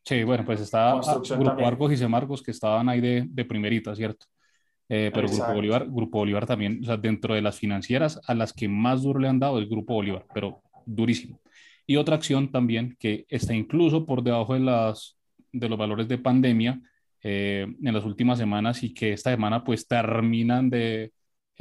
Sí, 0.04 0.24
bueno, 0.24 0.44
pues 0.44 0.60
está 0.60 1.00
Grupo 1.36 1.66
Argos 1.66 1.92
y 1.92 1.96
Semargos 1.96 2.42
que 2.42 2.50
estaban 2.50 2.88
ahí 2.88 3.00
de, 3.00 3.26
de 3.28 3.44
primerita, 3.44 3.94
¿cierto? 3.94 4.26
pero 4.88 5.28
Grupo 5.28 5.54
Bolívar, 5.54 5.86
Grupo 5.88 6.18
Bolívar 6.18 6.46
también, 6.46 6.80
o 6.82 6.86
sea, 6.86 6.96
dentro 6.96 7.32
de 7.32 7.42
las 7.42 7.56
financieras, 7.56 8.20
a 8.26 8.34
las 8.34 8.52
que 8.52 8.66
más 8.66 9.02
duro 9.02 9.20
le 9.20 9.28
han 9.28 9.38
dado 9.38 9.60
es 9.60 9.68
Grupo 9.68 9.94
Bolívar, 9.94 10.26
pero 10.34 10.62
durísimo. 10.84 11.40
Y 11.86 11.96
otra 11.96 12.16
acción 12.16 12.52
también 12.52 12.96
que 13.00 13.26
está 13.28 13.54
incluso 13.54 14.06
por 14.06 14.22
debajo 14.22 14.54
de, 14.54 14.60
las, 14.60 15.18
de 15.52 15.68
los 15.68 15.78
valores 15.78 16.06
de 16.08 16.18
pandemia 16.18 16.80
eh, 17.20 17.66
en 17.82 17.94
las 17.94 18.04
últimas 18.04 18.38
semanas 18.38 18.82
y 18.82 18.94
que 18.94 19.12
esta 19.12 19.30
semana 19.30 19.64
pues 19.64 19.86
terminan 19.86 20.70
de 20.70 21.12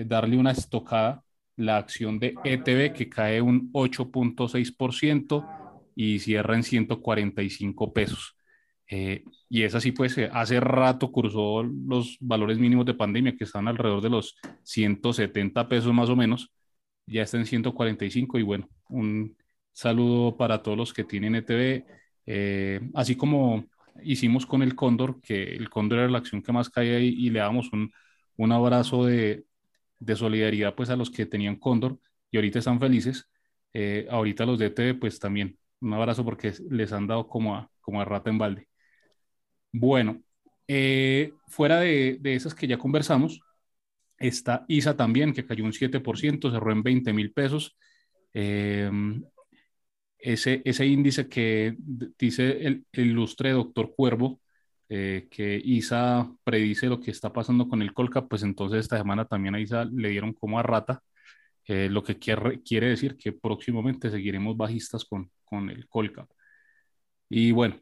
darle 0.05 0.37
una 0.37 0.51
estocada, 0.51 1.23
la 1.55 1.77
acción 1.77 2.19
de 2.19 2.35
ETB 2.43 2.93
que 2.93 3.09
cae 3.09 3.41
un 3.41 3.71
8.6% 3.73 5.45
y 5.95 6.19
cierra 6.19 6.55
en 6.55 6.63
145 6.63 7.93
pesos. 7.93 8.35
Eh, 8.87 9.23
y 9.49 9.63
esa 9.63 9.79
sí, 9.79 9.91
pues 9.91 10.17
eh, 10.17 10.29
hace 10.33 10.59
rato 10.59 11.11
cruzó 11.11 11.63
los 11.63 12.17
valores 12.19 12.57
mínimos 12.57 12.85
de 12.85 12.95
pandemia 12.95 13.35
que 13.35 13.43
están 13.43 13.67
alrededor 13.67 14.01
de 14.01 14.09
los 14.09 14.35
170 14.63 15.67
pesos 15.67 15.93
más 15.93 16.09
o 16.09 16.15
menos 16.15 16.51
ya 17.09 17.23
está 17.23 17.37
en 17.37 17.45
145 17.45 18.39
y 18.39 18.43
bueno, 18.43 18.69
un 18.89 19.35
saludo 19.73 20.37
para 20.37 20.61
todos 20.61 20.77
los 20.77 20.93
que 20.93 21.03
tienen 21.03 21.35
ETV, 21.35 21.85
eh, 22.25 22.81
así 22.93 23.15
como 23.15 23.65
hicimos 24.03 24.45
con 24.45 24.61
el 24.61 24.75
Cóndor, 24.75 25.21
que 25.21 25.43
el 25.43 25.69
Cóndor 25.69 25.99
era 25.99 26.09
la 26.09 26.19
acción 26.19 26.41
que 26.41 26.51
más 26.51 26.69
caía 26.69 26.97
ahí 26.97 27.09
y 27.17 27.29
le 27.29 27.39
damos 27.39 27.71
un, 27.73 27.91
un 28.37 28.51
abrazo 28.51 29.05
de, 29.05 29.45
de, 29.99 30.15
solidaridad 30.15 30.75
pues 30.75 30.89
a 30.89 30.95
los 30.95 31.09
que 31.11 31.25
tenían 31.25 31.57
Cóndor 31.57 31.99
y 32.31 32.37
ahorita 32.37 32.59
están 32.59 32.79
felices, 32.79 33.29
eh, 33.73 34.07
ahorita 34.09 34.45
los 34.45 34.59
de 34.59 34.67
ETV 34.67 34.99
pues 34.99 35.19
también 35.19 35.57
un 35.81 35.93
abrazo 35.93 36.25
porque 36.25 36.53
les 36.69 36.91
han 36.93 37.07
dado 37.07 37.27
como 37.27 37.55
a, 37.55 37.69
como 37.81 38.01
a 38.01 38.05
rata 38.05 38.29
en 38.29 38.37
balde. 38.37 38.67
Bueno, 39.71 40.21
eh, 40.67 41.33
fuera 41.47 41.79
de, 41.79 42.17
de 42.19 42.35
esas 42.35 42.53
que 42.55 42.67
ya 42.67 42.77
conversamos, 42.77 43.41
Está 44.19 44.65
ISA 44.67 44.97
también, 44.97 45.33
que 45.33 45.45
cayó 45.45 45.63
un 45.63 45.71
7%, 45.73 46.51
cerró 46.51 46.71
en 46.73 46.83
20 46.83 47.13
mil 47.13 47.31
pesos. 47.31 47.77
Em, 48.33 49.23
ese, 50.17 50.61
ese 50.65 50.85
índice 50.85 51.29
que 51.29 51.75
dice 52.17 52.65
el, 52.65 52.85
ilustre 52.93 53.51
doctor 53.51 53.93
Cuervo, 53.95 54.41
eh, 54.89 55.27
que 55.31 55.61
ISA 55.63 56.31
predice 56.43 56.87
lo 56.87 56.99
que 56.99 57.11
está 57.11 57.31
pasando 57.33 57.67
con 57.67 57.81
el 57.81 57.93
Colca, 57.93 58.27
pues 58.27 58.43
entonces 58.43 58.81
esta 58.81 58.97
semana 58.97 59.25
también 59.25 59.55
a 59.55 59.59
ISA 59.59 59.85
le 59.85 60.09
dieron 60.09 60.33
como 60.33 60.59
a 60.59 60.63
rata, 60.63 61.01
eh, 61.65 61.89
lo 61.89 62.03
que 62.03 62.17
quiere, 62.19 62.61
quiere 62.63 62.89
decir 62.89 63.17
que 63.17 63.31
próximamente 63.33 64.09
seguiremos 64.09 64.57
bajistas 64.57 65.05
con, 65.05 65.31
con 65.45 65.69
el 65.69 65.87
Colca. 65.87 66.27
Y 67.29 67.51
bueno, 67.51 67.79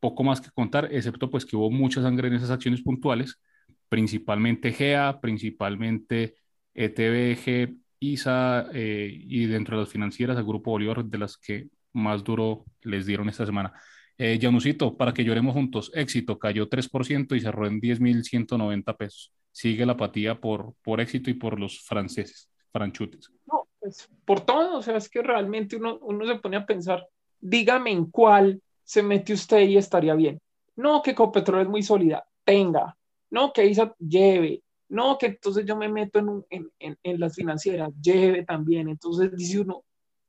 poco 0.00 0.24
más 0.24 0.40
que 0.40 0.50
contar, 0.50 0.88
excepto 0.92 1.30
pues 1.30 1.46
que 1.46 1.56
hubo 1.56 1.70
mucha 1.70 2.02
sangre 2.02 2.28
en 2.28 2.34
esas 2.34 2.50
acciones 2.50 2.82
puntuales, 2.82 3.40
principalmente 3.88 4.72
GEA, 4.72 5.20
principalmente 5.20 6.36
ETBG, 6.74 7.76
ISA 8.00 8.68
eh, 8.72 9.10
y 9.12 9.46
dentro 9.46 9.76
de 9.76 9.82
las 9.84 9.92
financieras, 9.92 10.36
el 10.38 10.44
Grupo 10.44 10.72
Bolívar, 10.72 11.04
de 11.04 11.18
las 11.18 11.36
que 11.36 11.68
más 11.92 12.22
duro 12.24 12.64
les 12.82 13.06
dieron 13.06 13.28
esta 13.28 13.46
semana. 13.46 13.72
Eh, 14.20 14.38
Janusito, 14.40 14.96
para 14.96 15.14
que 15.14 15.22
lloremos 15.22 15.54
juntos, 15.54 15.92
éxito, 15.94 16.38
cayó 16.38 16.68
3% 16.68 17.36
y 17.36 17.40
cerró 17.40 17.66
en 17.66 17.80
10.190 17.80 18.96
pesos. 18.96 19.32
Sigue 19.52 19.86
la 19.86 19.92
apatía 19.92 20.40
por, 20.40 20.74
por 20.82 21.00
éxito 21.00 21.30
y 21.30 21.34
por 21.34 21.58
los 21.58 21.80
franceses, 21.80 22.50
franchutes. 22.72 23.30
No, 23.46 23.68
pues 23.78 24.08
por 24.24 24.40
todo, 24.40 24.78
o 24.78 24.82
sea, 24.82 24.96
es 24.96 25.08
que 25.08 25.22
realmente 25.22 25.76
uno, 25.76 25.98
uno 26.02 26.26
se 26.26 26.34
pone 26.34 26.56
a 26.56 26.66
pensar, 26.66 27.06
dígame 27.38 27.92
en 27.92 28.06
cuál 28.06 28.60
se 28.82 29.04
mete 29.04 29.32
usted 29.32 29.60
y 29.68 29.76
estaría 29.76 30.14
bien. 30.14 30.40
No, 30.74 31.00
que 31.02 31.14
Copetrol 31.14 31.62
es 31.62 31.68
muy 31.68 31.82
sólida, 31.82 32.26
tenga. 32.44 32.96
No, 33.30 33.52
que 33.52 33.66
ISA 33.66 33.94
lleve. 33.98 34.62
No, 34.88 35.18
que 35.18 35.26
entonces 35.26 35.66
yo 35.66 35.76
me 35.76 35.88
meto 35.88 36.18
en, 36.18 36.70
en, 36.78 36.98
en, 37.02 37.20
las 37.20 37.34
financieras, 37.34 37.92
lleve 38.00 38.44
también. 38.44 38.88
Entonces 38.88 39.30
dice 39.36 39.60
uno, 39.60 39.84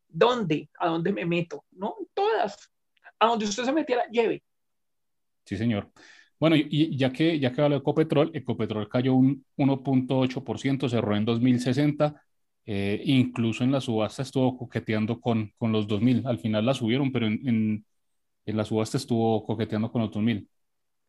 ¿dónde? 0.07 0.69
¿A 0.79 0.89
dónde 0.89 1.13
me 1.13 1.25
meto? 1.25 1.63
No, 1.71 1.95
todas. 2.13 2.69
A 3.19 3.27
donde 3.27 3.45
usted 3.45 3.63
se 3.63 3.73
metiera, 3.73 4.03
lleve. 4.11 4.41
Sí, 5.45 5.57
señor. 5.57 5.91
Bueno, 6.39 6.55
y 6.55 6.97
ya 6.97 7.11
que, 7.11 7.39
ya 7.39 7.51
que 7.51 7.61
habló 7.61 7.75
de 7.75 7.79
Ecopetrol, 7.81 8.31
Ecopetrol 8.33 8.87
cayó 8.87 9.13
un 9.15 9.45
1.8%, 9.57 10.87
cerró 10.87 11.15
en 11.15 11.25
2060. 11.25 12.23
Eh, 12.65 13.01
incluso 13.05 13.63
en 13.63 13.71
la 13.71 13.81
subasta 13.81 14.21
estuvo 14.21 14.55
coqueteando 14.57 15.19
con, 15.19 15.51
con 15.57 15.71
los 15.71 15.87
2000. 15.87 16.25
Al 16.27 16.39
final 16.39 16.65
la 16.65 16.73
subieron, 16.73 17.11
pero 17.11 17.27
en, 17.27 17.47
en, 17.47 17.85
en 18.45 18.57
la 18.57 18.65
subasta 18.65 18.97
estuvo 18.97 19.45
coqueteando 19.45 19.91
con 19.91 20.01
los 20.03 20.11
2000. 20.11 20.47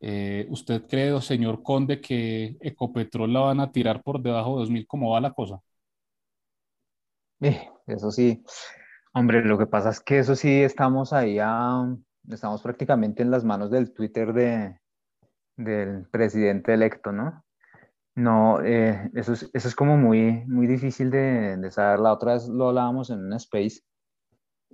Eh, 0.01 0.47
¿Usted 0.51 0.87
cree, 0.89 1.21
señor 1.21 1.63
Conde, 1.63 2.01
que 2.01 2.57
Ecopetrol 2.61 3.33
la 3.33 3.41
van 3.41 3.61
a 3.61 3.71
tirar 3.73 4.03
por 4.03 4.23
debajo 4.23 4.55
de 4.57 4.61
2000? 4.63 4.87
¿Cómo 4.87 5.11
va 5.13 5.21
la 5.21 5.33
cosa? 5.33 5.61
Eh, 7.41 7.69
eso 7.87 8.11
sí, 8.11 8.43
hombre, 9.13 9.45
lo 9.45 9.59
que 9.59 9.67
pasa 9.67 9.91
es 9.91 10.01
que 10.01 10.19
eso 10.19 10.35
sí 10.37 10.63
estamos 10.63 11.13
ahí, 11.13 11.39
a, 11.41 11.97
estamos 12.29 12.63
prácticamente 12.63 13.23
en 13.23 13.31
las 13.31 13.45
manos 13.45 13.71
del 13.71 13.93
Twitter 13.93 14.33
de, 14.33 14.79
del 15.57 16.07
presidente 16.11 16.75
electo, 16.75 17.13
¿no? 17.13 17.45
No, 18.17 18.61
eh, 18.63 19.11
eso, 19.15 19.33
es, 19.33 19.49
eso 19.53 19.69
es 19.69 19.75
como 19.75 19.97
muy, 19.97 20.45
muy 20.47 20.67
difícil 20.67 21.11
de, 21.11 21.57
de, 21.57 21.71
saber. 21.71 22.01
La 22.01 22.13
otra 22.13 22.35
vez 22.35 22.49
lo 22.49 22.69
hablábamos 22.69 23.11
en 23.11 23.25
una 23.25 23.37
space, 23.37 23.83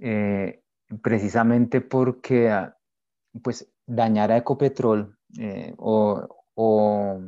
eh, 0.00 0.62
precisamente 1.02 1.80
porque 1.80 2.50
ah, 2.50 2.76
pues 3.42 3.70
dañar 3.86 4.32
a 4.32 4.38
Ecopetrol 4.38 5.16
eh, 5.38 5.74
o, 5.76 6.26
o, 6.54 7.20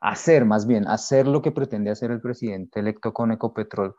hacer 0.00 0.44
más 0.44 0.66
bien, 0.66 0.86
hacer 0.86 1.26
lo 1.26 1.42
que 1.42 1.52
pretende 1.52 1.90
hacer 1.90 2.10
el 2.10 2.20
presidente 2.20 2.80
electo 2.80 3.12
con 3.12 3.32
Ecopetrol, 3.32 3.96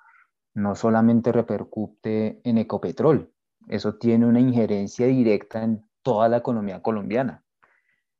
no 0.53 0.75
solamente 0.75 1.31
repercute 1.31 2.41
en 2.43 2.57
Ecopetrol, 2.57 3.31
eso 3.67 3.95
tiene 3.95 4.25
una 4.25 4.39
injerencia 4.39 5.07
directa 5.07 5.63
en 5.63 5.85
toda 6.01 6.27
la 6.29 6.37
economía 6.37 6.81
colombiana. 6.81 7.43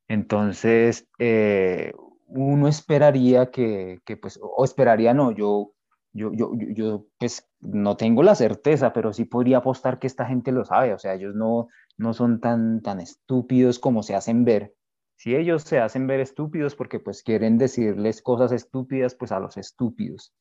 Entonces, 0.07 1.07
eh, 1.19 1.93
uno 2.27 2.67
esperaría 2.67 3.51
que, 3.51 3.99
que, 4.05 4.17
pues, 4.17 4.39
o 4.41 4.63
esperaría 4.63 5.13
no, 5.13 5.31
yo, 5.31 5.73
yo, 6.13 6.31
yo, 6.33 6.51
yo, 6.55 7.05
pues, 7.17 7.47
no 7.59 7.97
tengo 7.97 8.23
la 8.23 8.35
certeza, 8.35 8.93
pero 8.93 9.13
sí 9.13 9.25
podría 9.25 9.57
apostar 9.57 9.99
que 9.99 10.07
esta 10.07 10.25
gente 10.25 10.51
lo 10.51 10.65
sabe, 10.65 10.93
o 10.93 10.99
sea, 10.99 11.13
ellos 11.13 11.35
no, 11.35 11.67
no 11.97 12.13
son 12.13 12.39
tan, 12.39 12.81
tan 12.81 12.99
estúpidos 12.99 13.79
como 13.79 14.03
se 14.03 14.15
hacen 14.15 14.43
ver. 14.43 14.73
Si 15.15 15.35
ellos 15.35 15.63
se 15.63 15.79
hacen 15.79 16.07
ver 16.07 16.19
estúpidos 16.19 16.75
porque 16.75 16.99
pues 16.99 17.21
quieren 17.21 17.57
decirles 17.57 18.21
cosas 18.21 18.51
estúpidas, 18.51 19.15
pues 19.15 19.31
a 19.31 19.39
los 19.39 19.55
estúpidos. 19.55 20.33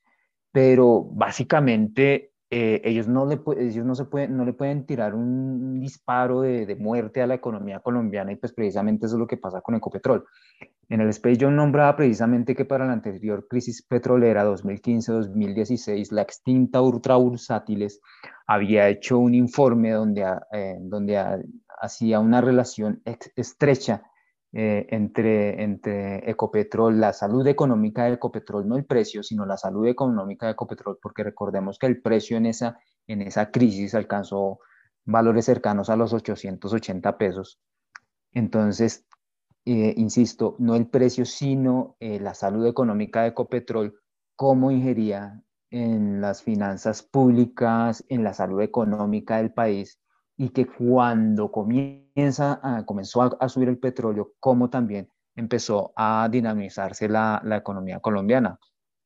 Pero 0.53 1.05
básicamente 1.05 2.31
eh, 2.53 2.83
ellos, 2.85 3.07
no 3.07 3.27
le, 3.27 3.41
ellos 3.59 3.87
no, 3.87 3.95
se 3.95 4.07
pueden, 4.07 4.37
no 4.37 4.45
le 4.45 4.53
pueden 4.53 4.85
tirar 4.85 5.15
un 5.15 5.79
disparo 5.79 6.41
de, 6.41 6.67
de, 6.67 6.75
muerte 6.75 7.23
a 7.23 7.29
la 7.29 7.35
economía 7.35 7.79
colombiana 7.79 8.33
y 8.33 8.37
pues 8.37 8.53
precisamente 8.53 9.07
eso 9.07 9.15
es 9.15 9.21
lo 9.21 9.29
que 9.29 9.37
pasa 9.37 9.61
con 9.61 9.77
Ecopetrol. 9.77 10.25
En 10.89 11.01
el 11.01 11.09
Space 11.11 11.37
yo 11.37 11.49
nombraba 11.53 11.95
precisamente 11.95 12.57
que 12.57 12.65
para 12.65 12.85
la 12.85 12.93
anterior 12.93 13.47
crisis 13.49 13.83
petrolera 13.83 14.45
2015-2016 14.45 16.11
la 16.11 16.23
extinta 16.23 16.83
Ultra 16.83 17.15
Bursátiles 17.15 18.01
había 18.49 18.89
hecho 18.89 19.21
un 19.21 19.35
informe 19.35 19.93
donde, 19.93 20.27
eh, 20.53 20.79
donde 20.81 21.17
hacía 21.81 22.19
una 22.19 22.41
relación 22.41 23.01
estrecha 23.37 24.10
eh, 24.53 24.87
entre, 24.91 25.63
entre 25.63 26.29
Ecopetrol, 26.29 27.01
la 27.01 27.13
salud 27.13 27.47
económica 27.47 28.05
de 28.05 28.15
Ecopetrol, 28.15 28.67
no 28.67 28.77
el 28.77 28.85
precio, 28.85 29.23
sino 29.23 29.47
la 29.47 29.57
salud 29.57 29.87
económica 29.87 30.47
de 30.47 30.53
Ecopetrol, 30.53 30.99
porque 31.01 31.23
recordemos 31.23 31.79
que 31.79 31.87
el 31.87 32.03
precio 32.03 32.37
en 32.37 32.47
esa, 32.47 32.79
en 33.07 33.23
esa 33.23 33.53
crisis 33.53 33.95
alcanzó 33.95 34.59
valores 35.05 35.45
cercanos 35.45 35.89
a 35.89 35.97
los 35.97 36.13
880 36.13 37.17
pesos. 37.17 37.61
Entonces, 38.33 39.07
eh, 39.65 39.95
insisto, 39.97 40.57
no 40.59 40.75
el 40.75 40.89
precio, 40.89 41.25
sino 41.25 41.97
eh, 42.01 42.19
la 42.19 42.35
salud 42.35 42.67
económica 42.67 43.23
de 43.23 43.29
Ecopetrol, 43.29 44.01
cómo 44.35 44.73
ingería 44.73 45.41
en 45.71 46.21
las 46.21 46.43
finanzas 46.43 47.05
públicas, 47.05 48.05
en 48.09 48.25
la 48.25 48.35
salud 48.35 48.61
económica 48.63 49.37
del 49.37 49.53
país 49.53 50.01
y 50.41 50.49
que 50.49 50.67
cuando 50.67 51.53
comienza 51.53 52.61
a, 52.63 52.87
comenzó 52.87 53.21
a, 53.21 53.37
a, 53.41 53.49
subir 53.51 53.69
el 53.69 53.77
petróleo, 53.77 54.33
como 54.41 54.71
también 54.71 55.07
empezó 55.37 55.93
a 55.95 56.31
dinamizarse 56.33 57.11
la, 57.11 57.43
la 57.45 57.59
economía 57.59 58.01
colombiana. 58.01 58.59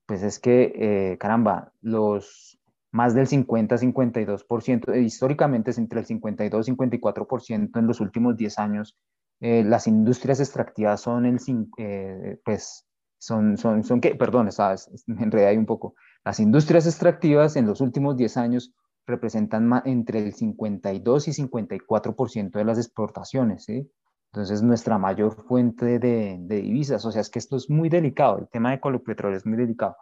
Pues 0.06 0.22
es 0.22 0.38
que, 0.38 0.72
eh, 0.76 1.18
caramba, 1.18 1.72
los 1.80 2.56
más 2.92 3.14
del 3.14 3.26
50-52%, 3.26 5.04
históricamente 5.04 5.72
es 5.72 5.78
entre 5.78 5.98
el 5.98 6.06
52-54% 6.06 7.80
en 7.80 7.86
los 7.88 7.98
últimos 7.98 8.36
10 8.36 8.58
años, 8.60 8.96
eh, 9.40 9.64
las 9.64 9.88
industrias 9.88 10.38
extractivas 10.38 11.00
son 11.00 11.26
el, 11.26 11.40
eh, 11.78 12.38
pues, 12.44 12.86
son, 13.18 13.58
son, 13.58 13.82
son 13.82 14.00
¿qué? 14.00 14.14
Perdón, 14.14 14.52
sabes, 14.52 14.88
en 15.08 15.32
realidad 15.32 15.58
un 15.58 15.66
poco. 15.66 15.96
Las 16.24 16.38
industrias 16.38 16.86
extractivas 16.86 17.56
en 17.56 17.66
los 17.66 17.80
últimos 17.80 18.16
10 18.16 18.36
años 18.36 18.72
representan 19.06 19.70
entre 19.84 20.20
el 20.20 20.34
52 20.34 21.28
y 21.28 21.32
54% 21.32 22.58
de 22.58 22.64
las 22.64 22.78
exportaciones, 22.78 23.64
¿sí? 23.64 23.90
Entonces, 24.32 24.62
nuestra 24.62 24.98
mayor 24.98 25.46
fuente 25.46 25.98
de, 25.98 26.38
divisas, 26.48 27.04
o 27.04 27.12
sea, 27.12 27.20
es 27.20 27.30
que 27.30 27.38
esto 27.38 27.56
es 27.56 27.70
muy 27.70 27.88
delicado, 27.88 28.38
el 28.38 28.48
tema 28.48 28.72
de 28.72 28.80
Colopetrol 28.80 29.34
es 29.34 29.46
muy 29.46 29.56
delicado. 29.56 29.96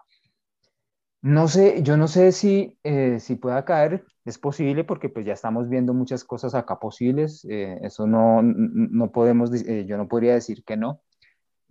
No 1.21 1.49
sé, 1.49 1.83
yo 1.83 1.97
no 1.97 2.09
sé 2.09 2.33
si, 2.33 2.79
eh, 2.83 3.21
si 3.21 3.37
pueda 3.37 3.65
caer, 3.65 4.05
es 4.25 4.39
posible 4.39 4.85
porque 4.85 5.09
pues 5.09 5.27
ya 5.27 5.35
estamos 5.35 5.69
viendo 5.69 5.95
muchas 5.95 6.25
cosas 6.25 6.55
acá 6.55 6.81
posibles, 6.81 7.45
eh, 7.49 7.79
eso 7.83 8.07
no, 8.07 8.43
no 8.43 9.13
podemos, 9.13 9.53
eh, 9.53 9.85
yo 9.87 9.99
no 9.99 10.09
podría 10.09 10.35
decir 10.35 10.65
que 10.65 10.77
no, 10.77 11.01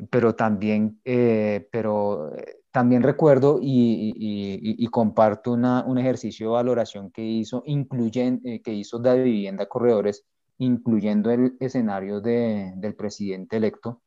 pero 0.10 0.36
también, 0.36 0.99
eh, 1.06 1.67
pero 1.71 2.32
también 2.71 3.04
recuerdo 3.04 3.60
y, 3.62 4.13
y, 4.15 4.84
y 4.84 4.88
comparto 4.88 5.51
una, 5.51 5.84
un 5.86 5.97
ejercicio 5.97 6.47
de 6.47 6.54
valoración 6.54 7.12
que 7.12 7.23
hizo, 7.23 7.63
incluyen, 7.65 8.41
eh, 8.45 8.62
que 8.62 8.73
hizo 8.73 8.99
de 8.99 9.21
Vivienda 9.21 9.67
Corredores, 9.67 10.25
incluyendo 10.58 11.32
el 11.32 11.58
escenario 11.60 12.21
de, 12.21 12.73
del 12.75 12.95
presidente 12.95 13.58
electo, 13.58 14.01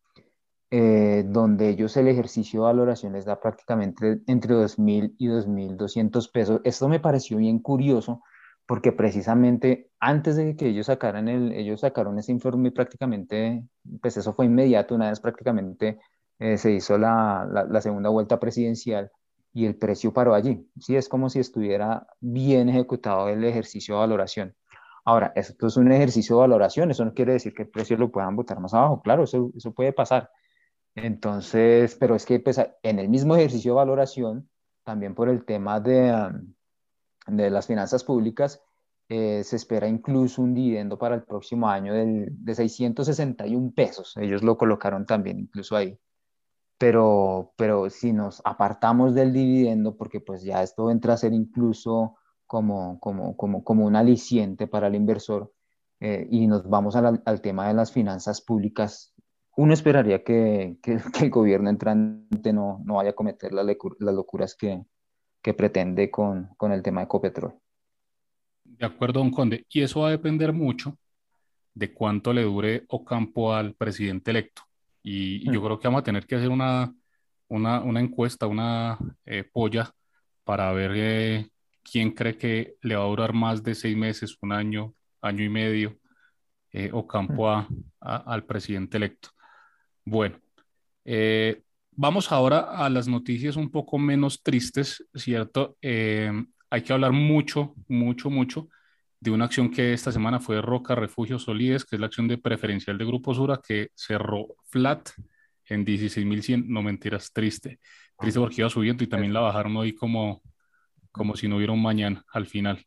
eh, 0.71 1.25
donde 1.27 1.69
ellos 1.69 1.97
el 1.97 2.09
ejercicio 2.09 2.61
de 2.61 2.67
valoración 2.67 3.13
les 3.13 3.25
da 3.25 3.41
prácticamente 3.41 4.21
entre 4.27 4.55
2.000 4.55 5.15
y 5.19 5.29
2.200 5.29 6.33
pesos. 6.33 6.61
Esto 6.65 6.89
me 6.89 7.01
pareció 7.01 7.37
bien 7.37 7.59
curioso 7.59 8.23
porque 8.67 8.93
precisamente 8.93 9.91
antes 10.01 10.37
de 10.37 10.57
que 10.57 10.69
ellos 10.69 10.87
sacaran 10.87 11.29
el, 11.29 11.53
ellos 11.53 11.81
sacaron 11.81 12.19
ese 12.19 12.33
informe 12.33 12.71
prácticamente, 12.71 13.65
pues 14.01 14.17
eso 14.17 14.33
fue 14.33 14.47
inmediato, 14.47 14.95
una 14.95 15.11
vez 15.11 15.21
prácticamente 15.21 15.99
eh, 16.39 16.57
se 16.57 16.73
hizo 16.73 16.99
la, 16.99 17.67
la, 17.69 17.81
segunda 17.81 18.09
vuelta 18.09 18.41
presidencial 18.41 19.11
y 19.53 19.67
el 19.67 19.77
precio 19.77 20.13
paró 20.13 20.35
allí. 20.35 20.67
Sí, 20.81 20.97
es 20.97 21.09
como 21.09 21.29
si 21.31 21.41
estuviera 21.41 22.07
bien 22.21 22.69
ejecutado 22.69 23.29
el 23.29 23.45
ejercicio 23.45 23.95
de 23.95 24.01
valoración. 24.01 24.55
Ahora, 25.05 25.33
esto 25.37 25.67
es 25.67 25.77
un 25.77 25.93
ejercicio 25.93 26.37
de 26.37 26.41
valoración, 26.41 26.91
eso 26.91 27.05
no 27.05 27.13
quiere 27.13 27.35
decir 27.35 27.55
que 27.55 27.63
el 27.65 27.69
precio 27.69 27.97
lo 27.99 28.11
puedan 28.11 28.35
botar 28.37 28.59
más 28.61 28.73
abajo, 28.75 29.03
claro, 29.03 29.25
eso, 29.25 29.51
eso 29.55 29.73
puede 29.73 29.93
pasar. 29.93 30.31
Entonces, 30.95 31.97
pero 31.97 32.15
es 32.15 32.25
que 32.25 32.41
pues, 32.41 32.61
en 32.83 32.99
el 32.99 33.09
mismo 33.09 33.37
ejercicio 33.37 33.73
de 33.73 33.77
valoración, 33.77 34.49
también 34.85 35.15
por 35.15 35.29
el 35.29 35.45
tema 35.45 35.81
de, 35.81 36.13
um, 36.13 36.55
de 37.27 37.51
las 37.51 37.67
finanzas 37.67 38.05
públicas, 38.05 38.61
eh, 39.09 39.45
se 39.45 39.57
espera 39.57 39.87
incluso 39.87 40.41
un 40.41 40.55
dividendo 40.55 40.99
para 40.99 41.15
el 41.15 41.25
próximo 41.25 41.69
año 41.69 41.93
del, 41.93 42.29
de 42.31 42.55
661 42.55 43.73
pesos. 43.73 44.17
Ellos 44.17 44.43
lo 44.43 44.57
colocaron 44.57 45.07
también 45.07 45.39
incluso 45.39 45.77
ahí. 45.77 45.99
Pero, 46.79 47.53
pero 47.57 47.91
si 47.91 48.13
nos 48.13 48.41
apartamos 48.45 49.15
del 49.15 49.33
dividendo, 49.33 49.97
porque 49.97 50.21
pues 50.21 50.43
ya 50.43 50.63
esto 50.63 50.91
entra 50.91 51.15
a 51.15 51.17
ser 51.19 51.33
incluso 51.33 52.17
como, 52.47 52.99
como, 53.01 53.37
como, 53.37 53.63
como 53.63 53.87
un 53.87 53.97
aliciente 53.97 54.67
para 54.67 54.89
el 54.89 54.95
inversor, 54.95 55.53
eh, 56.01 56.27
y 56.31 56.47
nos 56.47 56.69
vamos 56.69 56.97
al, 56.97 57.23
al, 57.25 57.41
tema 57.41 57.69
de 57.69 57.75
las 57.75 57.93
finanzas 57.93 58.41
públicas, 58.41 59.15
uno 59.57 59.73
esperaría 59.73 60.25
que, 60.25 60.79
que, 60.83 60.99
el 61.21 61.31
gobierno 61.31 61.71
entrante 61.71 62.53
no, 62.53 62.83
no 62.85 62.95
vaya 62.95 63.11
a 63.11 63.15
cometer 63.15 63.53
las 63.53 63.67
locuras 63.99 64.55
que, 64.55 64.85
que 65.45 65.53
pretende 65.53 66.11
con, 66.11 66.49
con 66.57 66.73
el 66.73 66.83
tema 66.83 67.03
de 67.03 67.05
Ecopetrol. 67.05 67.53
De 68.65 68.87
acuerdo, 68.87 69.21
don 69.21 69.31
Conde. 69.31 69.67
Y 69.69 69.83
eso 69.83 70.01
va 70.01 70.09
a 70.09 70.13
depender 70.13 70.55
mucho 70.55 70.99
de 71.75 71.93
cuánto 71.93 72.33
le 72.33 72.45
dure 72.45 72.85
Ocampo 72.89 73.53
al 73.53 73.75
presidente 73.75 74.31
electo. 74.31 74.63
Y, 75.03 75.45
yo 75.53 75.61
mm. 75.61 75.65
creo 75.65 75.79
que 75.79 75.89
vamos 75.89 76.01
a 76.01 76.05
tener 76.05 76.27
que 76.27 76.37
hacer 76.37 76.49
una, 76.49 76.95
una, 77.49 77.83
una 77.83 78.01
encuesta, 78.01 78.47
una 78.47 78.99
eh, 79.27 79.45
polla 79.45 79.91
para 80.45 80.73
ver 80.73 80.93
eh, 80.95 81.51
quién 81.83 82.13
cree 82.13 82.39
que 82.39 82.77
le 82.81 82.97
va 82.97 83.05
a 83.05 83.09
durar 83.09 83.35
más 83.35 83.63
de 83.63 83.75
seis 83.75 83.95
meses, 83.99 84.39
un 84.41 84.51
año, 84.51 84.95
año 85.21 85.45
y 85.45 85.51
medio, 85.51 85.99
eh, 86.73 86.89
Ocampo 86.91 87.49
mm. 87.49 87.85
a, 88.01 88.17
al 88.17 88.45
presidente 88.47 88.97
electo. 88.97 89.29
Bueno, 90.07 90.39
eh, 91.05 91.64
vamos 91.97 92.33
ahora 92.33 92.61
a 92.61 92.89
las 92.91 93.09
noticias 93.09 93.57
un 93.57 93.71
poco 93.71 93.99
menos 93.99 94.43
tristes, 94.43 95.07
¿cierto? 95.15 95.77
hay 95.83 96.83
que 96.83 96.93
hablar 96.93 97.13
mucho, 97.13 97.75
mucho, 97.87 98.31
mucho 98.31 98.69
de 99.21 99.31
una 99.31 99.47
acción 99.47 99.71
que 99.71 99.93
esta 99.93 100.13
semana 100.13 100.39
fue 100.39 100.61
Roca 100.61 100.95
Refugio 100.95 101.39
Solides, 101.39 101.85
que 101.85 101.97
es 101.97 102.01
la 102.01 102.07
acción 102.07 102.29
de 102.29 102.37
preferencial 102.37 102.99
de 102.99 103.07
Grupo 103.07 103.33
Sura, 103.33 103.61
que 103.67 103.89
cerró 103.95 104.49
flat 104.69 105.09
en 105.67 105.87
16.100, 105.87 106.67
no 106.67 106.83
mentiras, 106.83 107.33
triste, 107.33 107.81
triste 108.19 108.39
porque 108.39 108.61
iba 108.61 108.69
subiendo 108.69 109.03
y 109.03 109.07
también 109.07 109.33
la 109.33 109.41
bajaron 109.41 109.77
hoy 109.77 109.95
como, 109.95 110.43
como 111.11 111.37
si 111.37 111.49
no 111.49 111.57
hubiera 111.57 111.73
un 111.73 111.81
mañana 111.81 112.23
al 112.33 112.47
final. 112.47 112.85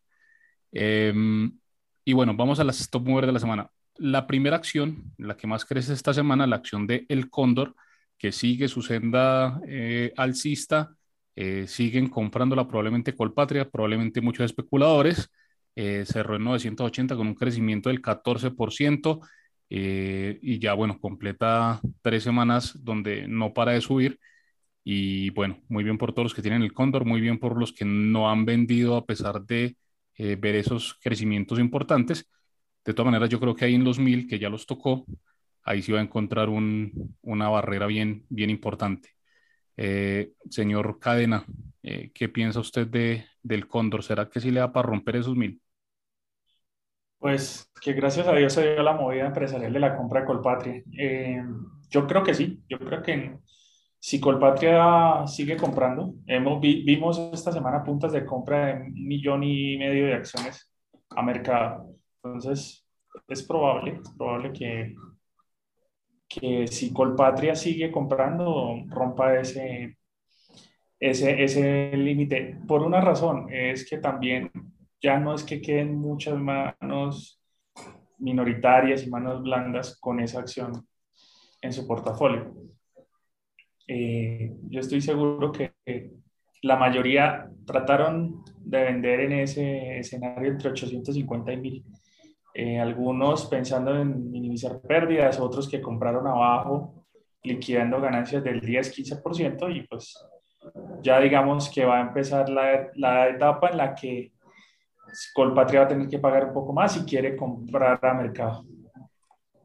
Em, 0.71 1.57
y 2.05 2.13
bueno, 2.13 2.35
vamos 2.35 2.59
a 2.59 2.63
las 2.63 2.79
stop 2.81 3.07
mover 3.07 3.25
de 3.25 3.31
la 3.31 3.39
semana. 3.39 3.71
La 3.95 4.27
primera 4.27 4.57
acción, 4.57 5.15
la 5.17 5.37
que 5.37 5.47
más 5.47 5.65
crece 5.65 5.93
esta 5.93 6.13
semana, 6.13 6.45
la 6.45 6.57
acción 6.57 6.85
de 6.85 7.05
El 7.09 7.29
Cóndor, 7.31 7.73
que 8.17 8.31
sigue 8.31 8.67
su 8.67 8.81
senda 8.81 9.61
eh, 9.67 10.13
alcista, 10.17 10.97
eh, 11.39 11.67
siguen 11.67 12.09
comprándola 12.09 12.67
probablemente 12.67 13.15
Colpatria, 13.15 13.69
probablemente 13.69 14.21
muchos 14.21 14.45
especuladores. 14.45 15.29
Eh, 15.75 16.03
cerró 16.07 16.35
en 16.35 16.43
980 16.43 17.15
con 17.15 17.27
un 17.27 17.35
crecimiento 17.35 17.89
del 17.89 18.01
14% 18.01 19.19
eh, 19.69 20.39
y 20.41 20.57
ya, 20.59 20.73
bueno, 20.73 20.99
completa 20.99 21.79
tres 22.01 22.23
semanas 22.23 22.75
donde 22.83 23.27
no 23.27 23.53
para 23.53 23.73
de 23.73 23.81
subir. 23.81 24.19
Y 24.83 25.29
bueno, 25.31 25.61
muy 25.69 25.83
bien 25.83 25.97
por 25.99 26.13
todos 26.13 26.25
los 26.25 26.33
que 26.33 26.41
tienen 26.41 26.63
el 26.63 26.73
cóndor, 26.73 27.05
muy 27.05 27.21
bien 27.21 27.39
por 27.39 27.59
los 27.59 27.73
que 27.73 27.85
no 27.85 28.31
han 28.31 28.45
vendido 28.45 28.95
a 28.97 29.05
pesar 29.05 29.45
de 29.45 29.77
ver 30.17 30.55
esos 30.55 30.95
crecimientos 31.01 31.59
importantes. 31.59 32.27
De 32.85 32.93
todas 32.93 33.11
maneras, 33.11 33.29
yo 33.29 33.39
creo 33.39 33.55
que 33.55 33.65
ahí 33.65 33.75
en 33.75 33.83
los 33.83 33.99
mil, 33.99 34.27
que 34.27 34.39
ya 34.39 34.49
los 34.49 34.65
tocó, 34.65 35.05
ahí 35.67 35.81
sí 35.81 35.91
va 35.91 35.99
a 35.99 36.03
encontrar 36.03 36.49
un, 36.49 37.15
una 37.21 37.49
barrera 37.49 37.85
bien, 37.87 38.25
bien 38.29 38.49
importante. 38.49 39.09
Eh, 39.75 40.31
señor 40.49 40.97
Cadena, 40.99 41.45
eh, 41.83 42.09
¿qué 42.13 42.29
piensa 42.29 42.61
usted 42.61 42.87
de, 42.87 43.25
del 43.43 43.67
Cóndor? 43.67 44.01
¿Será 44.01 44.29
que 44.29 44.39
sí 44.39 44.49
le 44.49 44.61
da 44.61 44.71
para 44.71 44.87
romper 44.87 45.17
esos 45.17 45.35
mil? 45.35 45.61
Pues 47.19 47.69
que 47.81 47.93
gracias 47.93 48.27
a 48.27 48.33
Dios 48.33 48.53
se 48.53 48.73
dio 48.73 48.81
la 48.81 48.93
movida 48.93 49.25
empresarial 49.25 49.73
de 49.73 49.79
la 49.79 49.95
compra 49.97 50.21
de 50.21 50.25
Colpatria. 50.25 50.83
Eh, 50.97 51.43
yo 51.89 52.07
creo 52.07 52.23
que 52.23 52.33
sí, 52.33 52.63
yo 52.69 52.79
creo 52.79 53.03
que 53.03 53.37
si 53.99 54.19
Colpatria 54.21 55.27
sigue 55.27 55.57
comprando, 55.57 56.13
hemos, 56.27 56.61
vimos 56.61 57.19
esta 57.33 57.51
semana 57.51 57.83
puntas 57.83 58.13
de 58.13 58.25
compra 58.25 58.67
de 58.67 58.73
un 58.83 59.07
millón 59.07 59.43
y 59.43 59.77
medio 59.77 60.05
de 60.05 60.13
acciones 60.13 60.71
a 61.09 61.21
mercado. 61.21 61.89
Entonces, 62.23 62.85
es 63.27 63.43
probable, 63.43 63.99
es 64.01 64.09
probable 64.11 64.53
que, 64.53 64.95
que 66.27 66.67
si 66.67 66.93
Colpatria 66.93 67.55
sigue 67.55 67.91
comprando, 67.91 68.83
rompa 68.87 69.39
ese, 69.39 69.97
ese, 70.99 71.43
ese 71.43 71.95
límite. 71.95 72.57
Por 72.67 72.83
una 72.83 73.01
razón, 73.01 73.47
es 73.51 73.89
que 73.89 73.97
también 73.97 74.51
ya 75.01 75.19
no 75.19 75.35
es 75.35 75.43
que 75.43 75.61
queden 75.61 75.95
muchas 75.95 76.37
manos 76.37 77.41
minoritarias 78.19 79.05
y 79.05 79.09
manos 79.09 79.43
blandas 79.43 79.97
con 79.99 80.19
esa 80.19 80.39
acción 80.39 80.87
en 81.61 81.73
su 81.73 81.87
portafolio. 81.87 82.53
Eh, 83.87 84.53
yo 84.69 84.79
estoy 84.79 85.01
seguro 85.01 85.51
que 85.51 85.73
la 86.63 86.75
mayoría 86.75 87.49
trataron 87.65 88.43
de 88.59 88.83
vender 88.83 89.21
en 89.21 89.31
ese 89.33 89.99
escenario 89.99 90.51
entre 90.51 90.69
850 90.71 91.53
y 91.53 91.57
1000 91.57 91.85
eh, 92.59 92.79
algunos 92.79 93.45
pensando 93.45 93.95
en 93.95 94.31
minimizar 94.31 94.81
pérdidas, 94.81 95.39
otros 95.39 95.69
que 95.69 95.79
compraron 95.79 96.25
abajo, 96.25 97.05
liquidando 97.43 98.01
ganancias 98.01 98.43
del 98.43 98.61
10-15% 98.61 99.69
y 99.75 99.85
pues 99.85 100.17
ya 101.03 101.19
digamos 101.19 101.69
que 101.69 101.85
va 101.85 101.99
a 101.99 102.01
empezar 102.01 102.49
la, 102.49 102.89
la 102.95 103.29
etapa 103.29 103.69
en 103.69 103.77
la 103.77 103.93
que 103.93 104.31
Colpatria 105.35 105.81
va 105.81 105.85
a 105.85 105.89
tener 105.89 106.07
que 106.07 106.17
pagar 106.17 106.45
un 106.45 106.53
poco 106.55 106.73
más 106.73 106.93
si 106.93 107.01
quiere 107.01 107.35
comprar 107.35 108.03
a 108.03 108.13
mercado. 108.15 108.65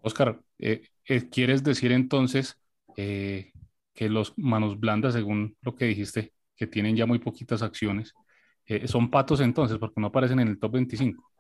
Oscar, 0.03 0.39
eh, 0.59 0.83
eh, 1.09 1.31
¿quieres 1.31 1.65
decir 1.65 1.93
entonces 1.93 2.59
que 2.95 4.09
los 4.11 4.35
manos 4.37 4.79
blandas, 4.79 5.15
según 5.15 5.57
lo 5.63 5.75
que 5.75 5.87
dijiste, 5.87 6.35
que 6.55 6.67
tienen 6.67 6.95
ya 6.95 7.07
muy 7.07 7.21
poquitas 7.21 7.63
acciones, 7.63 8.13
son 8.85 9.11
patos 9.11 9.41
entonces 9.41 9.79
porque 9.79 9.99
no 9.99 10.09
aparecen 10.09 10.41
en 10.41 10.49
el 10.49 10.59
top 10.59 10.73
25? 10.73 11.33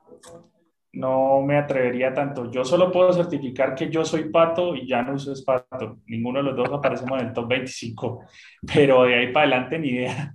No 0.92 1.40
me 1.42 1.56
atrevería 1.56 2.12
tanto. 2.12 2.50
Yo 2.50 2.64
solo 2.64 2.92
puedo 2.92 3.12
certificar 3.12 3.74
que 3.74 3.90
yo 3.90 4.04
soy 4.04 4.28
pato 4.30 4.76
y 4.76 4.86
ya 4.86 5.02
no 5.02 5.16
es 5.16 5.42
pato. 5.42 6.00
Ninguno 6.06 6.40
de 6.40 6.44
los 6.44 6.56
dos 6.56 6.70
aparecemos 6.72 7.20
en 7.20 7.28
el 7.28 7.32
top 7.32 7.48
25, 7.48 8.26
pero 8.74 9.04
de 9.04 9.14
ahí 9.14 9.32
para 9.32 9.46
adelante 9.46 9.78
ni 9.78 9.88
idea. 9.88 10.34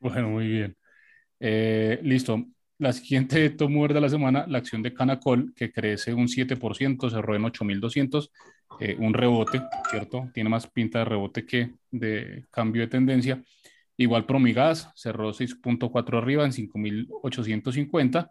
Bueno, 0.00 0.30
muy 0.30 0.48
bien. 0.48 0.76
Eh, 1.38 2.00
listo. 2.02 2.44
La 2.78 2.92
siguiente 2.92 3.50
top 3.50 3.70
de 3.92 4.00
la 4.00 4.08
semana, 4.08 4.44
la 4.48 4.58
acción 4.58 4.82
de 4.82 4.92
Canacol, 4.92 5.52
que 5.54 5.70
crece 5.70 6.12
un 6.12 6.26
7%, 6.26 7.10
cerró 7.10 7.36
en 7.36 7.42
8.200, 7.42 8.30
eh, 8.80 8.96
un 8.98 9.14
rebote, 9.14 9.60
¿cierto? 9.88 10.28
Tiene 10.34 10.50
más 10.50 10.66
pinta 10.66 11.00
de 11.00 11.04
rebote 11.04 11.46
que 11.46 11.74
de 11.92 12.46
cambio 12.50 12.82
de 12.82 12.88
tendencia. 12.88 13.40
Igual 13.96 14.26
Promigas 14.26 14.90
cerró 14.96 15.32
6.4 15.32 16.18
arriba 16.18 16.44
en 16.44 16.50
5.850 16.50 18.28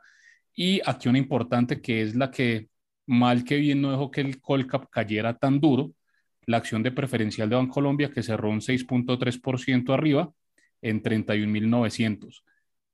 y 0.56 0.82
aquí 0.86 1.10
una 1.10 1.18
importante 1.18 1.82
que 1.82 2.02
es 2.02 2.16
la 2.16 2.32
que 2.32 2.70
mal 3.08 3.44
que 3.44 3.58
bien 3.58 3.82
no 3.82 3.92
dejó 3.92 4.12
que 4.12 4.22
el 4.22 4.40
Colcap 4.42 4.90
cayera 4.90 5.38
tan 5.38 5.60
duro, 5.60 5.94
la 6.46 6.58
acción 6.58 6.84
de 6.84 6.92
preferencial 6.92 7.50
de 7.50 7.56
Bancolombia 7.56 8.12
que 8.12 8.24
cerró 8.24 8.50
un 8.50 8.62
6.3% 8.62 9.94
arriba 9.94 10.32
en 10.82 11.02
31.900. 11.02 12.44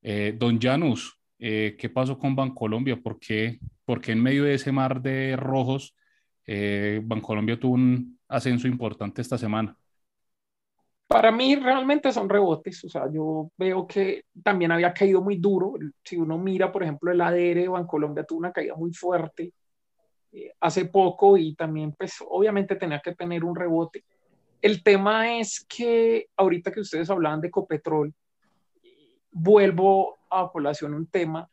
Eh, 0.02 0.34
don 0.38 0.60
Janus, 0.60 1.18
eh, 1.38 1.76
¿qué 1.78 1.88
pasó 1.88 2.18
con 2.18 2.36
Bancolombia? 2.36 2.96
¿Por 2.96 3.18
qué, 3.18 3.58
¿Por 3.84 4.00
qué 4.00 4.12
en 4.12 4.22
medio 4.22 4.44
de 4.44 4.54
ese 4.54 4.72
mar 4.72 5.00
de 5.00 5.36
rojos 5.36 5.94
eh, 6.46 7.00
Bancolombia 7.04 7.58
tuvo 7.58 7.74
un 7.74 8.18
ascenso 8.28 8.68
importante 8.68 9.22
esta 9.22 9.38
semana? 9.38 9.76
Para 11.08 11.32
mí 11.32 11.56
realmente 11.56 12.12
son 12.12 12.28
rebotes, 12.28 12.84
o 12.84 12.88
sea, 12.90 13.10
yo 13.10 13.50
veo 13.56 13.86
que 13.86 14.26
también 14.42 14.72
había 14.72 14.92
caído 14.92 15.22
muy 15.22 15.38
duro. 15.38 15.72
Si 16.04 16.18
uno 16.18 16.36
mira, 16.36 16.70
por 16.70 16.82
ejemplo, 16.82 17.10
el 17.10 17.22
ADR 17.22 17.66
Bancolombia 17.70 18.24
tuvo 18.24 18.40
una 18.40 18.52
caída 18.52 18.74
muy 18.76 18.92
fuerte 18.92 19.54
eh, 20.32 20.52
hace 20.60 20.84
poco 20.84 21.38
y 21.38 21.54
también, 21.54 21.94
pues, 21.96 22.16
obviamente 22.28 22.76
tenía 22.76 23.00
que 23.00 23.14
tener 23.14 23.42
un 23.42 23.56
rebote. 23.56 24.04
El 24.60 24.82
tema 24.82 25.38
es 25.38 25.64
que 25.66 26.28
ahorita 26.36 26.70
que 26.70 26.80
ustedes 26.80 27.08
hablaban 27.08 27.40
de 27.40 27.50
Copetrol, 27.50 28.12
vuelvo 29.32 30.18
a 30.28 30.50
colación 30.52 30.92
un 30.92 31.06
tema 31.06 31.48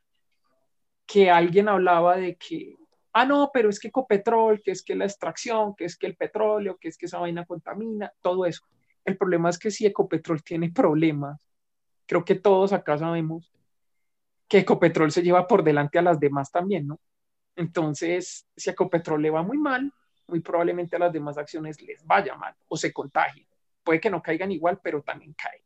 que 1.05 1.31
alguien 1.31 1.69
hablaba 1.69 2.17
de 2.17 2.35
que, 2.35 2.75
ah, 3.13 3.23
no, 3.23 3.51
pero 3.53 3.69
es 3.69 3.79
que 3.79 3.89
Copetrol, 3.89 4.61
que 4.61 4.71
es 4.71 4.83
que 4.83 4.95
la 4.95 5.05
extracción, 5.05 5.75
que 5.75 5.85
es 5.85 5.97
que 5.97 6.07
el 6.07 6.17
petróleo, 6.17 6.75
que 6.77 6.89
es 6.89 6.97
que 6.97 7.05
esa 7.05 7.19
vaina 7.19 7.45
contamina, 7.45 8.11
todo 8.21 8.45
eso 8.45 8.65
el 9.05 9.17
problema 9.17 9.49
es 9.49 9.59
que 9.59 9.71
si 9.71 9.85
Ecopetrol 9.85 10.43
tiene 10.43 10.71
problemas, 10.71 11.39
creo 12.07 12.25
que 12.25 12.35
todos 12.35 12.73
acá 12.73 12.97
sabemos 12.97 13.51
que 14.47 14.59
Ecopetrol 14.59 15.11
se 15.11 15.21
lleva 15.21 15.47
por 15.47 15.63
delante 15.63 15.99
a 15.99 16.01
las 16.01 16.19
demás 16.19 16.51
también, 16.51 16.87
¿no? 16.87 16.99
Entonces, 17.55 18.47
si 18.55 18.69
Ecopetrol 18.69 19.21
le 19.21 19.29
va 19.29 19.43
muy 19.43 19.57
mal, 19.57 19.91
muy 20.27 20.39
probablemente 20.39 20.95
a 20.95 20.99
las 20.99 21.13
demás 21.13 21.37
acciones 21.37 21.81
les 21.81 22.05
vaya 22.05 22.35
mal 22.35 22.55
o 22.67 22.75
se 22.75 22.91
contagien. 22.91 23.47
Puede 23.83 23.99
que 23.99 24.09
no 24.09 24.21
caigan 24.21 24.51
igual, 24.51 24.79
pero 24.83 25.01
también 25.01 25.33
caen. 25.33 25.61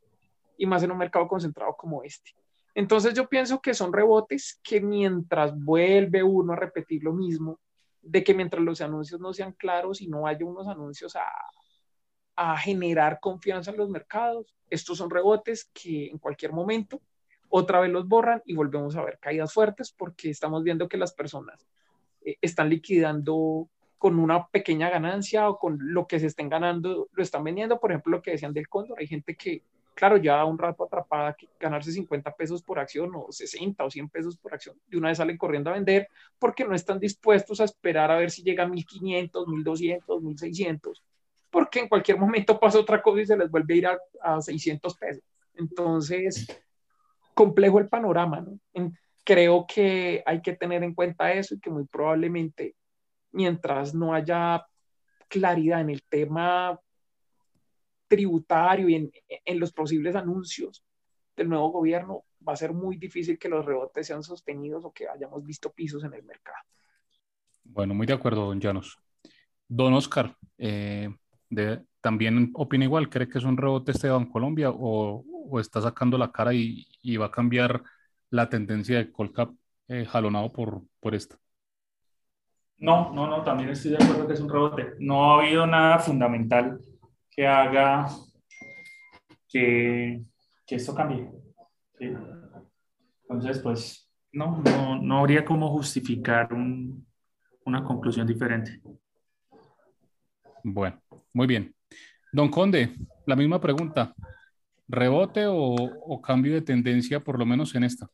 Y 0.57 0.65
más 0.65 0.83
en 0.83 0.91
un 0.91 0.97
mercado 0.97 1.27
concentrado 1.27 1.75
como 1.77 2.03
este. 2.03 2.35
Entonces 2.75 3.13
yo 3.13 3.27
pienso 3.27 3.61
que 3.61 3.73
son 3.73 3.91
rebotes 3.93 4.59
que 4.61 4.81
mientras 4.81 5.57
vuelve 5.57 6.21
uno 6.21 6.53
a 6.53 6.57
repetir 6.57 7.03
lo 7.03 7.13
mismo, 7.13 7.59
de 8.01 8.23
que 8.23 8.33
mientras 8.33 8.63
los 8.63 8.81
anuncios 8.81 9.19
no 9.19 9.33
sean 9.33 9.53
claros 9.53 10.01
y 10.01 10.07
no 10.07 10.27
haya 10.27 10.45
unos 10.45 10.67
anuncios 10.67 11.15
a, 11.15 11.25
a 12.41 12.57
generar 12.57 13.19
confianza 13.19 13.71
en 13.71 13.77
los 13.77 13.89
mercados, 13.89 14.55
estos 14.69 14.97
son 14.97 15.09
rebotes 15.09 15.69
que 15.73 16.07
en 16.07 16.17
cualquier 16.19 16.53
momento 16.53 17.01
otra 17.49 17.81
vez 17.81 17.91
los 17.91 18.07
borran 18.07 18.41
y 18.45 18.55
volvemos 18.55 18.95
a 18.95 19.03
ver 19.03 19.19
caídas 19.19 19.51
fuertes 19.51 19.91
porque 19.91 20.29
estamos 20.29 20.63
viendo 20.63 20.87
que 20.87 20.95
las 20.95 21.11
personas 21.11 21.67
eh, 22.23 22.37
están 22.39 22.69
liquidando 22.69 23.67
con 23.97 24.19
una 24.19 24.47
pequeña 24.47 24.89
ganancia 24.89 25.49
o 25.49 25.59
con 25.59 25.77
lo 25.93 26.07
que 26.07 26.17
se 26.17 26.27
estén 26.27 26.47
ganando, 26.47 27.09
lo 27.11 27.23
están 27.23 27.43
vendiendo. 27.43 27.77
Por 27.77 27.91
ejemplo, 27.91 28.11
lo 28.15 28.21
que 28.21 28.31
decían 28.31 28.53
del 28.53 28.69
cóndor, 28.69 28.97
hay 28.97 29.07
gente 29.07 29.35
que, 29.35 29.61
claro, 29.93 30.15
ya 30.15 30.45
un 30.45 30.57
rato 30.57 30.85
atrapada, 30.85 31.33
que 31.33 31.49
ganarse 31.59 31.91
50 31.91 32.33
pesos 32.37 32.63
por 32.63 32.79
acción 32.79 33.11
o 33.15 33.33
60 33.33 33.83
o 33.83 33.91
100 33.91 34.07
pesos 34.07 34.37
por 34.37 34.53
acción, 34.53 34.77
de 34.87 34.97
una 34.97 35.09
vez 35.09 35.17
salen 35.17 35.37
corriendo 35.37 35.71
a 35.71 35.73
vender 35.73 36.07
porque 36.39 36.63
no 36.63 36.73
están 36.73 37.01
dispuestos 37.01 37.59
a 37.59 37.65
esperar 37.65 38.09
a 38.11 38.15
ver 38.17 38.31
si 38.31 38.43
llega 38.43 38.63
a 38.63 38.67
1500, 38.69 39.45
1200, 39.45 40.21
1600, 40.21 41.03
porque 41.49 41.79
en 41.79 41.89
cualquier 41.89 42.17
momento 42.17 42.59
pasa 42.59 42.79
otra 42.79 43.01
cosa 43.01 43.21
y 43.21 43.25
se 43.25 43.37
les 43.37 43.49
vuelve 43.49 43.73
a 43.73 43.77
ir 43.77 43.87
a, 43.87 43.97
a 44.21 44.41
600 44.41 44.95
pesos. 44.97 45.23
Entonces, 45.55 46.47
complejo 47.33 47.79
el 47.79 47.89
panorama, 47.89 48.41
¿no? 48.41 48.59
creo 49.23 49.65
que 49.67 50.23
hay 50.25 50.41
que 50.41 50.53
tener 50.53 50.83
en 50.83 50.95
cuenta 50.95 51.31
eso 51.31 51.53
y 51.53 51.59
que 51.59 51.69
muy 51.69 51.85
probablemente 51.85 52.75
mientras 53.31 53.93
no 53.93 54.13
haya 54.13 54.65
claridad 55.27 55.81
en 55.81 55.91
el 55.91 56.03
tema 56.03 56.79
tributario 58.07 58.89
y 58.89 58.95
en, 58.95 59.11
en, 59.27 59.59
los 59.59 59.71
posibles 59.71 60.15
anuncios 60.15 60.83
del 61.35 61.47
nuevo 61.47 61.69
gobierno, 61.69 62.25
va 62.45 62.53
a 62.53 62.57
ser 62.57 62.73
muy 62.73 62.97
difícil 62.97 63.37
que 63.37 63.49
los 63.49 63.63
rebotes 63.63 64.07
sean 64.07 64.23
sostenidos 64.23 64.83
o 64.83 64.91
que 64.91 65.07
hayamos 65.07 65.45
visto 65.45 65.71
pisos 65.71 66.03
en 66.03 66.15
el 66.15 66.23
mercado. 66.23 66.57
Bueno, 67.63 67.93
muy 67.93 68.07
de 68.07 68.13
acuerdo, 68.13 68.47
don 68.47 68.59
Llanos. 68.59 68.97
Don 69.67 69.93
Oscar, 69.93 70.35
eh, 70.57 71.07
de, 71.49 71.81
¿también 72.01 72.51
opina 72.53 72.85
igual? 72.85 73.09
¿Cree 73.09 73.27
que 73.27 73.37
es 73.37 73.43
un 73.43 73.57
rebote 73.57 73.91
este 73.91 74.07
de 74.07 74.29
Colombia 74.31 74.69
o, 74.69 75.23
o 75.49 75.59
está 75.59 75.81
sacando 75.81 76.17
la 76.17 76.31
cara 76.31 76.53
y, 76.53 76.87
y, 77.01 77.17
va 77.17 77.27
a 77.27 77.31
cambiar 77.31 77.83
la 78.29 78.49
tendencia 78.49 78.97
de 78.97 79.11
Colcap 79.11 79.51
eh, 79.87 80.05
jalonado 80.05 80.51
por, 80.51 80.83
por 80.99 81.15
esta? 81.15 81.37
No, 82.77 83.13
no, 83.13 83.27
no, 83.27 83.43
también 83.43 83.69
estoy 83.69 83.91
de 83.91 83.97
acuerdo 83.97 84.27
que 84.27 84.33
es 84.33 84.39
un 84.39 84.49
rebote. 84.49 84.93
No 84.99 85.33
ha 85.33 85.41
habido 85.41 85.67
nada 85.67 85.99
fundamental 85.99 86.79
que 87.29 87.45
haga 87.45 88.07
que, 89.49 90.21
que 90.65 90.75
esto 90.75 90.95
cambie. 90.95 91.29
¿sí? 91.97 92.13
Entonces, 93.23 93.59
pues, 93.59 94.09
no, 94.31 94.61
no, 94.63 95.01
no 95.01 95.19
habría 95.19 95.43
como 95.43 95.69
justificar 95.69 96.53
un, 96.53 97.05
una 97.65 97.83
conclusión 97.83 98.25
diferente. 98.25 98.81
Bueno, 100.63 101.01
muy 101.33 101.47
bien. 101.47 101.75
Don 102.31 102.49
Conde, 102.49 102.95
la 103.25 103.35
misma 103.35 103.59
pregunta. 103.59 104.13
¿Rebote 104.87 105.45
o, 105.47 105.75
o, 105.75 106.21
cambio 106.21 106.53
de 106.53 106.61
tendencia, 106.61 107.19
por 107.19 107.37
lo 107.37 107.45
menos 107.45 107.75
en 107.75 107.83
esta? 107.83 108.07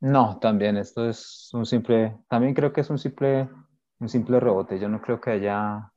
No, 0.00 0.38
también 0.40 0.76
esto 0.78 1.08
es 1.08 1.50
un 1.52 1.66
simple, 1.66 2.16
también 2.28 2.54
creo 2.54 2.72
que 2.72 2.80
es 2.80 2.90
un 2.90 2.98
simple, 2.98 3.48
un 4.00 4.08
simple 4.08 4.40
rebote. 4.40 4.78
Yo 4.78 4.88
no 4.88 5.00
creo 5.00 5.20
que 5.20 5.30
haya, 5.30 5.92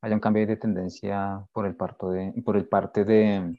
haya 0.00 0.14
un 0.14 0.20
cambio 0.20 0.46
de 0.46 0.56
tendencia 0.56 1.44
por 1.52 1.66
el, 1.66 1.74
parto 1.74 2.10
de, 2.10 2.32
por 2.44 2.56
el 2.56 2.68
parte 2.68 3.04
de, 3.04 3.56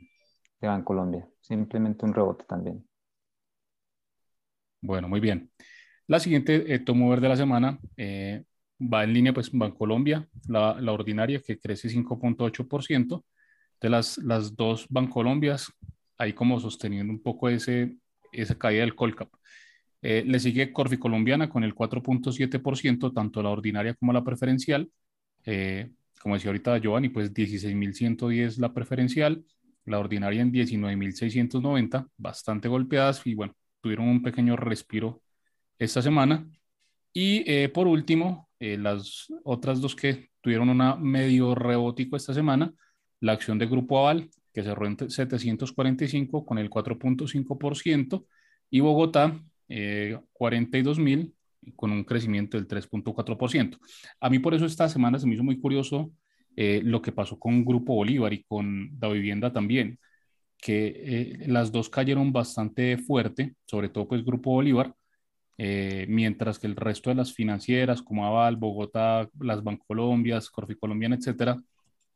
de 0.62 0.68
Bancolombia. 0.68 1.28
Simplemente 1.42 2.06
un 2.06 2.14
rebote 2.14 2.46
también. 2.46 2.88
Bueno, 4.82 5.08
muy 5.08 5.20
bien. 5.20 5.52
La 6.08 6.20
siguiente 6.20 6.74
eh, 6.74 6.80
tomo 6.80 7.10
verde 7.10 7.24
de 7.24 7.30
la 7.30 7.38
semana 7.38 7.80
eh, 7.96 8.44
va 8.92 9.04
en 9.04 9.14
línea 9.14 9.34
pues 9.34 9.52
Bancolombia, 9.52 10.28
la, 10.48 10.80
la 10.80 10.92
ordinaria 10.92 11.42
que 11.42 11.60
crece 11.60 11.90
5.8% 11.90 13.24
de 13.82 13.90
las, 13.90 14.18
las 14.20 14.56
dos 14.56 14.88
Bancolombias, 14.90 15.72
ahí 16.18 16.34
como 16.34 16.60
sosteniendo 16.60 17.12
un 17.12 17.22
poco 17.22 17.50
ese, 17.50 17.98
esa 18.32 18.58
caída 18.58 18.82
del 18.82 18.96
Colcap. 18.96 19.30
Eh, 20.02 20.24
le 20.26 20.40
sigue 20.40 20.74
Corfi 20.74 20.98
Colombiana 20.98 21.50
con 21.50 21.64
el 21.64 21.74
4.7%, 21.74 23.14
tanto 23.14 23.42
la 23.42 23.50
ordinaria 23.50 23.94
como 23.94 24.12
la 24.14 24.24
preferencial. 24.24 24.90
Eh, 25.46 25.92
como 26.22 26.36
decía 26.36 26.50
ahorita 26.50 26.78
Giovanni, 26.78 27.10
pues 27.10 27.34
16.110 27.34 28.58
la 28.58 28.74
preferencial, 28.74 29.44
la 29.86 30.00
ordinaria 30.00 30.42
en 30.42 30.52
19.690, 30.52 32.08
bastante 32.18 32.68
golpeadas 32.68 33.26
y 33.26 33.34
bueno, 33.34 33.54
tuvieron 33.82 34.08
un 34.08 34.22
pequeño 34.22 34.56
respiro 34.56 35.22
esta 35.78 36.02
semana. 36.02 36.48
Y 37.14 37.44
eh, 37.50 37.70
por 37.70 37.88
último, 37.88 38.50
eh, 38.64 38.78
las 38.78 39.28
otras 39.44 39.82
dos 39.82 39.94
que 39.94 40.30
tuvieron 40.40 40.70
una 40.70 40.96
medio 40.96 41.54
rebótico 41.54 42.16
esta 42.16 42.34
semana, 42.34 42.74
la 43.20 43.34
acción 43.34 43.60
de 43.60 43.66
Grupo 43.66 44.00
Aval, 44.00 44.30
que 44.54 44.64
cerró 44.64 44.86
en 44.88 45.10
745 45.10 46.46
con 46.46 46.58
el 46.58 46.70
4.5%, 46.70 48.26
y 48.70 48.80
Bogotá, 48.80 49.38
eh, 49.68 50.18
42 50.32 50.98
mil 50.98 51.34
con 51.76 51.92
un 51.92 52.06
crecimiento 52.06 52.56
del 52.56 52.68
3.4%. 52.68 53.78
A 54.22 54.30
mí 54.30 54.40
por 54.40 54.54
eso 54.54 54.66
esta 54.66 54.88
semana 54.88 55.20
se 55.20 55.28
me 55.28 55.34
hizo 55.34 55.44
muy 55.44 55.60
curioso 55.60 56.14
eh, 56.56 56.82
lo 56.86 57.02
que 57.02 57.12
pasó 57.12 57.38
con 57.38 57.66
Grupo 57.66 57.96
Bolívar 57.96 58.32
y 58.32 58.44
con 58.44 58.98
la 59.02 59.10
vivienda 59.10 59.52
también, 59.52 60.00
que 60.58 60.88
eh, 60.88 61.48
las 61.48 61.70
dos 61.72 61.90
cayeron 61.90 62.32
bastante 62.32 62.98
fuerte, 62.98 63.56
sobre 63.66 63.90
todo 63.90 64.08
pues 64.08 64.24
Grupo 64.24 64.52
Bolívar, 64.52 64.96
eh, 65.58 66.06
mientras 66.10 66.60
que 66.60 66.68
el 66.68 66.76
resto 66.76 67.10
de 67.10 67.16
las 67.16 67.34
financieras 67.34 68.02
como 68.02 68.26
Aval, 68.26 68.58
Bogotá, 68.58 69.30
las 69.40 69.64
Bancolombias, 69.64 70.50
Corficolombiana, 70.50 71.16
etcétera, 71.16 71.62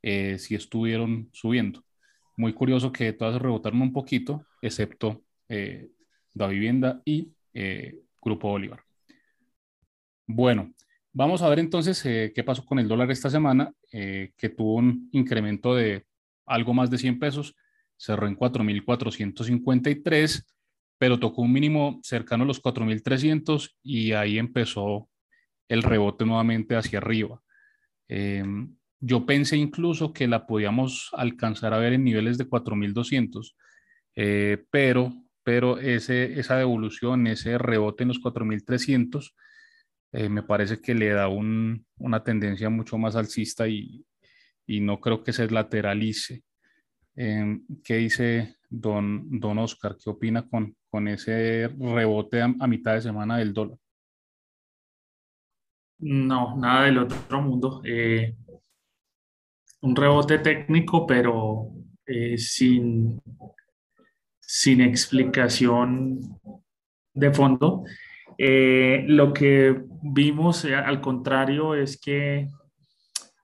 eh, 0.02 0.38
sí 0.40 0.56
estuvieron 0.56 1.30
subiendo. 1.34 1.84
Muy 2.36 2.54
curioso 2.54 2.92
que 2.92 3.14
todas 3.14 3.42
rebotaron 3.42 3.82
un 3.82 3.94
poquito, 3.94 4.46
excepto 4.62 5.24
eh, 5.50 5.90
vivienda 6.36 7.02
y 7.04 7.32
eh, 7.54 8.00
Grupo 8.22 8.50
Bolívar. 8.50 8.84
Bueno, 10.28 10.74
vamos 11.12 11.42
a 11.42 11.50
ver 11.50 11.60
entonces 11.60 12.06
eh, 12.06 12.32
qué 12.36 12.44
pasó 12.44 12.64
con 12.64 12.80
el 12.80 12.88
dólar 12.88 13.10
esta 13.10 13.30
semana, 13.30 13.74
que 13.90 14.50
tuvo 14.56 14.76
un 14.76 15.10
incremento 15.14 15.74
de 15.74 16.06
algo 16.46 16.74
más 16.74 16.92
de 16.92 16.98
100 16.98 17.18
pesos, 17.18 17.56
cerró 17.96 18.28
en 18.28 18.38
4.453, 18.38 20.46
pero 20.98 21.20
tocó 21.20 21.42
un 21.44 21.54
mínimo 21.54 22.00
cercano 22.04 22.44
a 22.44 22.48
los 22.48 22.62
4.300 22.62 23.76
y 23.84 24.14
ahí 24.14 24.38
empezó 24.40 25.10
el 25.68 25.84
rebote 25.84 26.26
nuevamente 26.26 26.76
hacia 26.76 27.00
arriba. 27.00 27.42
Em, 28.08 28.76
yo 29.00 29.26
pensé 29.26 29.58
incluso 29.58 30.14
que 30.14 30.28
la 30.28 30.48
podíamos 30.48 31.10
alcanzar 31.14 31.74
a 31.74 31.78
ver 31.78 31.94
en 31.94 32.04
niveles 32.04 32.38
de 32.38 32.50
4.200, 32.50 33.56
eh, 34.16 34.66
pero, 34.72 35.14
pero 35.44 35.78
ese, 35.80 36.40
esa 36.40 36.58
devolución, 36.58 37.28
ese 37.28 37.58
rebote 37.58 38.04
en 38.04 38.10
los 38.10 38.20
4.300, 38.20 39.34
eh, 40.14 40.30
me 40.30 40.42
parece 40.42 40.82
que 40.82 40.96
le 40.96 41.10
da 41.10 41.28
un, 41.28 41.86
una 41.98 42.24
tendencia 42.24 42.70
mucho 42.70 42.98
más 42.98 43.16
alcista 43.16 43.68
y, 43.68 44.06
y 44.66 44.80
no 44.80 45.00
creo 45.00 45.24
que 45.24 45.34
se 45.34 45.50
lateralice. 45.50 46.44
Eh, 47.16 47.60
¿Qué 47.84 47.98
dice 47.98 48.57
don, 48.70 49.40
don 49.40 49.58
Oscar? 49.60 49.96
¿Qué 49.98 50.10
opina 50.10 50.48
con, 50.48 50.76
con 50.90 51.08
ese 51.08 51.68
rebote 51.68 52.42
a, 52.42 52.48
mitad 52.68 52.94
de 52.94 53.02
semana 53.02 53.38
del 53.38 53.54
dólar? 53.54 53.78
No, 56.00 56.56
nada 56.58 56.86
del 56.86 57.00
otro 57.00 57.42
mundo. 57.42 57.82
Eh, 57.84 58.36
un 59.82 59.96
rebote 59.96 60.40
técnico, 60.40 61.08
pero 61.08 61.72
eh, 62.06 62.38
sin, 62.38 63.20
sin 64.40 64.82
explicación 64.82 66.40
de 67.14 67.34
fondo. 67.34 67.84
Eh, 68.38 69.06
lo 69.08 69.34
que 69.34 69.84
vimos, 70.04 70.66
al 70.66 71.02
contrario, 71.02 71.74
es 71.74 72.00
que 72.00 72.48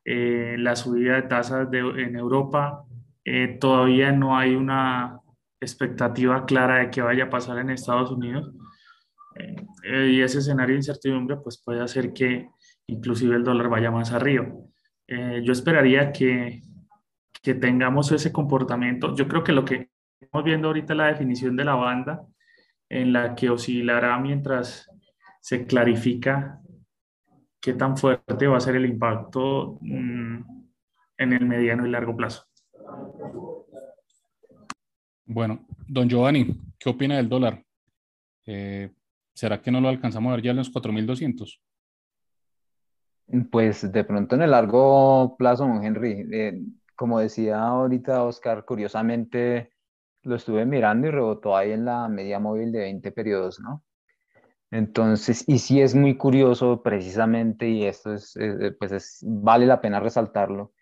la 0.06 0.76
subida 0.76 1.16
de 1.16 1.22
tasas 1.24 1.70
en 1.72 2.18
Europa 2.18 2.86
eh, 3.26 3.58
todavía 3.60 4.12
no 4.12 4.38
hay 4.38 4.56
una 4.56 5.20
expectativa 5.60 6.46
clara 6.46 6.80
de 6.80 6.90
qué 6.92 7.02
vaya 7.02 7.26
a 7.26 7.30
pasar 7.30 7.60
en 7.60 7.70
Estados 7.70 8.12
Unidos. 8.12 8.52
y 9.84 10.22
ese 10.22 10.40
escenario 10.40 10.74
de 10.74 10.80
incertidumbre 10.80 11.38
pues 11.38 11.62
puede 11.64 11.82
hacer 11.82 12.14
que 12.14 12.50
inclusive 12.88 13.36
el 13.36 13.44
dólar 13.44 13.70
vaya 13.70 13.92
más 13.92 14.12
arriba. 14.12 14.48
Eh, 15.08 15.42
yo 15.44 15.52
esperaría 15.52 16.12
que, 16.12 16.62
que, 17.42 17.54
tengamos 17.56 18.12
ese 18.12 18.32
comportamiento. 18.32 19.16
Yo 19.16 19.28
creo 19.28 19.44
que 19.44 19.52
lo 19.52 19.66
que 19.66 19.90
estamos 20.20 20.46
viendo 20.46 20.68
ahorita 20.68 20.94
es 20.94 20.98
la 20.98 21.08
definición 21.08 21.56
de 21.56 21.66
la 21.66 21.76
banda, 21.76 22.26
en 22.90 23.14
la 23.14 23.36
que 23.36 23.50
oscilará 23.50 24.18
mientras 24.20 24.90
se 25.42 25.66
clarifica 25.66 26.60
qué 27.60 27.74
tan 27.74 27.98
fuerte 27.98 28.48
va 28.48 28.58
a 28.58 28.62
ser 28.62 28.76
el 28.76 28.86
impacto 28.86 29.78
mmm, 29.82 30.42
en 31.18 31.34
el 31.34 31.46
mediano 31.46 31.86
y 31.86 31.92
largo 31.92 32.16
plazo. 32.16 32.46
Bueno, 35.26 35.66
don 35.88 36.10
Giovanni, 36.10 36.48
¿qué 36.78 36.90
opina 36.90 37.18
del 37.18 37.30
dólar? 37.30 37.64
Eh, 38.46 38.92
¿Será 39.34 39.62
que 39.62 39.72
no 39.72 39.82
lo 39.82 39.90
alcanzamos 39.90 40.32
a 40.32 40.36
ver 40.36 40.44
ya 40.44 40.52
en 40.52 40.58
los 40.58 40.72
4.200? 40.72 41.60
Pues 43.50 43.92
de 43.92 44.04
pronto 44.04 44.36
en 44.36 44.42
el 44.44 44.52
largo 44.52 45.36
plazo, 45.38 45.66
don 45.66 45.84
Henry, 45.84 46.28
eh, 46.32 46.62
como 46.96 47.20
decía 47.20 47.62
ahorita 47.64 48.24
Oscar, 48.24 48.66
curiosamente 48.66 49.72
lo 50.24 50.36
estuve 50.36 50.66
mirando 50.66 51.08
y 51.08 51.12
rebotó 51.12 51.56
ahí 51.56 51.72
en 51.72 51.86
la 51.86 52.08
media 52.10 52.40
móvil 52.40 52.72
de 52.72 52.80
20 52.80 53.12
periodos, 53.12 53.60
¿no? 53.60 53.84
Entonces, 54.72 55.44
y 55.48 55.60
sí 55.60 55.82
es 55.82 55.96
muy 55.96 56.18
curioso 56.18 56.82
precisamente, 56.82 57.70
y 57.70 57.86
esto 57.86 58.14
es, 58.14 58.36
eh, 58.38 58.76
pues 58.78 58.92
es, 58.92 59.20
vale 59.26 59.66
la 59.66 59.82
pena 59.82 60.00
resaltarlo, 60.00 60.74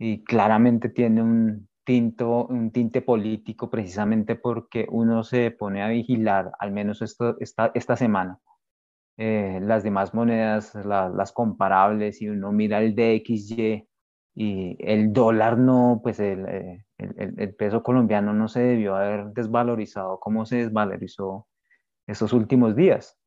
y 0.00 0.24
claramente 0.24 0.88
tiene 0.88 1.22
un, 1.22 1.68
tinto, 1.84 2.46
un 2.46 2.72
tinte 2.72 3.02
político 3.02 3.68
precisamente 3.68 4.34
porque 4.34 4.86
uno 4.90 5.22
se 5.24 5.50
pone 5.50 5.82
a 5.82 5.88
vigilar, 5.88 6.52
al 6.58 6.72
menos 6.72 7.02
esto, 7.02 7.36
esta, 7.38 7.70
esta 7.74 7.96
semana, 7.96 8.38
eh, 9.18 9.60
las 9.62 9.82
demás 9.84 10.14
monedas, 10.14 10.74
las 10.74 11.32
comparables, 11.32 12.22
y 12.22 12.30
uno 12.30 12.50
mira 12.50 12.78
el 12.80 12.94
DXY 12.94 13.86
y 14.34 14.76
el 14.80 15.12
dólar 15.12 15.58
no, 15.58 16.00
pues 16.02 16.18
el, 16.18 16.46
eh, 16.48 16.86
el, 16.96 17.34
el, 17.38 17.54
peso 17.54 17.82
colombiano 17.82 18.32
no 18.32 18.48
se 18.48 18.60
debió 18.60 18.96
haber 18.96 19.26
desvalorizado 19.34 20.18
como 20.18 20.46
se 20.46 20.56
desvalorizó 20.56 21.46
estos 22.06 22.32
últimos 22.32 22.74
días. 22.74 23.19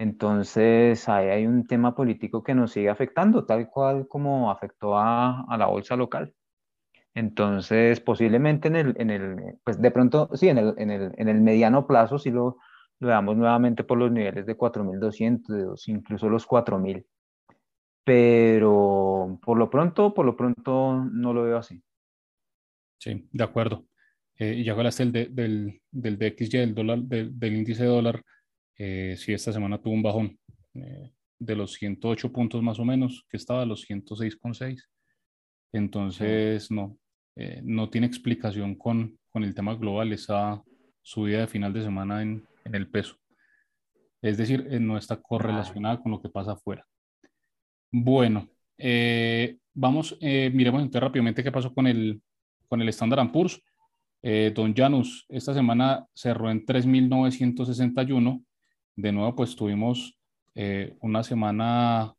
Entonces, 0.00 1.06
ahí 1.10 1.28
hay 1.28 1.46
un 1.46 1.66
tema 1.66 1.94
político 1.94 2.42
que 2.42 2.54
nos 2.54 2.72
sigue 2.72 2.88
afectando, 2.88 3.44
tal 3.44 3.68
cual 3.68 4.08
como 4.08 4.50
afectó 4.50 4.96
a, 4.96 5.42
a 5.42 5.58
la 5.58 5.66
bolsa 5.66 5.94
local. 5.94 6.32
Entonces, 7.12 8.00
posiblemente 8.00 8.68
en 8.68 8.76
el, 8.76 8.94
en 8.96 9.10
el, 9.10 9.58
pues 9.62 9.78
de 9.78 9.90
pronto, 9.90 10.30
sí, 10.32 10.48
en 10.48 10.56
el, 10.56 10.74
en 10.78 10.90
el, 10.90 11.12
en 11.18 11.28
el 11.28 11.42
mediano 11.42 11.86
plazo, 11.86 12.18
sí 12.18 12.30
lo, 12.30 12.56
lo 12.98 13.08
veamos 13.08 13.36
nuevamente 13.36 13.84
por 13.84 13.98
los 13.98 14.10
niveles 14.10 14.46
de 14.46 14.56
4.200, 14.56 15.86
incluso 15.88 16.30
los 16.30 16.48
4.000. 16.48 17.04
Pero 18.02 19.38
por 19.42 19.58
lo 19.58 19.68
pronto, 19.68 20.14
por 20.14 20.24
lo 20.24 20.34
pronto 20.34 21.04
no 21.12 21.34
lo 21.34 21.42
veo 21.42 21.58
así. 21.58 21.78
Sí, 22.96 23.28
de 23.30 23.44
acuerdo. 23.44 23.84
Eh, 24.38 24.54
y 24.54 24.64
ya 24.64 24.72
hablaste 24.72 25.04
del, 25.04 25.34
del, 25.34 25.82
del 25.90 26.18
DXY, 26.18 26.56
del, 26.56 26.74
dólar, 26.74 27.00
del, 27.00 27.38
del 27.38 27.54
índice 27.54 27.82
de 27.82 27.90
dólar 27.90 28.24
eh, 28.82 29.14
sí, 29.18 29.34
esta 29.34 29.52
semana 29.52 29.76
tuvo 29.76 29.92
un 29.92 30.02
bajón 30.02 30.38
eh, 30.72 31.12
de 31.38 31.54
los 31.54 31.74
108 31.74 32.32
puntos 32.32 32.62
más 32.62 32.78
o 32.78 32.84
menos, 32.86 33.26
que 33.28 33.36
estaba 33.36 33.60
a 33.60 33.66
los 33.66 33.86
106,6. 33.86 34.82
Entonces, 35.72 36.70
no, 36.70 36.96
eh, 37.36 37.60
no 37.62 37.90
tiene 37.90 38.06
explicación 38.06 38.74
con, 38.76 39.18
con, 39.28 39.44
el 39.44 39.54
tema 39.54 39.74
global 39.74 40.14
esa 40.14 40.62
subida 41.02 41.40
de 41.40 41.46
final 41.46 41.74
de 41.74 41.82
semana 41.82 42.22
en, 42.22 42.42
en 42.64 42.74
el 42.74 42.88
peso. 42.88 43.16
Es 44.22 44.38
decir, 44.38 44.66
eh, 44.70 44.80
no 44.80 44.96
está 44.96 45.20
correlacionada 45.20 46.00
con 46.00 46.12
lo 46.12 46.22
que 46.22 46.30
pasa 46.30 46.52
afuera. 46.52 46.86
Bueno, 47.92 48.48
eh, 48.78 49.58
vamos, 49.74 50.16
miremos 50.22 50.80
entonces 50.80 51.02
rápidamente 51.02 51.44
qué 51.44 51.52
pasó 51.52 51.74
con 51.74 51.86
el, 51.86 52.22
con 52.66 52.80
el 52.80 52.88
Standard 52.88 53.30
Poor's. 53.30 53.62
don 54.54 54.74
Janus, 54.74 55.26
esta 55.28 55.52
semana 55.52 56.06
cerró 56.14 56.50
en 56.50 56.64
3.961 56.64 58.42
de 59.00 59.12
nuevo, 59.12 59.34
pues 59.34 59.56
tuvimos 59.56 60.16
eh, 60.54 60.96
una 61.00 61.22
semana 61.22 62.14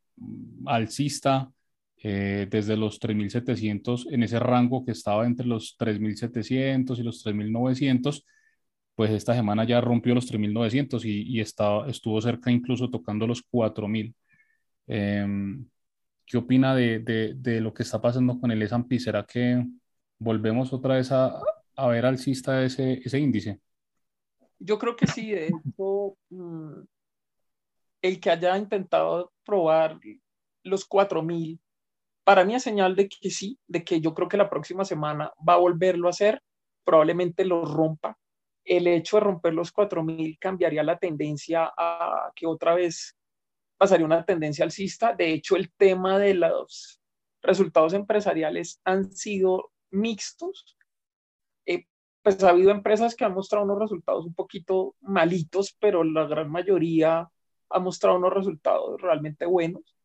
alcista 0.65 1.51
eh, 1.97 2.47
desde 2.49 2.77
los 2.77 2.99
3.700 2.99 4.07
en 4.11 4.23
ese 4.23 4.39
rango 4.39 4.83
que 4.85 4.91
estaba 4.91 5.25
entre 5.25 5.45
los 5.47 5.77
3.700 5.77 6.99
y 6.99 7.03
los 7.03 7.23
3.900, 7.23 8.25
pues 8.95 9.11
esta 9.11 9.35
semana 9.35 9.63
ya 9.65 9.81
rompió 9.81 10.15
los 10.15 10.31
3.900 10.31 11.05
y, 11.05 11.23
y 11.37 11.39
estaba, 11.41 11.87
estuvo 11.89 12.19
cerca 12.21 12.51
incluso 12.51 12.89
tocando 12.89 13.27
los 13.27 13.43
4.000. 13.43 14.15
Eh, 14.87 15.27
¿Qué 16.25 16.37
opina 16.37 16.75
de, 16.75 16.99
de, 16.99 17.33
de, 17.35 17.59
lo 17.61 17.73
que 17.73 17.83
está 17.83 18.01
pasando 18.01 18.39
con 18.39 18.51
el 18.51 18.61
S&P? 18.61 18.99
¿Será 18.99 19.25
que 19.25 19.65
volvemos 20.17 20.71
otra 20.73 20.95
vez 20.95 21.11
a, 21.11 21.41
a 21.75 21.87
ver 21.87 22.05
alcista 22.05 22.63
ese, 22.63 23.01
ese 23.03 23.19
índice? 23.19 23.59
Yo 24.63 24.77
creo 24.77 24.95
que 24.95 25.07
sí, 25.07 25.31
de 25.31 25.47
hecho, 25.47 26.17
mm, 26.29 26.83
el 28.03 28.19
que 28.19 28.29
haya 28.29 28.55
intentado 28.57 29.33
probar 29.43 29.99
los 30.63 30.85
4000, 30.85 31.59
para 32.23 32.45
mí 32.45 32.53
es 32.53 32.61
señal 32.61 32.95
de 32.95 33.09
que 33.09 33.31
sí, 33.31 33.57
de 33.67 33.83
que 33.83 33.99
yo 33.99 34.13
creo 34.13 34.27
que 34.27 34.37
la 34.37 34.51
próxima 34.51 34.85
semana 34.85 35.33
va 35.47 35.53
a 35.53 35.57
volverlo 35.57 36.07
a 36.07 36.11
hacer, 36.11 36.43
probablemente 36.83 37.43
lo 37.43 37.65
rompa. 37.65 38.19
El 38.63 38.85
hecho 38.85 39.17
de 39.17 39.21
romper 39.21 39.55
los 39.55 39.71
4000 39.71 40.37
cambiaría 40.39 40.83
la 40.83 40.99
tendencia 40.99 41.71
a 41.75 42.31
que 42.35 42.45
otra 42.45 42.75
vez 42.75 43.17
pasaría 43.77 44.05
una 44.05 44.23
tendencia 44.23 44.63
alcista. 44.63 45.15
De 45.15 45.33
hecho, 45.33 45.55
el 45.55 45.71
tema 45.73 46.19
de 46.19 46.35
los 46.35 47.01
resultados 47.41 47.93
empresariales 47.93 48.79
han 48.83 49.11
sido 49.11 49.71
mixtos 49.89 50.77
pues 52.21 52.43
ha 52.43 52.49
habido 52.49 52.71
empresas 52.71 53.15
que 53.15 53.25
han 53.25 53.33
mostrado 53.33 53.65
unos 53.65 53.79
resultados 53.79 54.25
un 54.25 54.33
poquito 54.33 54.95
malitos, 55.01 55.75
pero 55.79 56.03
la 56.03 56.25
gran 56.25 56.49
mayoría 56.49 57.29
ha 57.69 57.79
mostrado 57.79 58.17
unos 58.17 58.33
resultados 58.33 59.01
realmente 59.01 59.45
buenos. 59.45 59.95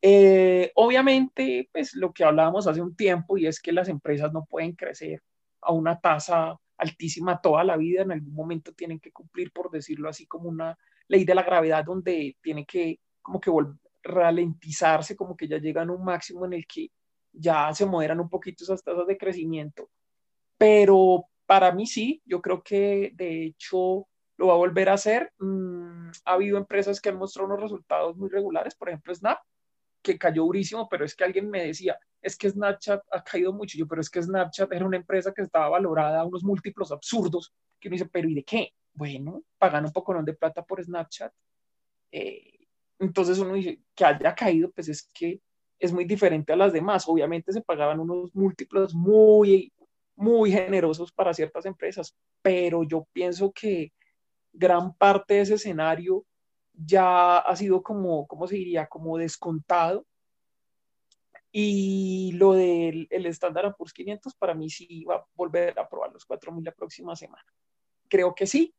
Eh, 0.00 0.72
obviamente, 0.74 1.68
pues 1.72 1.94
lo 1.94 2.12
que 2.12 2.24
hablábamos 2.24 2.66
hace 2.66 2.82
un 2.82 2.96
tiempo 2.96 3.38
y 3.38 3.46
es 3.46 3.60
que 3.60 3.72
las 3.72 3.88
empresas 3.88 4.32
no 4.32 4.44
pueden 4.46 4.72
crecer 4.72 5.22
a 5.60 5.72
una 5.72 6.00
tasa 6.00 6.58
altísima 6.76 7.40
toda 7.40 7.62
la 7.62 7.76
vida, 7.76 8.02
en 8.02 8.10
algún 8.10 8.34
momento 8.34 8.72
tienen 8.72 8.98
que 8.98 9.12
cumplir, 9.12 9.52
por 9.52 9.70
decirlo 9.70 10.08
así, 10.08 10.26
como 10.26 10.48
una 10.48 10.76
ley 11.06 11.24
de 11.24 11.34
la 11.36 11.44
gravedad 11.44 11.84
donde 11.84 12.36
tiene 12.42 12.66
que 12.66 12.98
como 13.20 13.40
que 13.40 13.52
ralentizarse, 14.02 15.14
como 15.14 15.36
que 15.36 15.46
ya 15.46 15.58
llegan 15.58 15.90
a 15.90 15.92
un 15.92 16.04
máximo 16.04 16.44
en 16.44 16.54
el 16.54 16.66
que 16.66 16.90
ya 17.32 17.72
se 17.72 17.86
moderan 17.86 18.18
un 18.18 18.28
poquito 18.28 18.64
esas 18.64 18.82
tasas 18.82 19.06
de 19.06 19.16
crecimiento. 19.16 19.88
Pero 20.58 21.26
para 21.46 21.72
mí 21.72 21.86
sí, 21.86 22.22
yo 22.24 22.40
creo 22.40 22.62
que 22.62 23.12
de 23.14 23.46
hecho 23.46 24.06
lo 24.36 24.46
va 24.48 24.54
a 24.54 24.58
volver 24.58 24.88
a 24.88 24.94
hacer. 24.94 25.32
Mm, 25.38 26.10
ha 26.24 26.32
habido 26.32 26.58
empresas 26.58 27.00
que 27.00 27.10
han 27.10 27.18
mostrado 27.18 27.48
unos 27.48 27.60
resultados 27.60 28.16
muy 28.16 28.28
regulares, 28.28 28.74
por 28.74 28.88
ejemplo 28.88 29.14
Snap, 29.14 29.38
que 30.02 30.18
cayó 30.18 30.44
durísimo, 30.44 30.88
pero 30.88 31.04
es 31.04 31.14
que 31.14 31.24
alguien 31.24 31.48
me 31.48 31.66
decía, 31.66 31.98
es 32.20 32.36
que 32.36 32.50
Snapchat 32.50 33.02
ha 33.10 33.22
caído 33.22 33.52
mucho, 33.52 33.78
yo, 33.78 33.86
pero 33.86 34.00
es 34.00 34.10
que 34.10 34.22
Snapchat 34.22 34.72
era 34.72 34.84
una 34.84 34.96
empresa 34.96 35.32
que 35.32 35.42
estaba 35.42 35.68
valorada 35.68 36.20
a 36.20 36.24
unos 36.24 36.42
múltiplos 36.42 36.92
absurdos, 36.92 37.52
que 37.78 37.88
uno 37.88 37.94
dice, 37.94 38.08
pero 38.12 38.28
¿y 38.28 38.34
de 38.34 38.44
qué? 38.44 38.72
Bueno, 38.94 39.42
pagan 39.58 39.84
un 39.84 39.92
poco 39.92 40.14
de 40.22 40.34
plata 40.34 40.64
por 40.64 40.82
Snapchat. 40.82 41.32
Eh, 42.10 42.66
entonces 42.98 43.38
uno 43.38 43.54
dice, 43.54 43.80
que 43.94 44.04
haya 44.04 44.34
caído, 44.34 44.70
pues 44.70 44.88
es 44.88 45.08
que 45.14 45.40
es 45.78 45.92
muy 45.92 46.04
diferente 46.04 46.52
a 46.52 46.56
las 46.56 46.72
demás. 46.72 47.08
Obviamente 47.08 47.52
se 47.52 47.62
pagaban 47.62 47.98
unos 47.98 48.34
múltiplos 48.34 48.94
muy 48.94 49.72
muy 50.16 50.52
generosos 50.52 51.12
para 51.12 51.34
ciertas 51.34 51.66
empresas, 51.66 52.14
pero 52.42 52.82
yo 52.82 53.06
pienso 53.12 53.52
que 53.52 53.92
gran 54.52 54.94
parte 54.94 55.34
de 55.34 55.40
ese 55.40 55.54
escenario 55.54 56.24
ya 56.74 57.38
ha 57.38 57.56
sido 57.56 57.82
como, 57.82 58.26
¿cómo 58.26 58.46
se 58.46 58.56
diría? 58.56 58.86
Como 58.86 59.18
descontado. 59.18 60.06
Y 61.50 62.32
lo 62.34 62.54
del 62.54 63.06
el 63.10 63.26
Standard 63.26 63.74
Poor's 63.76 63.92
500 63.92 64.34
para 64.36 64.54
mí 64.54 64.70
sí 64.70 65.04
va 65.04 65.16
a 65.16 65.26
volver 65.34 65.78
a 65.78 65.88
probar 65.88 66.12
los 66.12 66.26
4.000 66.26 66.64
la 66.64 66.72
próxima 66.72 67.14
semana. 67.14 67.44
Creo 68.08 68.34
que 68.34 68.46
sí. 68.46 68.74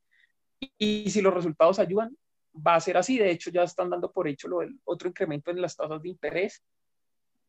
Y, 0.78 1.10
si 1.10 1.22
los 1.22 1.34
resultados 1.34 1.78
ayudan, 1.78 2.18
va 2.56 2.76
a 2.76 2.80
ser 2.80 2.98
así. 2.98 3.18
De 3.20 3.30
hecho, 3.30 3.52
ya 3.52 3.64
están 3.64 3.90
dando 3.92 4.12
por 4.12 4.28
hecho 4.28 4.48
lo 4.48 4.60
del 4.60 4.80
otro 4.86 5.08
incremento 5.08 5.52
en 5.52 5.62
las 5.62 5.76
tasas 5.76 6.02
de 6.02 6.10
interés 6.10 6.64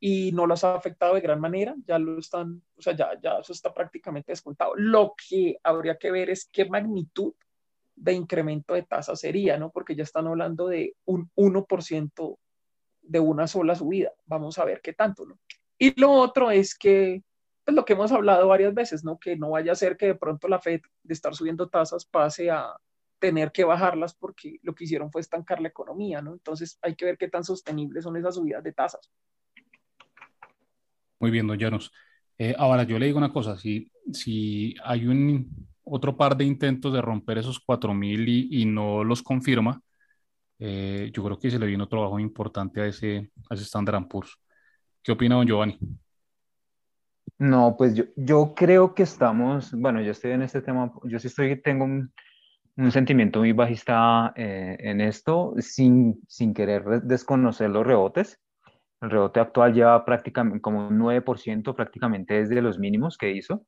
y 0.07 0.33
no 0.33 0.47
los 0.47 0.63
ha 0.65 0.75
afectado 0.75 1.15
de 1.15 1.23
gran 1.23 1.41
manera, 1.41 1.75
ya 1.87 1.99
lo 1.99 2.19
están, 2.19 2.63
o 2.77 2.83
sea, 2.83 2.95
ya, 2.95 3.19
ya 3.23 3.39
eso 3.39 3.55
está 3.55 3.73
prácticamente 3.73 4.33
descontado. 4.33 4.75
Lo 4.77 5.15
que 5.17 5.57
habría 5.63 5.97
que 5.97 6.11
ver 6.11 6.29
es 6.29 6.47
qué 6.53 6.67
magnitud 6.67 7.33
de 7.97 8.13
incremento 8.13 8.75
de 8.75 8.83
tasa 8.83 9.17
sería, 9.17 9.57
¿no? 9.57 9.71
Porque 9.71 9.97
ya 9.97 10.03
están 10.03 10.27
hablando 10.27 10.67
de 10.67 10.95
un 11.07 11.31
1% 11.37 12.39
de 13.01 13.19
una 13.19 13.47
sola 13.47 13.75
subida. 13.77 14.13
Vamos 14.27 14.59
a 14.59 14.67
ver 14.67 14.83
qué 14.83 14.93
tanto, 14.93 15.25
¿no? 15.25 15.39
Y 15.79 15.99
lo 15.99 16.13
otro 16.13 16.51
es 16.51 16.77
que, 16.77 17.23
pues 17.65 17.75
lo 17.75 17.87
que 17.87 17.95
hemos 17.95 18.13
hablado 18.13 18.47
varias 18.47 18.75
veces, 18.75 19.05
¿no? 19.05 19.19
Que 19.19 19.39
no 19.39 19.49
vaya 19.49 19.73
a 19.73 19.75
ser 19.75 19.97
que 19.97 20.09
de 20.09 20.17
pronto 20.17 20.49
la 20.49 20.61
Fed 20.61 20.83
de 21.03 21.15
estar 21.15 21.35
subiendo 21.35 21.71
tasas 21.71 22.05
pase 22.05 22.51
a 22.51 22.77
tener 23.19 23.53
que 23.53 23.65
bajarlas 23.65 24.13
porque 24.13 24.59
lo 24.61 24.75
que 24.75 24.85
hicieron 24.85 25.11
fue 25.11 25.23
estancar 25.23 25.63
la 25.63 25.69
economía, 25.69 26.21
¿no? 26.21 26.35
Entonces 26.35 26.79
hay 26.83 26.95
que 26.95 27.07
ver 27.07 27.17
qué 27.17 27.29
tan 27.29 27.43
sostenibles 27.43 28.05
son 28.05 28.19
esas 28.19 28.35
subidas 28.35 28.63
de 28.63 28.75
tasas. 28.75 29.11
Muy 31.25 31.31
bien, 31.31 31.47
don 31.47 31.59
Llanos. 31.59 31.91
Eh, 32.37 32.55
ahora, 32.59 32.83
yo 32.83 32.99
le 32.99 33.07
digo 33.07 33.17
una 33.17 33.33
cosa, 33.33 33.57
si, 33.57 33.91
si 34.13 34.75
hay 34.85 35.07
un 35.07 35.49
otro 35.83 36.19
par 36.19 36.37
de 36.37 36.45
intentos 36.45 36.93
de 36.93 37.01
romper 37.01 37.39
esos 37.39 37.59
4.000 37.65 38.29
y, 38.29 38.61
y 38.61 38.67
no 38.67 39.03
los 39.03 39.23
confirma, 39.23 39.81
eh, 40.59 41.11
yo 41.15 41.25
creo 41.25 41.39
que 41.39 41.51
se 41.51 41.59
le 41.59 41.65
viene 41.65 41.83
otro 41.85 42.01
trabajo 42.01 42.19
importante 42.21 42.83
a 42.83 42.87
ese, 42.89 43.31
a 43.49 43.55
ese 43.55 43.65
Standard 43.65 44.07
Poor's. 44.07 44.37
¿Qué 45.03 45.13
opina 45.13 45.37
don 45.37 45.47
Giovanni? 45.47 45.79
No, 47.39 47.75
pues 47.79 47.95
yo, 47.95 48.05
yo 48.17 48.53
creo 48.55 48.95
que 48.95 49.05
estamos, 49.05 49.73
bueno, 49.73 50.03
yo 50.03 50.11
estoy 50.11 50.33
en 50.33 50.43
este 50.43 50.61
tema, 50.61 50.93
yo 51.05 51.19
sí 51.19 51.29
estoy, 51.29 51.59
tengo 51.63 51.87
un, 51.87 52.13
un 52.77 52.93
sentimiento 52.93 53.39
muy 53.39 53.53
bajista 53.53 54.35
eh, 54.37 54.77
en 54.79 55.01
esto, 55.01 55.55
sin, 55.59 56.21
sin 56.29 56.53
querer 56.53 56.85
desconocer 57.03 57.71
los 57.71 57.87
rebotes. 57.87 58.44
El 59.05 59.11
rebote 59.11 59.39
actual 59.39 59.75
lleva 59.75 60.03
prácticamente 60.03 60.63
como 60.63 60.89
un 60.89 60.99
9%, 60.99 61.75
prácticamente 61.75 62.35
desde 62.35 62.63
los 62.63 62.79
mínimos 62.79 63.19
que 63.19 63.33
hizo. 63.33 63.67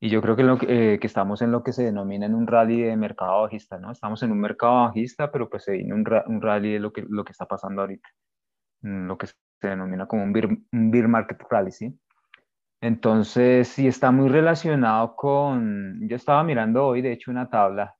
Y 0.00 0.08
yo 0.08 0.22
creo 0.22 0.36
que, 0.36 0.42
lo 0.42 0.56
que, 0.56 0.94
eh, 0.94 0.98
que, 0.98 1.06
estamos 1.06 1.42
en 1.42 1.52
lo 1.52 1.62
que 1.62 1.72
se 1.72 1.84
denomina 1.84 2.24
en 2.24 2.34
un 2.34 2.46
rally 2.46 2.80
de 2.80 2.96
mercado 2.96 3.42
bajista, 3.42 3.78
¿no? 3.78 3.92
Estamos 3.92 4.22
en 4.22 4.32
un 4.32 4.40
mercado 4.40 4.86
bajista, 4.86 5.30
pero 5.30 5.50
pues 5.50 5.64
se 5.64 5.72
viene 5.72 5.92
un, 5.92 6.04
un 6.26 6.40
rally 6.40 6.72
de 6.72 6.80
lo 6.80 6.92
que, 6.94 7.04
lo 7.06 7.24
que 7.24 7.32
está 7.32 7.46
pasando 7.46 7.82
ahorita, 7.82 8.08
lo 8.82 9.18
que 9.18 9.26
se 9.26 9.34
denomina 9.60 10.06
como 10.06 10.24
un 10.24 10.32
beer, 10.32 10.48
un 10.48 10.90
beer 10.90 11.08
market 11.08 11.38
rally, 11.50 11.70
¿sí? 11.70 11.98
Entonces, 12.80 13.68
sí 13.68 13.86
está 13.86 14.10
muy 14.12 14.30
relacionado 14.30 15.14
con, 15.14 16.08
yo 16.08 16.16
estaba 16.16 16.42
mirando 16.42 16.86
hoy, 16.86 17.02
de 17.02 17.12
hecho, 17.12 17.30
una 17.30 17.50
tabla 17.50 17.94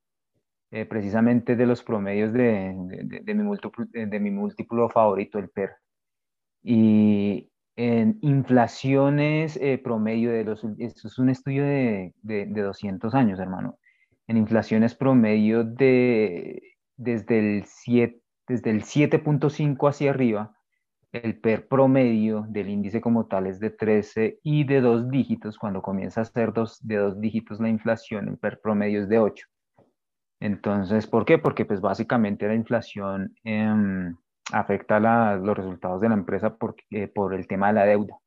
eh, 0.71 0.85
precisamente 0.85 1.55
de 1.55 1.65
los 1.67 1.83
promedios 1.83 2.33
de, 2.33 2.73
de, 2.75 3.19
de, 3.21 3.33
mi 3.35 3.43
múltiplo, 3.43 3.85
de 3.91 4.19
mi 4.19 4.31
múltiplo 4.31 4.89
favorito, 4.89 5.37
el 5.37 5.49
PER. 5.49 5.75
Y 6.67 7.51
en 7.75 8.17
inflaciones 8.21 9.55
eh, 9.61 9.77
promedio 9.77 10.31
de 10.31 10.43
los, 10.43 10.65
esto 10.79 11.07
es 11.07 11.19
un 11.19 11.29
estudio 11.29 11.63
de, 11.63 12.11
de, 12.23 12.47
200 12.47 13.13
años, 13.13 13.39
hermano. 13.39 13.77
En 14.27 14.35
inflaciones 14.37 14.95
promedio 14.95 15.63
de, 15.63 16.59
desde 16.97 17.37
el 17.37 17.65
7, 17.65 18.19
desde 18.47 18.71
el 18.71 18.81
7.5 18.81 19.87
hacia 19.87 20.09
arriba, 20.09 20.57
el 21.11 21.39
PER 21.39 21.67
promedio 21.67 22.47
del 22.49 22.69
índice 22.69 22.99
como 22.99 23.27
tal 23.27 23.45
es 23.45 23.59
de 23.59 23.69
13 23.69 24.39
y 24.41 24.63
de 24.63 24.81
dos 24.81 25.07
dígitos. 25.11 25.59
Cuando 25.59 25.83
comienza 25.83 26.21
a 26.21 26.25
ser 26.25 26.51
dos, 26.51 26.79
de 26.81 26.95
dos 26.95 27.21
dígitos 27.21 27.59
la 27.59 27.69
inflación, 27.69 28.27
el 28.27 28.37
PER 28.39 28.59
promedio 28.59 29.03
es 29.03 29.07
de 29.07 29.19
8. 29.19 29.45
Entonces, 30.39 31.05
¿por 31.05 31.25
qué? 31.25 31.37
Porque 31.37 31.63
pues 31.63 31.79
básicamente 31.79 32.47
la 32.47 32.55
inflación 32.55 33.35
eh, 33.43 34.11
afecta 34.51 34.99
los 35.37 35.57
resultados 35.57 36.01
de 36.01 36.09
la 36.09 36.15
empresa 36.15 36.55
por, 36.55 36.75
eh, 36.91 37.07
por 37.07 37.33
el 37.33 37.47
tema 37.47 37.67
de 37.67 37.73
la 37.73 37.85
deuda. 37.85 38.17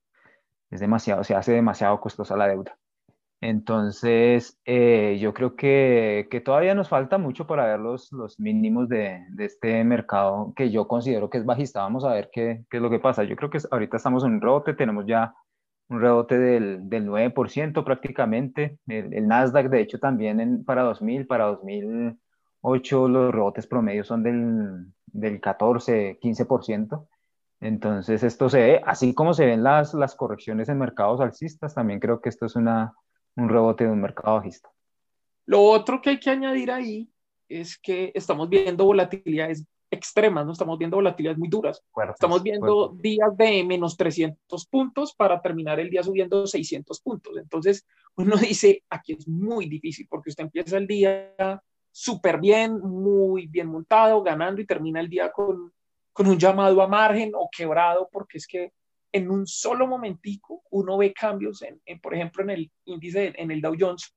Es 0.70 0.80
demasiado, 0.80 1.24
se 1.24 1.34
hace 1.34 1.52
demasiado 1.52 2.00
costosa 2.00 2.36
la 2.36 2.48
deuda. 2.48 2.76
Entonces, 3.40 4.60
eh, 4.64 5.16
yo 5.20 5.32
creo 5.32 5.54
que, 5.54 6.28
todavía 6.44 6.74
nos 6.74 6.88
falta 6.88 7.18
mucho 7.18 7.46
para 7.46 7.66
ver 7.66 7.78
los, 7.78 8.10
mínimos 8.38 8.88
de, 8.88 9.20
este 9.38 9.84
mercado 9.84 10.52
que 10.56 10.70
yo 10.70 10.88
considero 10.88 11.30
que 11.30 11.38
es 11.38 11.44
bajista. 11.44 11.82
Vamos 11.82 12.04
a 12.04 12.12
ver 12.12 12.30
qué, 12.32 12.64
es 12.70 12.80
lo 12.80 12.90
que 12.90 12.98
pasa. 12.98 13.24
Yo 13.24 13.36
creo 13.36 13.50
que 13.50 13.58
ahorita 13.70 13.96
estamos 13.96 14.24
en 14.24 14.32
un 14.34 14.40
rebote, 14.40 14.74
tenemos 14.74 15.06
ya 15.06 15.34
un 15.88 16.00
rebote 16.00 16.38
del, 16.38 16.88
del 16.88 17.06
9% 17.06 17.84
prácticamente. 17.84 18.78
El, 18.88 19.14
el, 19.14 19.28
Nasdaq, 19.28 19.68
de 19.70 19.80
hecho, 19.82 19.98
también 20.00 20.40
en, 20.40 20.64
para 20.64 20.82
2000, 20.82 21.26
para 21.26 21.46
2008 21.46 23.08
los 23.08 23.32
rebotes 23.32 23.66
promedios 23.66 24.08
son 24.08 24.22
del, 24.24 24.92
del 25.20 25.40
14, 25.40 26.18
15%. 26.20 27.06
Entonces, 27.60 28.22
esto 28.22 28.48
se 28.48 28.60
ve, 28.60 28.82
así 28.86 29.14
como 29.14 29.34
se 29.34 29.46
ven 29.46 29.62
las, 29.62 29.94
las 29.94 30.14
correcciones 30.14 30.68
en 30.68 30.78
mercados 30.78 31.20
alcistas, 31.20 31.74
también 31.74 31.98
creo 31.98 32.20
que 32.20 32.28
esto 32.28 32.46
es 32.46 32.54
una, 32.54 32.94
un 33.36 33.48
rebote 33.48 33.84
de 33.84 33.90
un 33.90 34.00
mercado 34.00 34.36
bajista. 34.36 34.70
Lo 35.46 35.62
otro 35.62 36.00
que 36.00 36.10
hay 36.10 36.20
que 36.20 36.30
añadir 36.30 36.70
ahí 36.70 37.10
es 37.48 37.78
que 37.78 38.12
estamos 38.14 38.48
viendo 38.48 38.84
volatilidades 38.84 39.66
extremas, 39.90 40.44
¿no? 40.44 40.52
Estamos 40.52 40.78
viendo 40.78 40.98
volatilidades 40.98 41.38
muy 41.38 41.48
duras. 41.48 41.82
Fuertes, 41.90 42.16
estamos 42.16 42.42
viendo 42.42 42.88
fuertes. 42.88 43.02
días 43.02 43.36
de 43.36 43.64
menos 43.64 43.96
300 43.96 44.66
puntos 44.66 45.14
para 45.14 45.40
terminar 45.40 45.80
el 45.80 45.90
día 45.90 46.02
subiendo 46.02 46.46
600 46.46 47.00
puntos. 47.00 47.36
Entonces, 47.38 47.86
uno 48.16 48.36
dice, 48.36 48.84
aquí 48.90 49.14
es 49.14 49.26
muy 49.26 49.66
difícil 49.68 50.06
porque 50.08 50.30
usted 50.30 50.44
empieza 50.44 50.76
el 50.76 50.86
día 50.86 51.62
súper 51.98 52.38
bien, 52.38 52.78
muy 52.78 53.48
bien 53.48 53.66
montado, 53.66 54.22
ganando 54.22 54.60
y 54.60 54.66
termina 54.66 55.00
el 55.00 55.08
día 55.08 55.32
con, 55.32 55.72
con 56.12 56.28
un 56.28 56.38
llamado 56.38 56.80
a 56.80 56.86
margen 56.86 57.32
o 57.34 57.48
quebrado 57.50 58.08
porque 58.12 58.38
es 58.38 58.46
que 58.46 58.72
en 59.10 59.28
un 59.28 59.48
solo 59.48 59.84
momentico 59.88 60.62
uno 60.70 60.96
ve 60.96 61.12
cambios, 61.12 61.60
en, 61.62 61.80
en 61.84 62.00
por 62.00 62.14
ejemplo, 62.14 62.44
en 62.44 62.50
el 62.50 62.70
índice, 62.84 63.32
en 63.36 63.50
el 63.50 63.60
Dow 63.60 63.74
Jones, 63.76 64.14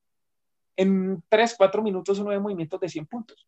en 0.75 1.23
3, 1.27 1.55
4 1.57 1.81
minutos 1.81 2.19
uno 2.19 2.29
ve 2.29 2.39
movimientos 2.39 2.79
de 2.79 2.87
100 2.87 3.07
puntos. 3.07 3.47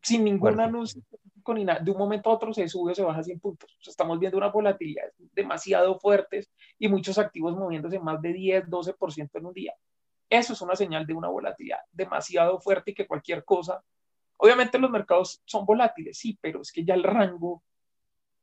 Sin 0.00 0.24
ningún 0.24 0.54
bueno. 0.54 0.62
anuncio, 0.62 1.02
nada. 1.48 1.80
De 1.80 1.90
un 1.90 1.98
momento 1.98 2.30
a 2.30 2.32
otro 2.32 2.54
se 2.54 2.66
sube 2.66 2.92
o 2.92 2.94
se 2.94 3.02
baja 3.02 3.22
100 3.22 3.40
puntos. 3.40 3.76
O 3.78 3.82
sea, 3.82 3.90
estamos 3.90 4.18
viendo 4.18 4.38
una 4.38 4.48
volatilidad 4.48 5.12
demasiado 5.34 5.98
fuertes 5.98 6.50
y 6.78 6.88
muchos 6.88 7.18
activos 7.18 7.54
moviéndose 7.56 7.98
más 7.98 8.22
de 8.22 8.32
10, 8.32 8.68
12% 8.68 9.30
en 9.34 9.46
un 9.46 9.52
día. 9.52 9.74
Eso 10.28 10.52
es 10.52 10.60
una 10.60 10.74
señal 10.74 11.06
de 11.06 11.14
una 11.14 11.28
volatilidad 11.28 11.78
demasiado 11.92 12.60
fuerte 12.60 12.90
y 12.90 12.94
que 12.94 13.06
cualquier 13.06 13.44
cosa, 13.44 13.82
obviamente 14.36 14.78
los 14.78 14.90
mercados 14.90 15.40
son 15.44 15.64
volátiles, 15.64 16.18
sí, 16.18 16.36
pero 16.40 16.62
es 16.62 16.72
que 16.72 16.84
ya 16.84 16.94
el 16.94 17.04
rango 17.04 17.62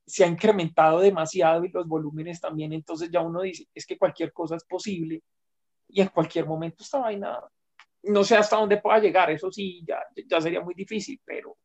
se 0.06 0.24
ha 0.24 0.28
incrementado 0.28 1.00
demasiado 1.00 1.64
y 1.66 1.70
los 1.70 1.88
volúmenes 1.88 2.40
también, 2.40 2.74
entonces 2.74 3.10
ya 3.12 3.22
uno 3.22 3.42
dice, 3.42 3.68
es 3.74 3.86
que 3.86 3.98
cualquier 3.98 4.32
cosa 4.34 4.56
es 4.56 4.64
posible 4.64 5.22
y 5.90 6.02
en 6.02 6.08
cualquier 6.08 6.46
momento 6.46 6.84
esta 6.84 7.00
vaina, 7.00 7.40
no 8.04 8.24
sé 8.24 8.36
hasta 8.36 8.58
dónde 8.58 8.78
pueda 8.78 9.00
llegar, 9.00 9.30
eso 9.32 9.52
sí, 9.52 9.84
ya, 9.88 10.00
ya 10.28 10.42
sería 10.42 10.62
muy 10.62 10.74
difícil, 10.74 11.22
pero 11.24 11.58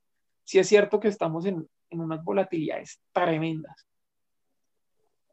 sí 0.44 0.58
es 0.58 0.68
cierto 0.68 1.00
que 1.00 1.08
estamos 1.08 1.46
en, 1.46 1.68
en 1.90 2.00
unas 2.00 2.22
volatilidades 2.22 3.00
tremendas. 3.12 3.86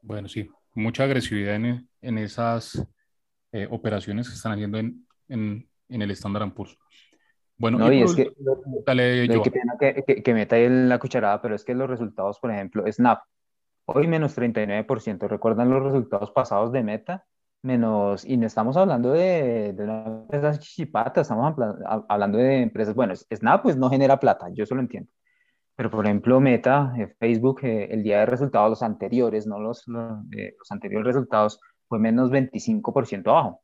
Bueno, 0.01 0.27
sí, 0.27 0.47
mucha 0.73 1.03
agresividad 1.03 1.55
en, 1.55 1.89
en 2.01 2.17
esas 2.17 2.88
eh, 3.56 3.68
operaciones 3.72 4.28
que 4.28 4.36
están 4.36 4.51
haciendo 4.51 4.78
en, 4.78 5.08
en, 5.30 5.66
en 5.88 6.01
el 6.01 6.12
Standard 6.12 6.51
Poor's. 6.53 6.78
Bueno, 7.58 7.78
no, 7.78 7.89
y, 7.89 7.99
y 7.99 8.01
es 8.01 8.14
que, 8.14 8.34
dale, 8.86 9.30
yo. 9.30 9.41
Que, 9.41 10.03
que, 10.06 10.22
que, 10.22 10.34
meta 10.34 10.58
ahí 10.58 10.68
la 10.68 10.99
cucharada, 10.99 11.41
pero 11.41 11.56
es 11.56 11.64
que 11.64 11.74
los 11.74 11.89
resultados, 11.89 12.38
por 12.41 12.51
ejemplo, 12.51 12.84
Snap, 12.91 13.22
hoy 13.86 14.08
menos 14.08 14.38
39%. 14.38 15.30
¿Recuerdan 15.30 15.70
los 15.70 15.84
resultados 15.84 16.32
pasados 16.32 16.74
de 16.74 16.84
Meta? 16.84 17.26
Menos, 17.62 18.26
y 18.26 18.36
no 18.36 18.45
estamos 18.45 18.76
hablando 18.76 19.12
de, 19.12 19.72
de 19.72 19.84
una 19.86 20.03
empresa 20.06 20.60
chipata, 20.60 21.22
estamos 21.22 21.56
hablando 22.10 22.38
de 22.38 22.62
empresas, 22.62 22.93
bueno, 22.93 23.14
Snap 23.16 23.64
pues 23.64 23.78
no 23.78 23.89
genera 23.89 24.20
plata, 24.20 24.49
yo 24.51 24.66
eso 24.66 24.76
lo 24.76 24.82
entiendo. 24.82 25.10
Pero, 25.78 25.89
por 25.89 26.06
ejemplo, 26.06 26.41
Meta, 26.41 26.93
eh, 26.97 27.16
Facebook, 27.18 27.62
eh, 27.64 27.88
el 27.89 28.03
día 28.03 28.20
de 28.20 28.26
resultados, 28.26 28.70
los 28.70 28.84
anteriores, 28.84 29.47
no 29.47 29.60
los, 29.60 29.88
los, 29.88 30.12
eh, 30.38 30.56
los 30.58 30.72
anteriores 30.72 31.08
resultados, 31.08 31.60
fue 31.88 31.99
menos 31.99 32.31
25% 32.31 33.27
abajo. 33.27 33.61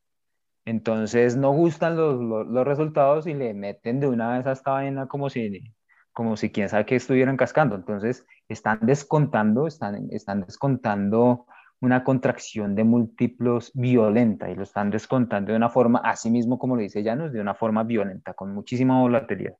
Entonces 0.64 1.36
no 1.36 1.52
gustan 1.52 1.96
los, 1.96 2.20
los, 2.20 2.46
los, 2.46 2.66
resultados 2.66 3.26
y 3.26 3.34
le 3.34 3.52
meten 3.52 4.00
de 4.00 4.06
una 4.06 4.36
vez 4.36 4.46
a 4.46 4.52
esta 4.52 4.72
vaina 4.72 5.08
como 5.08 5.28
si, 5.28 5.74
como 6.12 6.36
si 6.36 6.50
quién 6.50 6.68
sabe 6.68 6.86
que 6.86 6.96
estuvieran 6.96 7.36
cascando. 7.36 7.74
Entonces 7.74 8.26
están 8.48 8.78
descontando, 8.82 9.66
están, 9.66 10.08
están 10.12 10.42
descontando 10.42 11.46
una 11.80 12.04
contracción 12.04 12.76
de 12.76 12.84
múltiplos 12.84 13.72
violenta 13.74 14.48
y 14.48 14.54
lo 14.54 14.62
están 14.62 14.90
descontando 14.90 15.50
de 15.50 15.56
una 15.56 15.68
forma, 15.68 16.00
así 16.04 16.30
mismo 16.30 16.56
como 16.56 16.76
lo 16.76 16.82
dice 16.82 17.02
Llanos, 17.02 17.32
de 17.32 17.40
una 17.40 17.54
forma 17.54 17.82
violenta, 17.82 18.34
con 18.34 18.54
muchísima 18.54 19.00
volatilidad. 19.00 19.56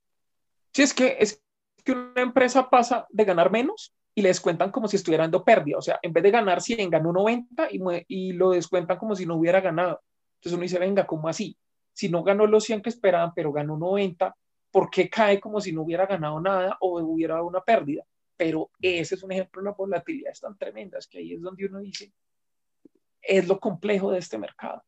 Sí, 0.73 0.83
es 0.83 0.95
que, 0.95 1.17
es 1.19 1.43
que 1.85 1.93
una 1.93 2.23
empresa 2.23 2.71
pasa 2.71 3.07
de 3.11 3.25
ganar 3.25 3.51
menos 3.51 3.93
y 4.15 4.23
le 4.23 4.29
descuentan 4.29 4.71
como 4.71 4.89
si 4.89 4.97
estuviera 4.97 5.25
dando 5.25 5.45
pérdida. 5.45 5.79
O 5.79 5.83
sea, 5.83 5.99
en 6.03 6.13
vez 6.13 6.23
de 6.23 6.31
ganar 6.31 6.61
100, 6.61 6.91
ganó 6.91 7.13
90 7.13 7.69
y, 7.71 7.81
y 8.09 8.33
lo 8.33 8.51
descuentan 8.51 8.99
como 8.99 9.17
si 9.17 9.27
no 9.27 9.37
hubiera 9.37 9.61
ganado. 9.61 10.03
Entonces 10.37 10.53
uno 10.55 10.63
dice, 10.63 10.79
venga, 10.79 11.07
¿cómo 11.07 11.29
así? 11.29 11.57
Si 11.93 12.09
no 12.09 12.23
ganó 12.23 12.47
los 12.47 12.65
100 12.65 12.83
que 12.83 12.91
esperaban, 12.91 13.33
pero 13.35 13.53
ganó 13.53 13.77
90, 13.77 14.35
¿por 14.71 14.91
qué 14.91 15.09
cae 15.09 15.39
como 15.39 15.61
si 15.61 15.73
no 15.73 15.83
hubiera 15.83 16.07
ganado 16.07 16.41
nada 16.41 16.77
o 16.81 17.01
hubiera 17.01 17.35
dado 17.35 17.47
una 17.47 17.61
pérdida? 17.61 18.05
Pero 18.37 18.71
ese 18.81 19.15
es 19.15 19.23
un 19.23 19.33
ejemplo 19.33 19.63
de 19.63 19.67
la 19.67 19.75
volatilidad 19.75 20.33
tan 20.41 20.57
tremenda, 20.57 20.99
es 20.99 21.07
que 21.07 21.19
ahí 21.19 21.35
es 21.35 21.41
donde 21.41 21.67
uno 21.67 21.79
dice, 21.79 22.13
es 23.21 23.47
lo 23.47 23.61
complejo 23.61 24.11
de 24.11 24.19
este 24.19 24.39
mercado. 24.39 24.83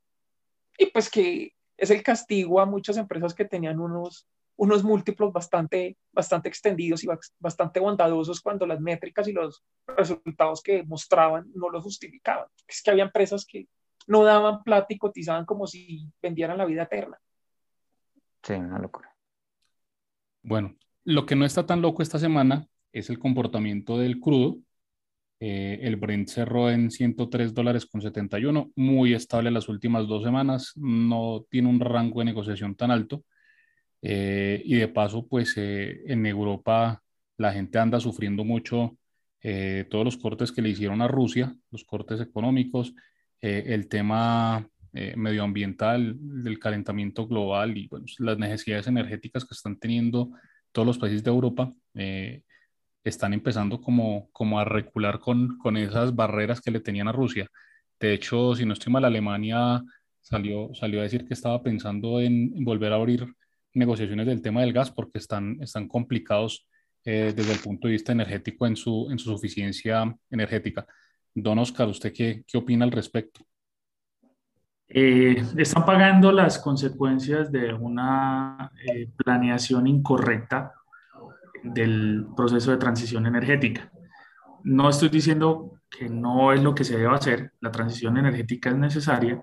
Y 0.76 0.86
pues 0.86 1.08
que 1.08 1.52
es 1.76 1.90
el 1.90 2.02
castigo 2.02 2.60
a 2.60 2.66
muchas 2.66 2.96
empresas 2.96 3.34
que 3.34 3.44
tenían 3.44 3.78
unos, 3.78 4.26
unos 4.56 4.84
múltiplos 4.84 5.32
bastante, 5.32 5.96
bastante 6.12 6.48
extendidos 6.48 7.02
y 7.04 7.08
bastante 7.38 7.80
bondadosos 7.80 8.40
cuando 8.40 8.66
las 8.66 8.80
métricas 8.80 9.26
y 9.28 9.32
los 9.32 9.64
resultados 9.86 10.62
que 10.62 10.82
mostraban 10.84 11.50
no 11.54 11.70
lo 11.70 11.82
justificaban. 11.82 12.46
Es 12.66 12.82
que 12.82 12.90
había 12.90 13.04
empresas 13.04 13.44
que 13.44 13.68
no 14.06 14.22
daban 14.22 14.62
plata 14.62 14.86
y 14.90 14.98
cotizaban 14.98 15.44
como 15.44 15.66
si 15.66 16.06
vendieran 16.22 16.58
la 16.58 16.66
vida 16.66 16.84
eterna. 16.84 17.18
Sí, 18.42 18.52
una 18.52 18.78
locura. 18.78 19.14
Bueno, 20.42 20.76
lo 21.04 21.24
que 21.26 21.34
no 21.34 21.44
está 21.44 21.64
tan 21.66 21.80
loco 21.80 22.02
esta 22.02 22.18
semana 22.18 22.66
es 22.92 23.10
el 23.10 23.18
comportamiento 23.18 23.98
del 23.98 24.20
crudo. 24.20 24.58
Eh, 25.40 25.80
el 25.82 25.96
Brent 25.96 26.28
cerró 26.28 26.70
en 26.70 26.90
103 26.90 27.54
dólares 27.54 27.86
con 27.86 28.00
71, 28.00 28.70
muy 28.76 29.14
estable 29.14 29.50
las 29.50 29.68
últimas 29.68 30.06
dos 30.06 30.22
semanas, 30.22 30.72
no 30.76 31.44
tiene 31.50 31.68
un 31.68 31.80
rango 31.80 32.20
de 32.20 32.26
negociación 32.26 32.76
tan 32.76 32.90
alto. 32.90 33.24
Eh, 34.06 34.60
y 34.66 34.74
de 34.74 34.88
paso, 34.88 35.26
pues 35.26 35.54
eh, 35.56 36.02
en 36.06 36.26
Europa 36.26 37.02
la 37.38 37.52
gente 37.52 37.78
anda 37.78 37.98
sufriendo 38.00 38.44
mucho 38.44 38.98
eh, 39.40 39.86
todos 39.90 40.04
los 40.04 40.16
cortes 40.18 40.52
que 40.52 40.60
le 40.60 40.68
hicieron 40.68 41.00
a 41.00 41.08
Rusia, 41.08 41.56
los 41.70 41.84
cortes 41.84 42.20
económicos, 42.20 42.94
eh, 43.40 43.64
el 43.68 43.88
tema 43.88 44.68
eh, 44.92 45.14
medioambiental, 45.16 46.16
del 46.18 46.58
calentamiento 46.58 47.26
global 47.26 47.76
y 47.76 47.88
las 48.18 48.38
necesidades 48.38 48.86
energéticas 48.86 49.44
que 49.44 49.54
están 49.54 49.78
teniendo 49.78 50.30
todos 50.70 50.86
los 50.86 50.98
países 50.98 51.22
de 51.24 51.30
Europa, 51.30 51.72
están 53.04 53.32
empezando 53.32 53.80
como, 53.80 54.28
como 54.32 54.58
a 54.58 54.64
recular 54.64 55.20
con, 55.20 55.56
con 55.58 55.76
esas 55.76 56.14
barreras 56.14 56.60
que 56.60 56.70
le 56.70 56.80
tenían 56.80 57.08
a 57.08 57.12
Rusia. 57.12 57.46
De 58.00 58.12
hecho, 58.14 58.54
si 58.56 58.66
no 58.66 58.72
estoy 58.72 58.92
mal, 58.92 59.04
Alemania 59.04 59.82
salió, 60.20 60.74
salió 60.74 61.00
a 61.00 61.04
decir 61.04 61.26
que 61.26 61.34
estaba 61.34 61.62
pensando 61.62 62.20
en, 62.20 62.64
volver 62.64 62.92
a 62.92 62.96
abrir 62.96 63.26
negociaciones 63.74 64.26
del 64.26 64.42
tema 64.42 64.62
del 64.62 64.72
gas 64.72 64.90
porque 64.90 65.18
están, 65.18 65.58
están 65.60 65.88
complicados 65.88 66.66
eh, 67.04 67.32
desde 67.36 67.52
el 67.52 67.58
punto 67.58 67.86
de 67.86 67.92
vista 67.92 68.12
energético 68.12 68.66
en 68.66 68.76
su, 68.76 69.08
en 69.10 69.18
su 69.18 69.30
suficiencia 69.30 70.16
energética. 70.30 70.86
Don 71.34 71.58
Oscar, 71.58 71.88
¿usted 71.88 72.12
qué, 72.12 72.44
qué 72.46 72.56
opina 72.56 72.84
al 72.84 72.92
respecto? 72.92 73.44
Eh, 74.88 75.42
están 75.56 75.84
pagando 75.84 76.30
las 76.30 76.58
consecuencias 76.58 77.50
de 77.50 77.72
una 77.72 78.70
eh, 78.86 79.10
planeación 79.16 79.86
incorrecta 79.86 80.72
del 81.62 82.26
proceso 82.36 82.70
de 82.70 82.76
transición 82.76 83.26
energética. 83.26 83.90
No 84.62 84.88
estoy 84.88 85.08
diciendo 85.08 85.80
que 85.90 86.08
no 86.08 86.52
es 86.52 86.62
lo 86.62 86.74
que 86.74 86.84
se 86.84 86.96
debe 86.96 87.14
hacer, 87.14 87.52
la 87.60 87.70
transición 87.70 88.16
energética 88.18 88.70
es 88.70 88.76
necesaria, 88.76 89.42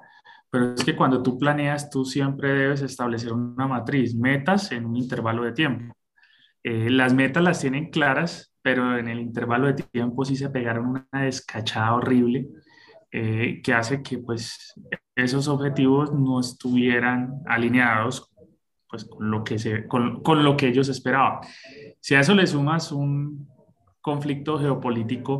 pero 0.52 0.74
es 0.74 0.84
que 0.84 0.96
cuando 0.96 1.24
tú 1.24 1.40
planeas, 1.40 1.90
tú 1.90 2.04
siempre 2.04 2.54
debes 2.54 2.82
establecer 2.82 3.32
una 3.32 3.68
matriz, 3.68 4.14
metas 4.14 4.72
en 4.74 4.86
un 4.86 4.98
intervalo 4.98 5.44
de 5.44 5.54
tiempo. 5.54 5.96
Eh, 6.62 6.90
las 6.90 7.14
metas 7.14 7.42
las 7.42 7.62
tienen 7.62 7.90
claras, 7.90 8.54
pero 8.62 8.98
en 8.98 9.08
el 9.08 9.20
intervalo 9.20 9.68
de 9.68 9.82
tiempo 9.82 10.26
sí 10.26 10.36
se 10.36 10.50
pegaron 10.50 10.88
una 10.88 11.24
descachada 11.24 11.96
horrible 11.96 12.50
eh, 13.12 13.62
que 13.64 13.74
hace 13.74 14.04
que 14.04 14.20
pues 14.20 14.74
esos 15.16 15.48
objetivos 15.48 16.14
no 16.14 16.42
estuvieran 16.42 17.42
alineados 17.46 18.30
pues, 18.90 19.06
con, 19.06 19.32
lo 19.32 19.46
que 19.46 19.58
se, 19.58 19.88
con, 19.88 20.22
con 20.22 20.44
lo 20.44 20.58
que 20.58 20.68
ellos 20.68 20.90
esperaban. 20.90 21.40
Si 22.02 22.14
a 22.14 22.20
eso 22.20 22.36
le 22.36 22.46
sumas 22.46 22.92
un 22.92 23.48
conflicto 24.02 24.60
geopolítico 24.60 25.38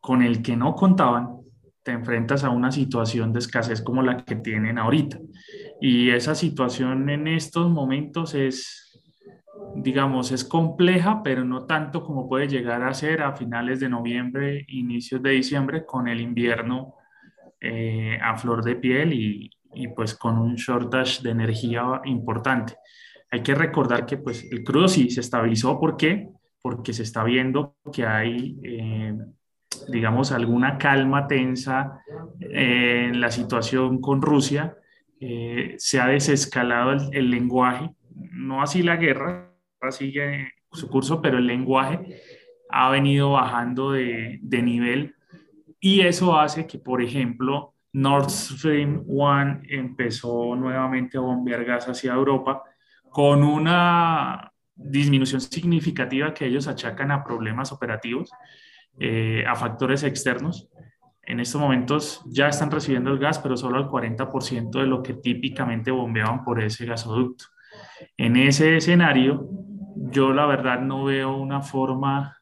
con 0.00 0.22
el 0.22 0.40
que 0.40 0.56
no 0.56 0.74
contaban, 0.74 1.37
te 1.88 1.94
enfrentas 1.94 2.44
a 2.44 2.50
una 2.50 2.70
situación 2.70 3.32
de 3.32 3.38
escasez 3.38 3.80
como 3.80 4.02
la 4.02 4.22
que 4.22 4.36
tienen 4.36 4.76
ahorita. 4.76 5.18
Y 5.80 6.10
esa 6.10 6.34
situación 6.34 7.08
en 7.08 7.26
estos 7.26 7.70
momentos 7.70 8.34
es, 8.34 9.00
digamos, 9.74 10.30
es 10.30 10.44
compleja, 10.44 11.22
pero 11.22 11.46
no 11.46 11.64
tanto 11.64 12.02
como 12.04 12.28
puede 12.28 12.46
llegar 12.46 12.82
a 12.82 12.92
ser 12.92 13.22
a 13.22 13.34
finales 13.34 13.80
de 13.80 13.88
noviembre, 13.88 14.66
inicios 14.68 15.22
de 15.22 15.30
diciembre, 15.30 15.86
con 15.86 16.08
el 16.08 16.20
invierno 16.20 16.96
eh, 17.58 18.18
a 18.22 18.36
flor 18.36 18.62
de 18.62 18.76
piel 18.76 19.14
y, 19.14 19.50
y, 19.72 19.88
pues 19.88 20.14
con 20.14 20.36
un 20.36 20.56
shortage 20.56 21.22
de 21.22 21.30
energía 21.30 22.02
importante. 22.04 22.74
Hay 23.30 23.42
que 23.42 23.54
recordar 23.54 24.04
que 24.04 24.18
pues 24.18 24.46
el 24.52 24.62
crudo 24.62 24.88
sí 24.88 25.08
se 25.08 25.20
estabilizó. 25.20 25.80
¿Por 25.80 25.96
qué? 25.96 26.28
Porque 26.60 26.92
se 26.92 27.04
está 27.04 27.24
viendo 27.24 27.78
que 27.90 28.04
hay... 28.04 28.58
Eh, 28.62 29.16
digamos, 29.88 30.32
alguna 30.32 30.78
calma 30.78 31.26
tensa 31.26 32.00
en 32.40 33.20
la 33.20 33.30
situación 33.30 34.00
con 34.00 34.22
Rusia, 34.22 34.76
eh, 35.20 35.74
se 35.78 36.00
ha 36.00 36.06
desescalado 36.06 36.92
el, 37.12 37.30
lenguaje, 37.30 37.90
no 38.32 38.62
así 38.62 38.82
la 38.82 38.96
guerra, 38.96 39.50
sigue 39.90 40.52
su 40.70 40.88
curso, 40.88 41.20
pero 41.20 41.38
el 41.38 41.46
lenguaje 41.46 42.20
ha 42.70 42.90
venido 42.90 43.32
bajando 43.32 43.92
de, 43.92 44.38
de 44.42 44.62
nivel 44.62 45.14
y 45.80 46.00
eso 46.00 46.38
hace 46.38 46.66
que, 46.66 46.78
por 46.78 47.02
ejemplo, 47.02 47.74
Nord 47.92 48.30
Stream 48.30 49.04
1 49.06 49.62
empezó 49.68 50.54
nuevamente 50.54 51.18
a 51.18 51.22
bombear 51.22 51.64
gas 51.64 51.88
hacia 51.88 52.12
Europa 52.12 52.62
con 53.10 53.42
una 53.42 54.52
disminución 54.74 55.40
significativa 55.40 56.32
que 56.34 56.46
ellos 56.46 56.68
achacan 56.68 57.10
a 57.10 57.24
problemas 57.24 57.72
operativos 57.72 58.30
eh, 59.00 59.44
a 59.46 59.54
factores 59.54 60.02
externos. 60.02 60.68
En 61.22 61.40
estos 61.40 61.60
momentos 61.60 62.22
ya 62.26 62.48
están 62.48 62.70
recibiendo 62.70 63.10
el 63.10 63.18
gas, 63.18 63.38
pero 63.38 63.56
solo 63.56 63.76
al 63.76 63.88
40% 63.88 64.70
de 64.70 64.86
lo 64.86 65.02
que 65.02 65.14
típicamente 65.14 65.90
bombeaban 65.90 66.42
por 66.42 66.62
ese 66.62 66.86
gasoducto. 66.86 67.44
En 68.16 68.36
ese 68.36 68.76
escenario, 68.76 69.48
yo 70.10 70.32
la 70.32 70.46
verdad 70.46 70.80
no 70.80 71.04
veo 71.04 71.36
una 71.36 71.60
forma 71.60 72.38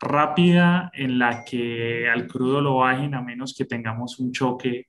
rápida 0.00 0.90
en 0.92 1.18
la 1.18 1.44
que 1.44 2.08
al 2.08 2.26
crudo 2.26 2.60
lo 2.60 2.76
bajen 2.76 3.14
a 3.14 3.22
menos 3.22 3.54
que 3.56 3.64
tengamos 3.64 4.18
un 4.18 4.32
choque 4.32 4.88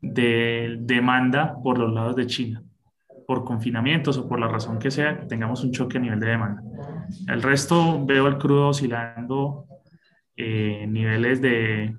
de 0.00 0.76
demanda 0.80 1.56
por 1.62 1.78
los 1.78 1.92
lados 1.92 2.16
de 2.16 2.26
China, 2.26 2.62
por 3.26 3.44
confinamientos 3.44 4.18
o 4.18 4.28
por 4.28 4.38
la 4.38 4.48
razón 4.48 4.78
que 4.78 4.90
sea, 4.90 5.26
tengamos 5.26 5.64
un 5.64 5.72
choque 5.72 5.98
a 5.98 6.00
nivel 6.00 6.20
de 6.20 6.28
demanda. 6.28 6.62
El 7.28 7.42
resto 7.42 8.04
veo 8.04 8.26
el 8.26 8.38
crudo 8.38 8.68
oscilando 8.68 9.66
eh, 10.36 10.86
niveles 10.86 11.40
de 11.40 11.96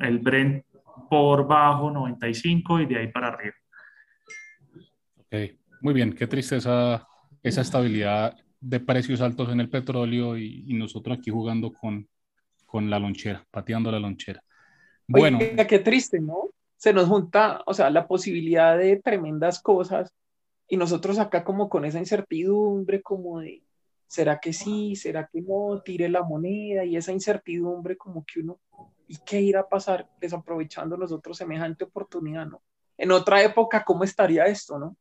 el 0.00 0.18
Brent 0.18 0.64
por 1.08 1.46
bajo 1.46 1.90
95 1.90 2.80
y 2.80 2.86
de 2.86 2.98
ahí 2.98 3.08
para 3.08 3.28
arriba. 3.28 3.54
Okay. 5.26 5.58
Muy 5.80 5.94
bien, 5.94 6.12
qué 6.12 6.26
tristeza 6.26 7.06
esa 7.42 7.60
estabilidad 7.60 8.36
de 8.60 8.80
precios 8.80 9.20
altos 9.20 9.48
en 9.50 9.60
el 9.60 9.70
petróleo 9.70 10.36
y, 10.36 10.64
y 10.66 10.74
nosotros 10.74 11.18
aquí 11.18 11.30
jugando 11.30 11.72
con, 11.72 12.08
con 12.66 12.88
la 12.88 12.98
lonchera, 12.98 13.44
pateando 13.50 13.90
la 13.90 13.98
lonchera. 13.98 14.42
Bueno. 15.06 15.38
Oiga, 15.38 15.66
qué 15.66 15.80
triste, 15.80 16.20
¿no? 16.20 16.50
Se 16.76 16.92
nos 16.92 17.08
junta, 17.08 17.62
o 17.66 17.74
sea, 17.74 17.90
la 17.90 18.06
posibilidad 18.06 18.78
de 18.78 18.96
tremendas 18.96 19.60
cosas 19.60 20.14
y 20.68 20.76
nosotros 20.76 21.18
acá 21.18 21.42
como 21.42 21.68
con 21.68 21.84
esa 21.84 21.98
incertidumbre, 21.98 23.02
como 23.02 23.40
de, 23.40 23.62
¿será 24.10 24.40
que 24.40 24.52
sí? 24.52 24.96
¿Será 24.96 25.28
que 25.32 25.40
no? 25.40 25.80
Tire 25.84 26.08
la 26.08 26.24
moneda 26.24 26.84
y 26.84 26.96
esa 26.96 27.12
incertidumbre 27.12 27.96
como 27.96 28.24
que 28.26 28.40
uno, 28.40 28.58
¿y 29.06 29.16
qué 29.24 29.40
irá 29.40 29.60
a 29.60 29.68
pasar 29.68 30.10
desaprovechando 30.20 30.96
nosotros 30.96 31.36
semejante 31.38 31.84
oportunidad, 31.84 32.44
no? 32.44 32.60
En 32.98 33.12
otra 33.12 33.40
época, 33.40 33.84
¿cómo 33.84 34.02
estaría 34.02 34.46
esto, 34.46 34.80
no? 34.80 34.96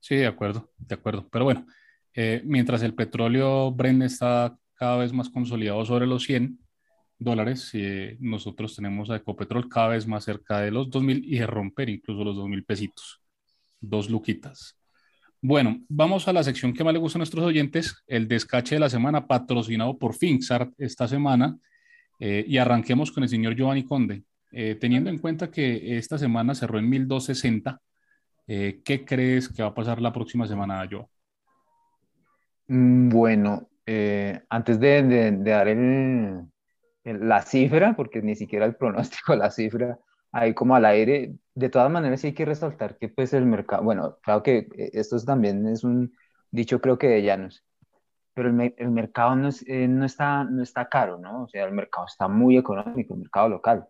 Sí, 0.00 0.16
de 0.16 0.26
acuerdo, 0.26 0.68
de 0.78 0.96
acuerdo. 0.96 1.28
Pero 1.30 1.44
bueno, 1.44 1.64
eh, 2.12 2.42
mientras 2.44 2.82
el 2.82 2.94
petróleo 2.94 3.70
Brent 3.70 4.02
está 4.02 4.58
cada 4.74 4.96
vez 4.96 5.12
más 5.12 5.30
consolidado 5.30 5.84
sobre 5.84 6.06
los 6.06 6.24
100 6.24 6.58
dólares, 7.20 7.70
eh, 7.74 8.16
nosotros 8.18 8.74
tenemos 8.74 9.10
a 9.10 9.16
Ecopetrol 9.16 9.68
cada 9.68 9.88
vez 9.88 10.08
más 10.08 10.24
cerca 10.24 10.58
de 10.58 10.72
los 10.72 10.90
2.000 10.90 11.24
y 11.24 11.38
de 11.38 11.46
romper 11.46 11.88
incluso 11.88 12.24
los 12.24 12.36
2.000 12.36 12.64
pesitos, 12.64 13.22
dos 13.80 14.10
luquitas. 14.10 14.77
Bueno, 15.40 15.80
vamos 15.88 16.26
a 16.26 16.32
la 16.32 16.42
sección 16.42 16.72
que 16.72 16.82
más 16.82 16.92
le 16.92 16.98
gusta 16.98 17.18
a 17.18 17.20
nuestros 17.20 17.44
oyentes, 17.44 18.02
el 18.08 18.26
descache 18.26 18.74
de 18.74 18.80
la 18.80 18.90
semana, 18.90 19.26
patrocinado 19.26 19.96
por 19.96 20.14
Finxart 20.14 20.72
esta 20.78 21.06
semana. 21.06 21.56
Eh, 22.18 22.44
y 22.48 22.58
arranquemos 22.58 23.12
con 23.12 23.22
el 23.22 23.28
señor 23.28 23.54
Giovanni 23.54 23.84
Conde. 23.84 24.24
Eh, 24.50 24.76
teniendo 24.80 25.10
en 25.10 25.18
cuenta 25.18 25.50
que 25.50 25.96
esta 25.96 26.18
semana 26.18 26.54
cerró 26.54 26.78
en 26.78 26.88
1260, 26.88 27.80
eh, 28.48 28.80
¿qué 28.84 29.04
crees 29.04 29.48
que 29.48 29.62
va 29.62 29.68
a 29.68 29.74
pasar 29.74 30.00
la 30.00 30.12
próxima 30.12 30.46
semana, 30.46 30.86
Joe? 30.90 31.06
Mm, 32.66 33.08
bueno, 33.08 33.68
antes 34.48 34.80
de, 34.80 35.32
dar 35.38 35.68
la 37.04 37.42
cifra, 37.42 37.94
porque 37.94 38.20
ni 38.20 38.34
siquiera 38.34 38.66
el 38.66 38.74
pronóstico, 38.74 39.36
la 39.36 39.50
cifra, 39.50 39.98
ahí 40.32 40.54
como 40.54 40.74
al 40.74 40.84
aire. 40.84 41.34
De 41.54 41.68
todas 41.68 41.90
maneras, 41.90 42.20
sí 42.20 42.28
hay 42.28 42.34
que 42.34 42.44
resaltar 42.44 42.98
que 42.98 43.08
pues 43.08 43.32
el 43.32 43.46
mercado, 43.46 43.82
bueno, 43.82 44.18
claro 44.22 44.42
que 44.42 44.68
eh, 44.76 44.90
esto 44.94 45.18
también 45.24 45.66
es 45.66 45.84
un 45.84 46.14
dicho 46.50 46.80
creo 46.80 46.98
que 46.98 47.08
de 47.08 47.22
llanos, 47.22 47.64
pero 48.34 48.50
el, 48.50 48.74
el 48.76 48.90
mercado 48.90 49.34
no, 49.36 49.48
es, 49.48 49.64
eh, 49.68 49.88
no, 49.88 50.04
está, 50.04 50.44
no 50.44 50.62
está 50.62 50.88
caro, 50.88 51.18
¿no? 51.18 51.44
O 51.44 51.48
sea, 51.48 51.64
el 51.64 51.72
mercado 51.72 52.06
está 52.06 52.28
muy 52.28 52.56
económico, 52.56 53.14
el 53.14 53.20
mercado 53.20 53.48
local. 53.48 53.88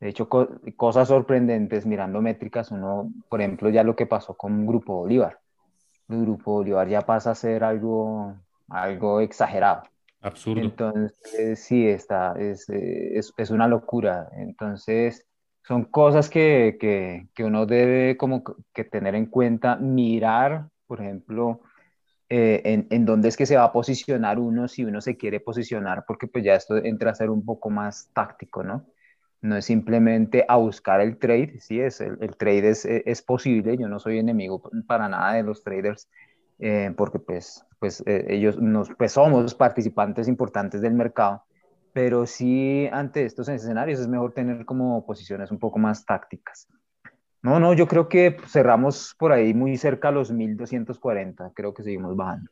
De 0.00 0.08
hecho, 0.08 0.28
cosas 0.76 1.06
sorprendentes 1.08 1.86
mirando 1.86 2.20
métricas, 2.20 2.72
uno, 2.72 3.12
por 3.28 3.40
ejemplo, 3.40 3.70
ya 3.70 3.84
lo 3.84 3.94
que 3.94 4.06
pasó 4.06 4.34
con 4.34 4.66
Grupo 4.66 4.96
Bolívar. 4.96 5.38
El 6.08 6.22
Grupo 6.22 6.54
Bolívar 6.54 6.88
ya 6.88 7.02
pasa 7.02 7.30
a 7.30 7.34
ser 7.36 7.62
algo, 7.62 8.34
algo 8.68 9.20
exagerado. 9.20 9.82
Absurdo. 10.20 10.60
Entonces, 10.60 11.62
sí, 11.62 11.86
está, 11.86 12.34
es, 12.36 12.68
es, 12.68 13.32
es 13.36 13.50
una 13.50 13.68
locura. 13.68 14.28
Entonces, 14.32 15.24
son 15.62 15.84
cosas 15.84 16.28
que, 16.28 16.76
que, 16.80 17.28
que, 17.34 17.44
uno 17.44 17.66
debe 17.66 18.16
como 18.16 18.42
que 18.72 18.84
tener 18.84 19.14
en 19.14 19.26
cuenta, 19.26 19.76
mirar, 19.76 20.68
por 20.86 21.00
ejemplo, 21.00 21.60
eh, 22.28 22.62
en, 22.64 22.86
en, 22.90 23.04
dónde 23.04 23.28
es 23.28 23.36
que 23.36 23.46
se 23.46 23.56
va 23.56 23.64
a 23.64 23.72
posicionar 23.72 24.38
uno 24.38 24.66
si 24.66 24.84
uno 24.84 25.00
se 25.00 25.16
quiere 25.16 25.38
posicionar, 25.40 26.04
porque 26.06 26.26
pues 26.26 26.44
ya 26.44 26.54
esto 26.54 26.76
entra 26.76 27.10
a 27.10 27.14
ser 27.14 27.30
un 27.30 27.44
poco 27.44 27.70
más 27.70 28.10
táctico, 28.12 28.62
¿no? 28.64 28.86
No 29.42 29.56
es 29.56 29.64
simplemente 29.64 30.44
a 30.48 30.56
buscar 30.56 31.00
el 31.00 31.18
trade, 31.18 31.58
sí, 31.60 31.80
es, 31.80 32.00
el, 32.00 32.16
el 32.20 32.36
trade 32.36 32.70
es, 32.70 32.84
es, 32.84 33.22
posible, 33.22 33.76
yo 33.76 33.88
no 33.88 33.98
soy 33.98 34.18
enemigo 34.18 34.62
para 34.86 35.08
nada 35.08 35.34
de 35.34 35.42
los 35.42 35.62
traders, 35.62 36.08
eh, 36.58 36.92
porque 36.96 37.18
pues, 37.18 37.66
pues 37.78 38.02
eh, 38.06 38.26
ellos 38.28 38.58
nos, 38.58 38.88
pues 38.96 39.12
somos 39.12 39.54
participantes 39.54 40.28
importantes 40.28 40.80
del 40.80 40.94
mercado, 40.94 41.42
pero 41.92 42.26
sí 42.26 42.88
ante 42.90 43.24
estos 43.24 43.48
escenarios 43.48 44.00
es 44.00 44.08
mejor 44.08 44.32
tener 44.32 44.64
como 44.64 45.04
posiciones 45.04 45.50
un 45.50 45.58
poco 45.58 45.78
más 45.78 46.04
tácticas. 46.04 46.68
No, 47.42 47.58
no, 47.58 47.74
yo 47.74 47.88
creo 47.88 48.08
que 48.08 48.36
cerramos 48.46 49.14
por 49.18 49.32
ahí 49.32 49.52
muy 49.52 49.76
cerca 49.76 50.08
a 50.08 50.12
los 50.12 50.30
1240, 50.30 51.52
creo 51.54 51.74
que 51.74 51.82
seguimos 51.82 52.16
bajando. 52.16 52.50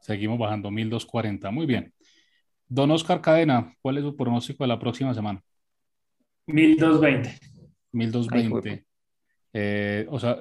Seguimos 0.00 0.38
bajando 0.38 0.70
1240, 0.70 1.50
muy 1.50 1.64
bien. 1.64 1.92
Don 2.66 2.90
Oscar 2.90 3.20
Cadena, 3.20 3.72
¿cuál 3.80 3.98
es 3.98 4.04
su 4.04 4.16
pronóstico 4.16 4.64
de 4.64 4.68
la 4.68 4.78
próxima 4.78 5.14
semana? 5.14 5.42
1220. 6.46 7.38
1220. 7.92 8.84
Eh, 9.52 10.06
o 10.08 10.18
sea, 10.18 10.38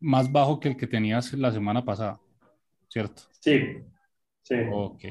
más 0.00 0.30
bajo 0.30 0.60
que 0.60 0.68
el 0.68 0.76
que 0.76 0.86
tenías 0.86 1.32
la 1.32 1.50
semana 1.50 1.84
pasada, 1.84 2.20
¿cierto? 2.88 3.22
Sí, 3.40 3.78
sí. 4.48 4.56
Ok, 4.70 5.04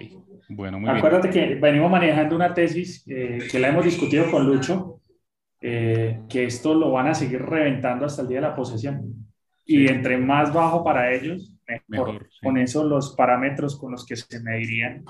bueno, 0.50 0.80
muy 0.80 0.90
Acuérdate 0.90 1.30
que 1.30 1.56
venimos 1.56 1.92
manejando 1.92 2.36
una 2.36 2.54
tesis 2.54 3.04
eh, 3.08 3.40
que 3.50 3.60
la 3.60 3.70
hemos 3.70 3.86
discutido 3.86 4.30
con 4.32 4.46
Lucho, 4.46 5.02
eh, 5.62 6.22
que 6.30 6.46
esto 6.46 6.74
lo 6.74 6.92
van 6.92 7.08
a 7.08 7.14
seguir 7.14 7.42
reventando 7.42 8.06
hasta 8.06 8.22
el 8.22 8.28
día 8.28 8.38
de 8.38 8.48
la 8.48 8.56
posesión. 8.56 9.14
Y 9.66 9.88
entre 9.88 10.18
más 10.18 10.54
bajo 10.54 10.84
para 10.84 11.14
ellos, 11.14 11.54
mejor. 11.88 12.30
Con 12.42 12.58
eso 12.58 12.86
los 12.86 13.16
parámetros 13.16 13.78
con 13.78 13.92
los 13.92 14.06
que 14.06 14.16
se 14.16 14.42
medirían 14.42 15.04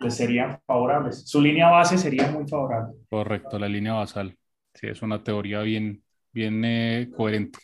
les 0.00 0.14
serían 0.14 0.60
favorables. 0.64 1.28
Su 1.28 1.40
línea 1.40 1.68
base 1.68 1.98
sería 1.98 2.30
muy 2.30 2.46
favorable. 2.46 2.94
Correcto, 3.10 3.58
la 3.58 3.68
línea 3.68 3.94
basal. 3.94 4.36
Sí, 4.74 4.86
es 4.86 5.02
una 5.02 5.22
teoría 5.22 5.60
bien, 5.62 6.02
bien 6.32 6.64
eh, 6.64 7.10
coherente. 7.16 7.58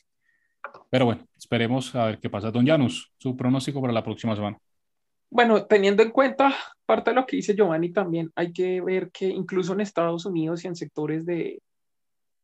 Pero 0.91 1.05
bueno, 1.05 1.27
esperemos 1.37 1.95
a 1.95 2.07
ver 2.07 2.19
qué 2.19 2.29
pasa. 2.29 2.51
Don 2.51 2.67
Janus, 2.67 3.13
su 3.17 3.37
pronóstico 3.37 3.81
para 3.81 3.93
la 3.93 4.03
próxima 4.03 4.35
semana. 4.35 4.59
Bueno, 5.35 5.66
teniendo 5.66 6.05
en 6.05 6.12
cuenta 6.12 6.55
parte 6.87 7.11
de 7.11 7.16
lo 7.16 7.26
que 7.26 7.35
dice 7.35 7.57
Giovanni 7.57 7.93
también, 7.93 8.30
hay 8.37 8.53
que 8.53 8.80
ver 8.80 9.11
que 9.11 9.26
incluso 9.26 9.72
en 9.72 9.80
Estados 9.80 10.26
Unidos 10.26 10.62
y 10.62 10.68
en 10.68 10.76
sectores 10.76 11.26
de, 11.26 11.61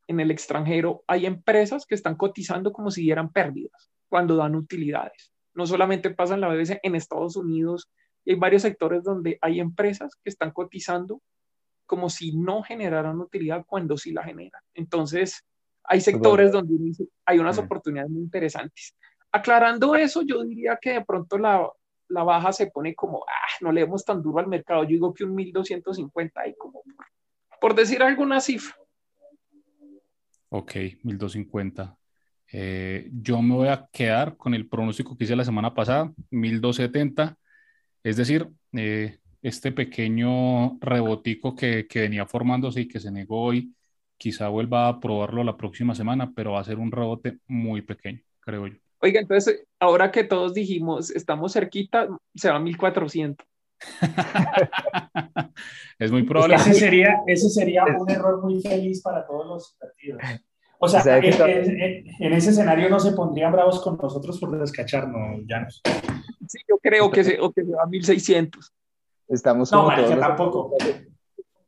en 0.09 0.19
el 0.19 0.33
extranjero, 0.33 1.05
hay 1.07 1.25
empresas 1.25 1.87
que 1.87 1.95
están 1.95 2.17
cotizando 2.17 2.73
como 2.73 2.91
si 2.91 3.03
dieran 3.03 3.31
pérdidas 3.31 3.93
cuando 4.09 4.35
dan 4.35 4.57
utilidades. 4.57 5.33
No 5.55 5.69
solamente 5.69 6.11
pasa 6.11 6.35
en 6.35 6.41
la 6.41 6.49
BBC, 6.49 6.81
en 6.83 6.97
Estados 6.97 7.37
Unidos 7.37 7.89
hay 8.27 8.35
varios 8.35 8.63
sectores 8.63 9.05
donde 9.05 9.39
hay 9.41 9.61
empresas 9.61 10.17
que 10.17 10.29
están 10.29 10.51
cotizando 10.51 11.23
como 11.87 12.11
si 12.11 12.37
no 12.37 12.65
generaran 12.65 13.21
utilidad 13.21 13.65
cuando 13.69 13.97
sí 13.97 14.11
la 14.11 14.25
generan. 14.25 14.63
Entonces, 14.75 15.45
hay 15.85 16.01
sectores 16.01 16.51
donde 16.51 16.75
hay 17.25 17.39
unas 17.39 17.57
oportunidades 17.57 18.11
muy 18.11 18.23
interesantes. 18.23 18.97
Aclarando 19.31 19.95
eso, 19.95 20.23
yo 20.23 20.43
diría 20.43 20.77
que 20.81 20.95
de 20.95 21.05
pronto 21.05 21.39
la, 21.39 21.71
la 22.11 22.25
baja 22.25 22.53
se 22.53 22.67
pone 22.67 22.95
como, 22.95 23.25
ah, 23.27 23.49
no 23.61 23.73
le 23.73 23.83
demos 23.83 24.05
tan 24.05 24.23
duro 24.23 24.39
al 24.41 24.49
mercado. 24.49 24.83
Yo 24.83 24.91
digo 24.91 25.15
que 25.15 25.25
un 25.25 25.35
1250 25.35 26.49
y 26.49 26.55
como, 26.57 26.83
por, 27.61 27.75
decir 27.75 28.03
alguna 28.03 28.41
cifra. 28.41 28.77
Ok, 30.51 30.75
1250. 31.03 31.97
Eh, 32.53 33.09
yo 33.13 33.41
me 33.41 33.55
voy 33.55 33.69
a 33.69 33.89
quedar 33.93 34.37
con 34.37 34.55
el 34.55 34.69
pronóstico 34.69 35.17
que 35.17 35.25
hice 35.25 35.37
la 35.37 35.45
semana 35.45 35.73
pasada, 35.73 36.13
1270. 36.31 37.37
Es 38.03 38.17
decir, 38.17 38.49
eh, 38.73 39.19
este 39.41 39.71
pequeño 39.73 40.79
rebotico 40.81 41.55
que, 41.55 41.87
que, 41.87 42.01
venía 42.01 42.27
formándose 42.27 42.83
y 42.83 42.89
que 42.89 42.99
se 42.99 43.13
negó 43.13 43.43
hoy, 43.43 43.73
quizá 44.17 44.49
vuelva 44.49 44.89
a 44.89 44.99
probarlo 44.99 45.45
la 45.45 45.57
próxima 45.57 45.95
semana, 45.95 46.33
pero 46.35 46.53
va 46.53 46.61
a 46.61 46.65
ser 46.65 46.79
un 46.79 46.91
rebote 46.91 47.39
muy 47.47 47.83
pequeño, 47.83 48.21
creo 48.41 48.67
yo. 48.67 48.77
Oiga, 48.99 49.21
entonces, 49.21 49.65
ahora 49.81 50.13
que 50.13 50.25
todos 50.25 50.55
dijimos, 50.55 51.11
estamos 51.11 51.55
cerquita, 51.55 52.09
se 52.35 52.51
va 52.51 52.57
a 52.57 52.61
1400. 52.61 53.47
es 55.99 56.13
muy 56.13 56.23
probable. 56.23 56.57
Ese 56.57 56.75
sería, 56.75 57.23
ese 57.27 57.49
sería 57.49 57.85
un 57.85 58.11
error 58.11 58.43
muy 58.43 58.61
feliz 58.61 59.03
para 59.03 59.27
todos 59.27 59.47
los 59.47 59.77
partidos. 59.81 60.23
O 60.79 60.89
sea, 60.89 61.19
en, 61.19 62.33
ese 62.33 62.51
escenario 62.51 62.89
no 62.89 63.01
se 63.01 63.13
pondrían 63.13 63.53
bravos 63.53 63.83
con 63.83 63.99
nosotros 64.01 64.39
por 64.39 64.59
descacharnos, 64.59 65.43
Llanos. 65.47 65.83
Sí, 66.47 66.59
yo 66.69 66.79
creo 66.79 67.11
que 67.11 67.25
se, 67.25 67.41
o 67.41 67.53
que 67.53 67.65
se 67.65 67.73
va 67.73 67.83
a 67.83 67.87
1600. 67.87 68.73
Estamos 69.29 69.71
como 69.71 69.95
todos 69.95 70.19
tampoco. 70.19 70.75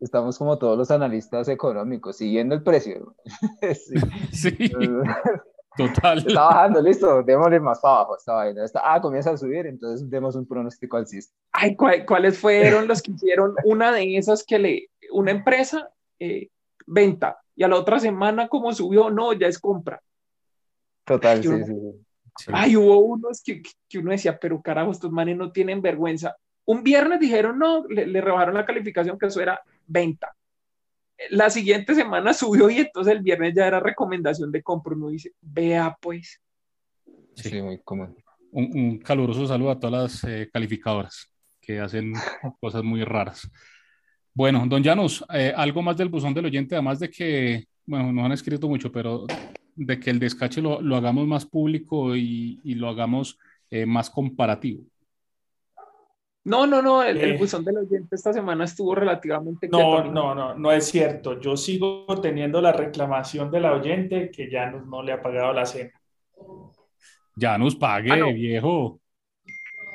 Estamos 0.00 0.36
como 0.36 0.58
todos 0.58 0.76
los 0.76 0.90
analistas 0.90 1.46
económicos, 1.48 2.16
siguiendo 2.16 2.54
el 2.54 2.62
precio. 2.62 3.14
sí. 4.32 4.56
Total. 5.76 6.18
Está 6.18 6.40
bajando, 6.40 6.82
listo, 6.82 7.22
démosle 7.22 7.60
más 7.60 7.80
para 7.80 7.94
abajo 7.96 8.16
esta 8.16 8.34
vaina. 8.34 8.62
ah, 8.82 9.00
comienza 9.00 9.30
a 9.30 9.36
subir, 9.36 9.66
entonces 9.66 10.08
demos 10.08 10.36
un 10.36 10.46
pronóstico 10.46 10.96
al 10.96 11.06
CIS. 11.06 11.32
Ay, 11.52 11.76
¿cuáles 11.76 12.38
fueron 12.38 12.88
los 12.88 13.00
que 13.00 13.12
hicieron 13.12 13.54
una 13.64 13.92
de 13.92 14.16
esas 14.16 14.44
que 14.44 14.58
le, 14.58 14.90
una 15.12 15.30
empresa, 15.30 15.88
eh, 16.18 16.48
venta, 16.86 17.38
y 17.54 17.62
a 17.64 17.68
la 17.68 17.76
otra 17.76 18.00
semana 18.00 18.48
como 18.48 18.72
subió, 18.72 19.10
no, 19.10 19.32
ya 19.32 19.46
es 19.46 19.58
compra. 19.58 20.02
Total, 21.04 21.42
sí, 21.42 21.48
sí, 21.48 21.74
sí, 22.38 22.52
Ay, 22.52 22.76
hubo 22.76 22.98
unos 22.98 23.42
que, 23.42 23.62
que, 23.88 23.98
uno 23.98 24.12
decía, 24.12 24.38
pero 24.38 24.62
carajo, 24.62 24.90
estos 24.90 25.10
manes 25.10 25.36
no 25.36 25.52
tienen 25.52 25.82
vergüenza. 25.82 26.36
Un 26.64 26.82
viernes 26.82 27.20
dijeron, 27.20 27.58
no, 27.58 27.84
le, 27.88 28.20
rebajaron 28.20 28.54
la 28.54 28.64
calificación, 28.64 29.18
que 29.18 29.26
eso 29.26 29.40
era 29.40 29.60
venta. 29.86 30.34
La 31.30 31.50
siguiente 31.50 31.94
semana 31.94 32.34
subió 32.34 32.70
y 32.70 32.78
entonces 32.78 33.14
el 33.14 33.22
viernes 33.22 33.54
ya 33.54 33.66
era 33.66 33.80
recomendación 33.80 34.50
de 34.50 34.62
compra. 34.62 34.94
Uno 34.94 35.08
dice, 35.08 35.32
vea 35.40 35.96
pues. 36.00 36.40
Sí, 37.34 37.60
muy 37.62 37.78
cómodo. 37.78 38.14
Un, 38.50 38.98
caluroso 38.98 39.46
saludo 39.46 39.70
a 39.70 39.80
todas 39.80 40.02
las 40.02 40.24
eh, 40.24 40.50
calificadoras 40.52 41.32
que 41.60 41.80
hacen 41.80 42.12
cosas 42.60 42.82
muy 42.82 43.02
raras. 43.04 43.50
Bueno, 44.34 44.64
don 44.66 44.82
Janus, 44.82 45.24
eh, 45.32 45.52
algo 45.54 45.82
más 45.82 45.96
del 45.96 46.08
buzón 46.08 46.34
del 46.34 46.46
oyente, 46.46 46.74
además 46.74 46.98
de 46.98 47.10
que, 47.10 47.66
bueno, 47.86 48.12
no 48.12 48.24
han 48.24 48.32
escrito 48.32 48.68
mucho, 48.68 48.90
pero 48.90 49.26
de 49.74 50.00
que 50.00 50.10
el 50.10 50.18
descache 50.18 50.60
lo, 50.60 50.80
lo 50.80 50.96
hagamos 50.96 51.26
más 51.26 51.46
público 51.46 52.16
y, 52.16 52.60
y 52.64 52.74
lo 52.74 52.88
hagamos 52.88 53.38
eh, 53.70 53.86
más 53.86 54.10
comparativo. 54.10 54.84
No, 56.45 56.66
no, 56.66 56.82
no, 56.82 57.05
el, 57.05 57.18
el, 57.18 57.32
eh. 57.32 57.38
buzón 57.38 57.64
del 57.64 57.78
oyente 57.78 58.16
esta 58.16 58.32
semana 58.32 58.64
estuvo 58.64 58.95
relativamente... 58.95 59.68
No, 59.68 60.03
no, 60.03 60.34
no, 60.34 60.55
no 60.55 60.72
es 60.72 60.86
cierto. 60.86 61.40
Yo 61.40 61.57
sigo 61.57 62.05
teniendo 62.20 62.61
la 62.61 62.72
reclamación 62.72 63.51
de 63.51 63.61
la 63.61 63.72
oyente 63.74 64.30
que 64.30 64.51
ya 64.51 64.70
no, 64.70 65.03
le 65.03 65.12
ha 65.12 65.22
pagado 65.22 65.53
la 65.53 65.64
cena. 65.64 65.93
Ya 67.36 67.57
nos 67.57 67.76
pague, 67.76 68.11
ah, 68.11 68.32
viejo. 68.32 69.01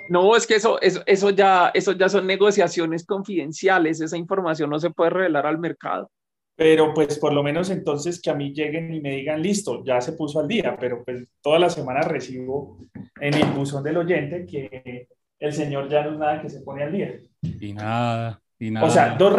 No, 0.09 0.37
es 0.37 0.47
que 0.47 0.55
eso, 0.55 0.79
eso, 0.81 1.01
eso, 1.05 1.31
ya, 1.31 1.69
eso 1.73 1.91
ya 1.91 2.07
son 2.07 2.25
negociaciones 2.25 3.05
confidenciales. 3.05 3.99
Esa 3.99 4.17
información 4.17 4.69
no 4.69 4.79
se 4.79 4.89
puede 4.89 5.09
revelar 5.09 5.45
al 5.45 5.59
mercado. 5.59 6.09
Pero 6.55 6.93
pues 6.93 7.19
por 7.19 7.33
lo 7.33 7.43
menos 7.43 7.69
entonces 7.69 8.19
que 8.21 8.31
a 8.31 8.33
mí 8.33 8.51
lleguen 8.51 8.91
y 8.91 9.01
me 9.01 9.11
digan, 9.11 9.43
listo, 9.43 9.83
ya 9.83 10.01
se 10.01 10.13
puso 10.13 10.39
al 10.39 10.47
día, 10.47 10.75
pero 10.79 11.03
pues 11.03 11.27
toda 11.39 11.59
la 11.59 11.69
semana 11.69 12.01
recibo 12.01 12.79
en 13.21 13.33
el 13.35 13.45
buzón 13.51 13.83
del 13.83 13.97
oyente 13.97 14.45
que 14.45 15.07
el 15.39 15.53
señor 15.53 15.89
ya 15.89 16.03
no 16.03 16.11
es 16.11 16.17
nada 16.17 16.41
que 16.41 16.49
se 16.49 16.61
pone 16.61 16.83
al 16.83 16.91
día. 16.91 17.19
Y 17.41 17.73
nada, 17.73 18.41
y 18.59 18.71
nada. 18.71 18.85
O 18.85 18.89
sea, 18.89 19.15
dos 19.15 19.35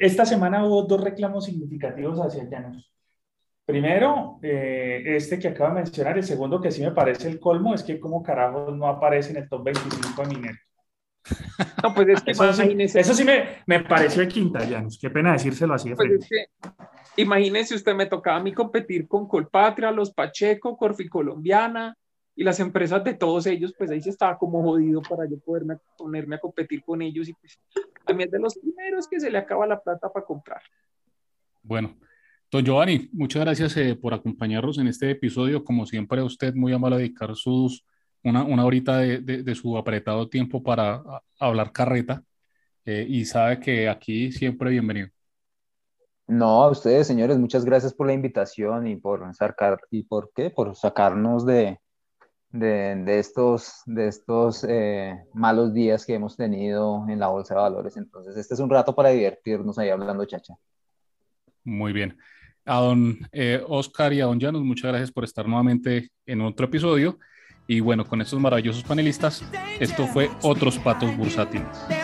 esta 0.00 0.24
semana 0.24 0.64
hubo 0.64 0.82
dos 0.82 1.02
reclamos 1.02 1.44
significativos 1.44 2.18
hacia 2.18 2.48
Llanos. 2.48 2.92
Primero, 3.64 4.38
eh, 4.42 5.02
este 5.06 5.38
que 5.38 5.48
acaba 5.48 5.70
de 5.70 5.82
mencionar, 5.82 6.18
el 6.18 6.24
segundo 6.24 6.60
que 6.60 6.72
sí 6.72 6.82
me 6.82 6.90
parece 6.90 7.28
el 7.28 7.38
colmo 7.38 7.74
es 7.74 7.82
que 7.82 8.00
como 8.00 8.22
carajos 8.22 8.76
no 8.76 8.86
aparece 8.88 9.30
en 9.30 9.36
el 9.38 9.48
top 9.48 9.64
25 9.64 10.22
de 10.22 10.28
Minero. 10.28 10.58
No, 11.82 11.94
pues 11.94 12.08
es 12.08 12.22
que 12.22 12.30
eso, 12.32 12.52
sí, 12.52 12.76
eso 12.78 13.14
sí 13.14 13.24
me, 13.24 13.44
me, 13.66 13.80
pareció 13.80 14.22
de 14.22 14.28
quinta, 14.28 14.64
Llanos. 14.64 14.98
Qué 15.00 15.08
pena 15.08 15.32
decírselo 15.32 15.74
así 15.74 15.90
de 15.90 15.94
pues 15.96 16.10
es 16.10 16.28
que, 16.28 16.46
imagínese 17.16 17.76
usted, 17.76 17.94
me 17.94 18.06
tocaba 18.06 18.38
a 18.38 18.42
mí 18.42 18.52
competir 18.52 19.06
con 19.06 19.28
Colpatria, 19.28 19.92
los 19.92 20.12
Pacheco, 20.12 20.76
Corfi 20.76 21.08
Colombiana, 21.08 21.96
y 22.34 22.44
las 22.44 22.60
empresas 22.60 23.04
de 23.04 23.14
todos 23.14 23.46
ellos, 23.46 23.74
pues 23.76 23.90
ahí 23.90 24.00
se 24.00 24.10
estaba 24.10 24.38
como 24.38 24.62
jodido 24.62 25.02
para 25.02 25.28
yo 25.28 25.38
poderme 25.38 25.76
ponerme 25.98 26.36
a 26.36 26.40
competir 26.40 26.82
con 26.82 27.02
ellos 27.02 27.28
y 27.28 27.34
pues 27.34 27.58
a 28.06 28.12
mí 28.12 28.24
es 28.24 28.30
de 28.30 28.38
los 28.38 28.56
primeros 28.56 29.06
que 29.06 29.20
se 29.20 29.30
le 29.30 29.38
acaba 29.38 29.66
la 29.66 29.80
plata 29.80 30.10
para 30.10 30.24
comprar. 30.24 30.62
Bueno, 31.62 31.96
don 32.50 32.64
Giovanni, 32.64 33.08
muchas 33.12 33.44
gracias 33.44 33.76
eh, 33.76 33.94
por 33.94 34.14
acompañarnos 34.14 34.78
en 34.78 34.88
este 34.88 35.10
episodio. 35.10 35.62
Como 35.64 35.86
siempre, 35.86 36.22
usted 36.22 36.54
muy 36.54 36.72
amable 36.72 36.96
a 36.96 36.98
dedicar 36.98 37.34
sus, 37.36 37.84
una, 38.24 38.44
una 38.44 38.64
horita 38.64 38.98
de, 38.98 39.20
de, 39.20 39.54
su 39.54 39.76
apretado 39.76 40.28
tiempo 40.28 40.62
para 40.62 41.02
hablar 41.38 41.70
carreta 41.72 42.24
eh, 42.84 43.06
y 43.08 43.24
sabe 43.26 43.60
que 43.60 43.88
aquí 43.88 44.32
siempre 44.32 44.70
bienvenido. 44.70 45.08
No, 46.26 46.62
a 46.62 46.70
ustedes, 46.70 47.06
señores, 47.06 47.36
muchas 47.36 47.64
gracias 47.64 47.92
por 47.92 48.06
la 48.06 48.14
invitación 48.14 48.86
y 48.86 48.96
por 48.96 49.34
sacar, 49.34 49.80
y 49.90 50.04
por 50.04 50.32
qué, 50.34 50.50
por 50.50 50.74
sacarnos 50.74 51.44
de, 51.44 51.78
de, 52.52 53.18
estos, 53.18 53.82
de 53.86 54.08
estos 54.08 54.64
eh, 54.68 55.18
malos 55.32 55.72
días 55.72 56.04
que 56.04 56.14
hemos 56.14 56.36
tenido 56.36 57.06
en 57.08 57.18
la 57.18 57.28
bolsa 57.28 57.54
de 57.54 57.60
valores. 57.60 57.96
Entonces, 57.96 58.36
este 58.36 58.54
es 58.54 58.60
un 58.60 58.70
rato 58.70 58.94
para 58.94 59.08
divertirnos 59.08 59.78
ahí 59.78 59.88
hablando 59.88 60.24
chacha. 60.24 60.54
Muy 61.64 61.92
bien. 61.92 62.16
A 62.64 62.80
don 62.80 63.18
eh, 63.32 63.62
Oscar 63.66 64.12
y 64.12 64.20
a 64.20 64.26
don 64.26 64.40
Janos, 64.40 64.62
muchas 64.62 64.90
gracias 64.90 65.10
por 65.10 65.24
estar 65.24 65.46
nuevamente 65.46 66.10
en 66.26 66.42
otro 66.42 66.66
episodio. 66.66 67.18
Y 67.66 67.80
bueno, 67.80 68.04
con 68.04 68.20
estos 68.20 68.38
maravillosos 68.38 68.84
panelistas, 68.84 69.42
esto 69.80 70.06
fue 70.06 70.30
Otros 70.42 70.78
Patos 70.78 71.16
Bursátiles. 71.16 72.01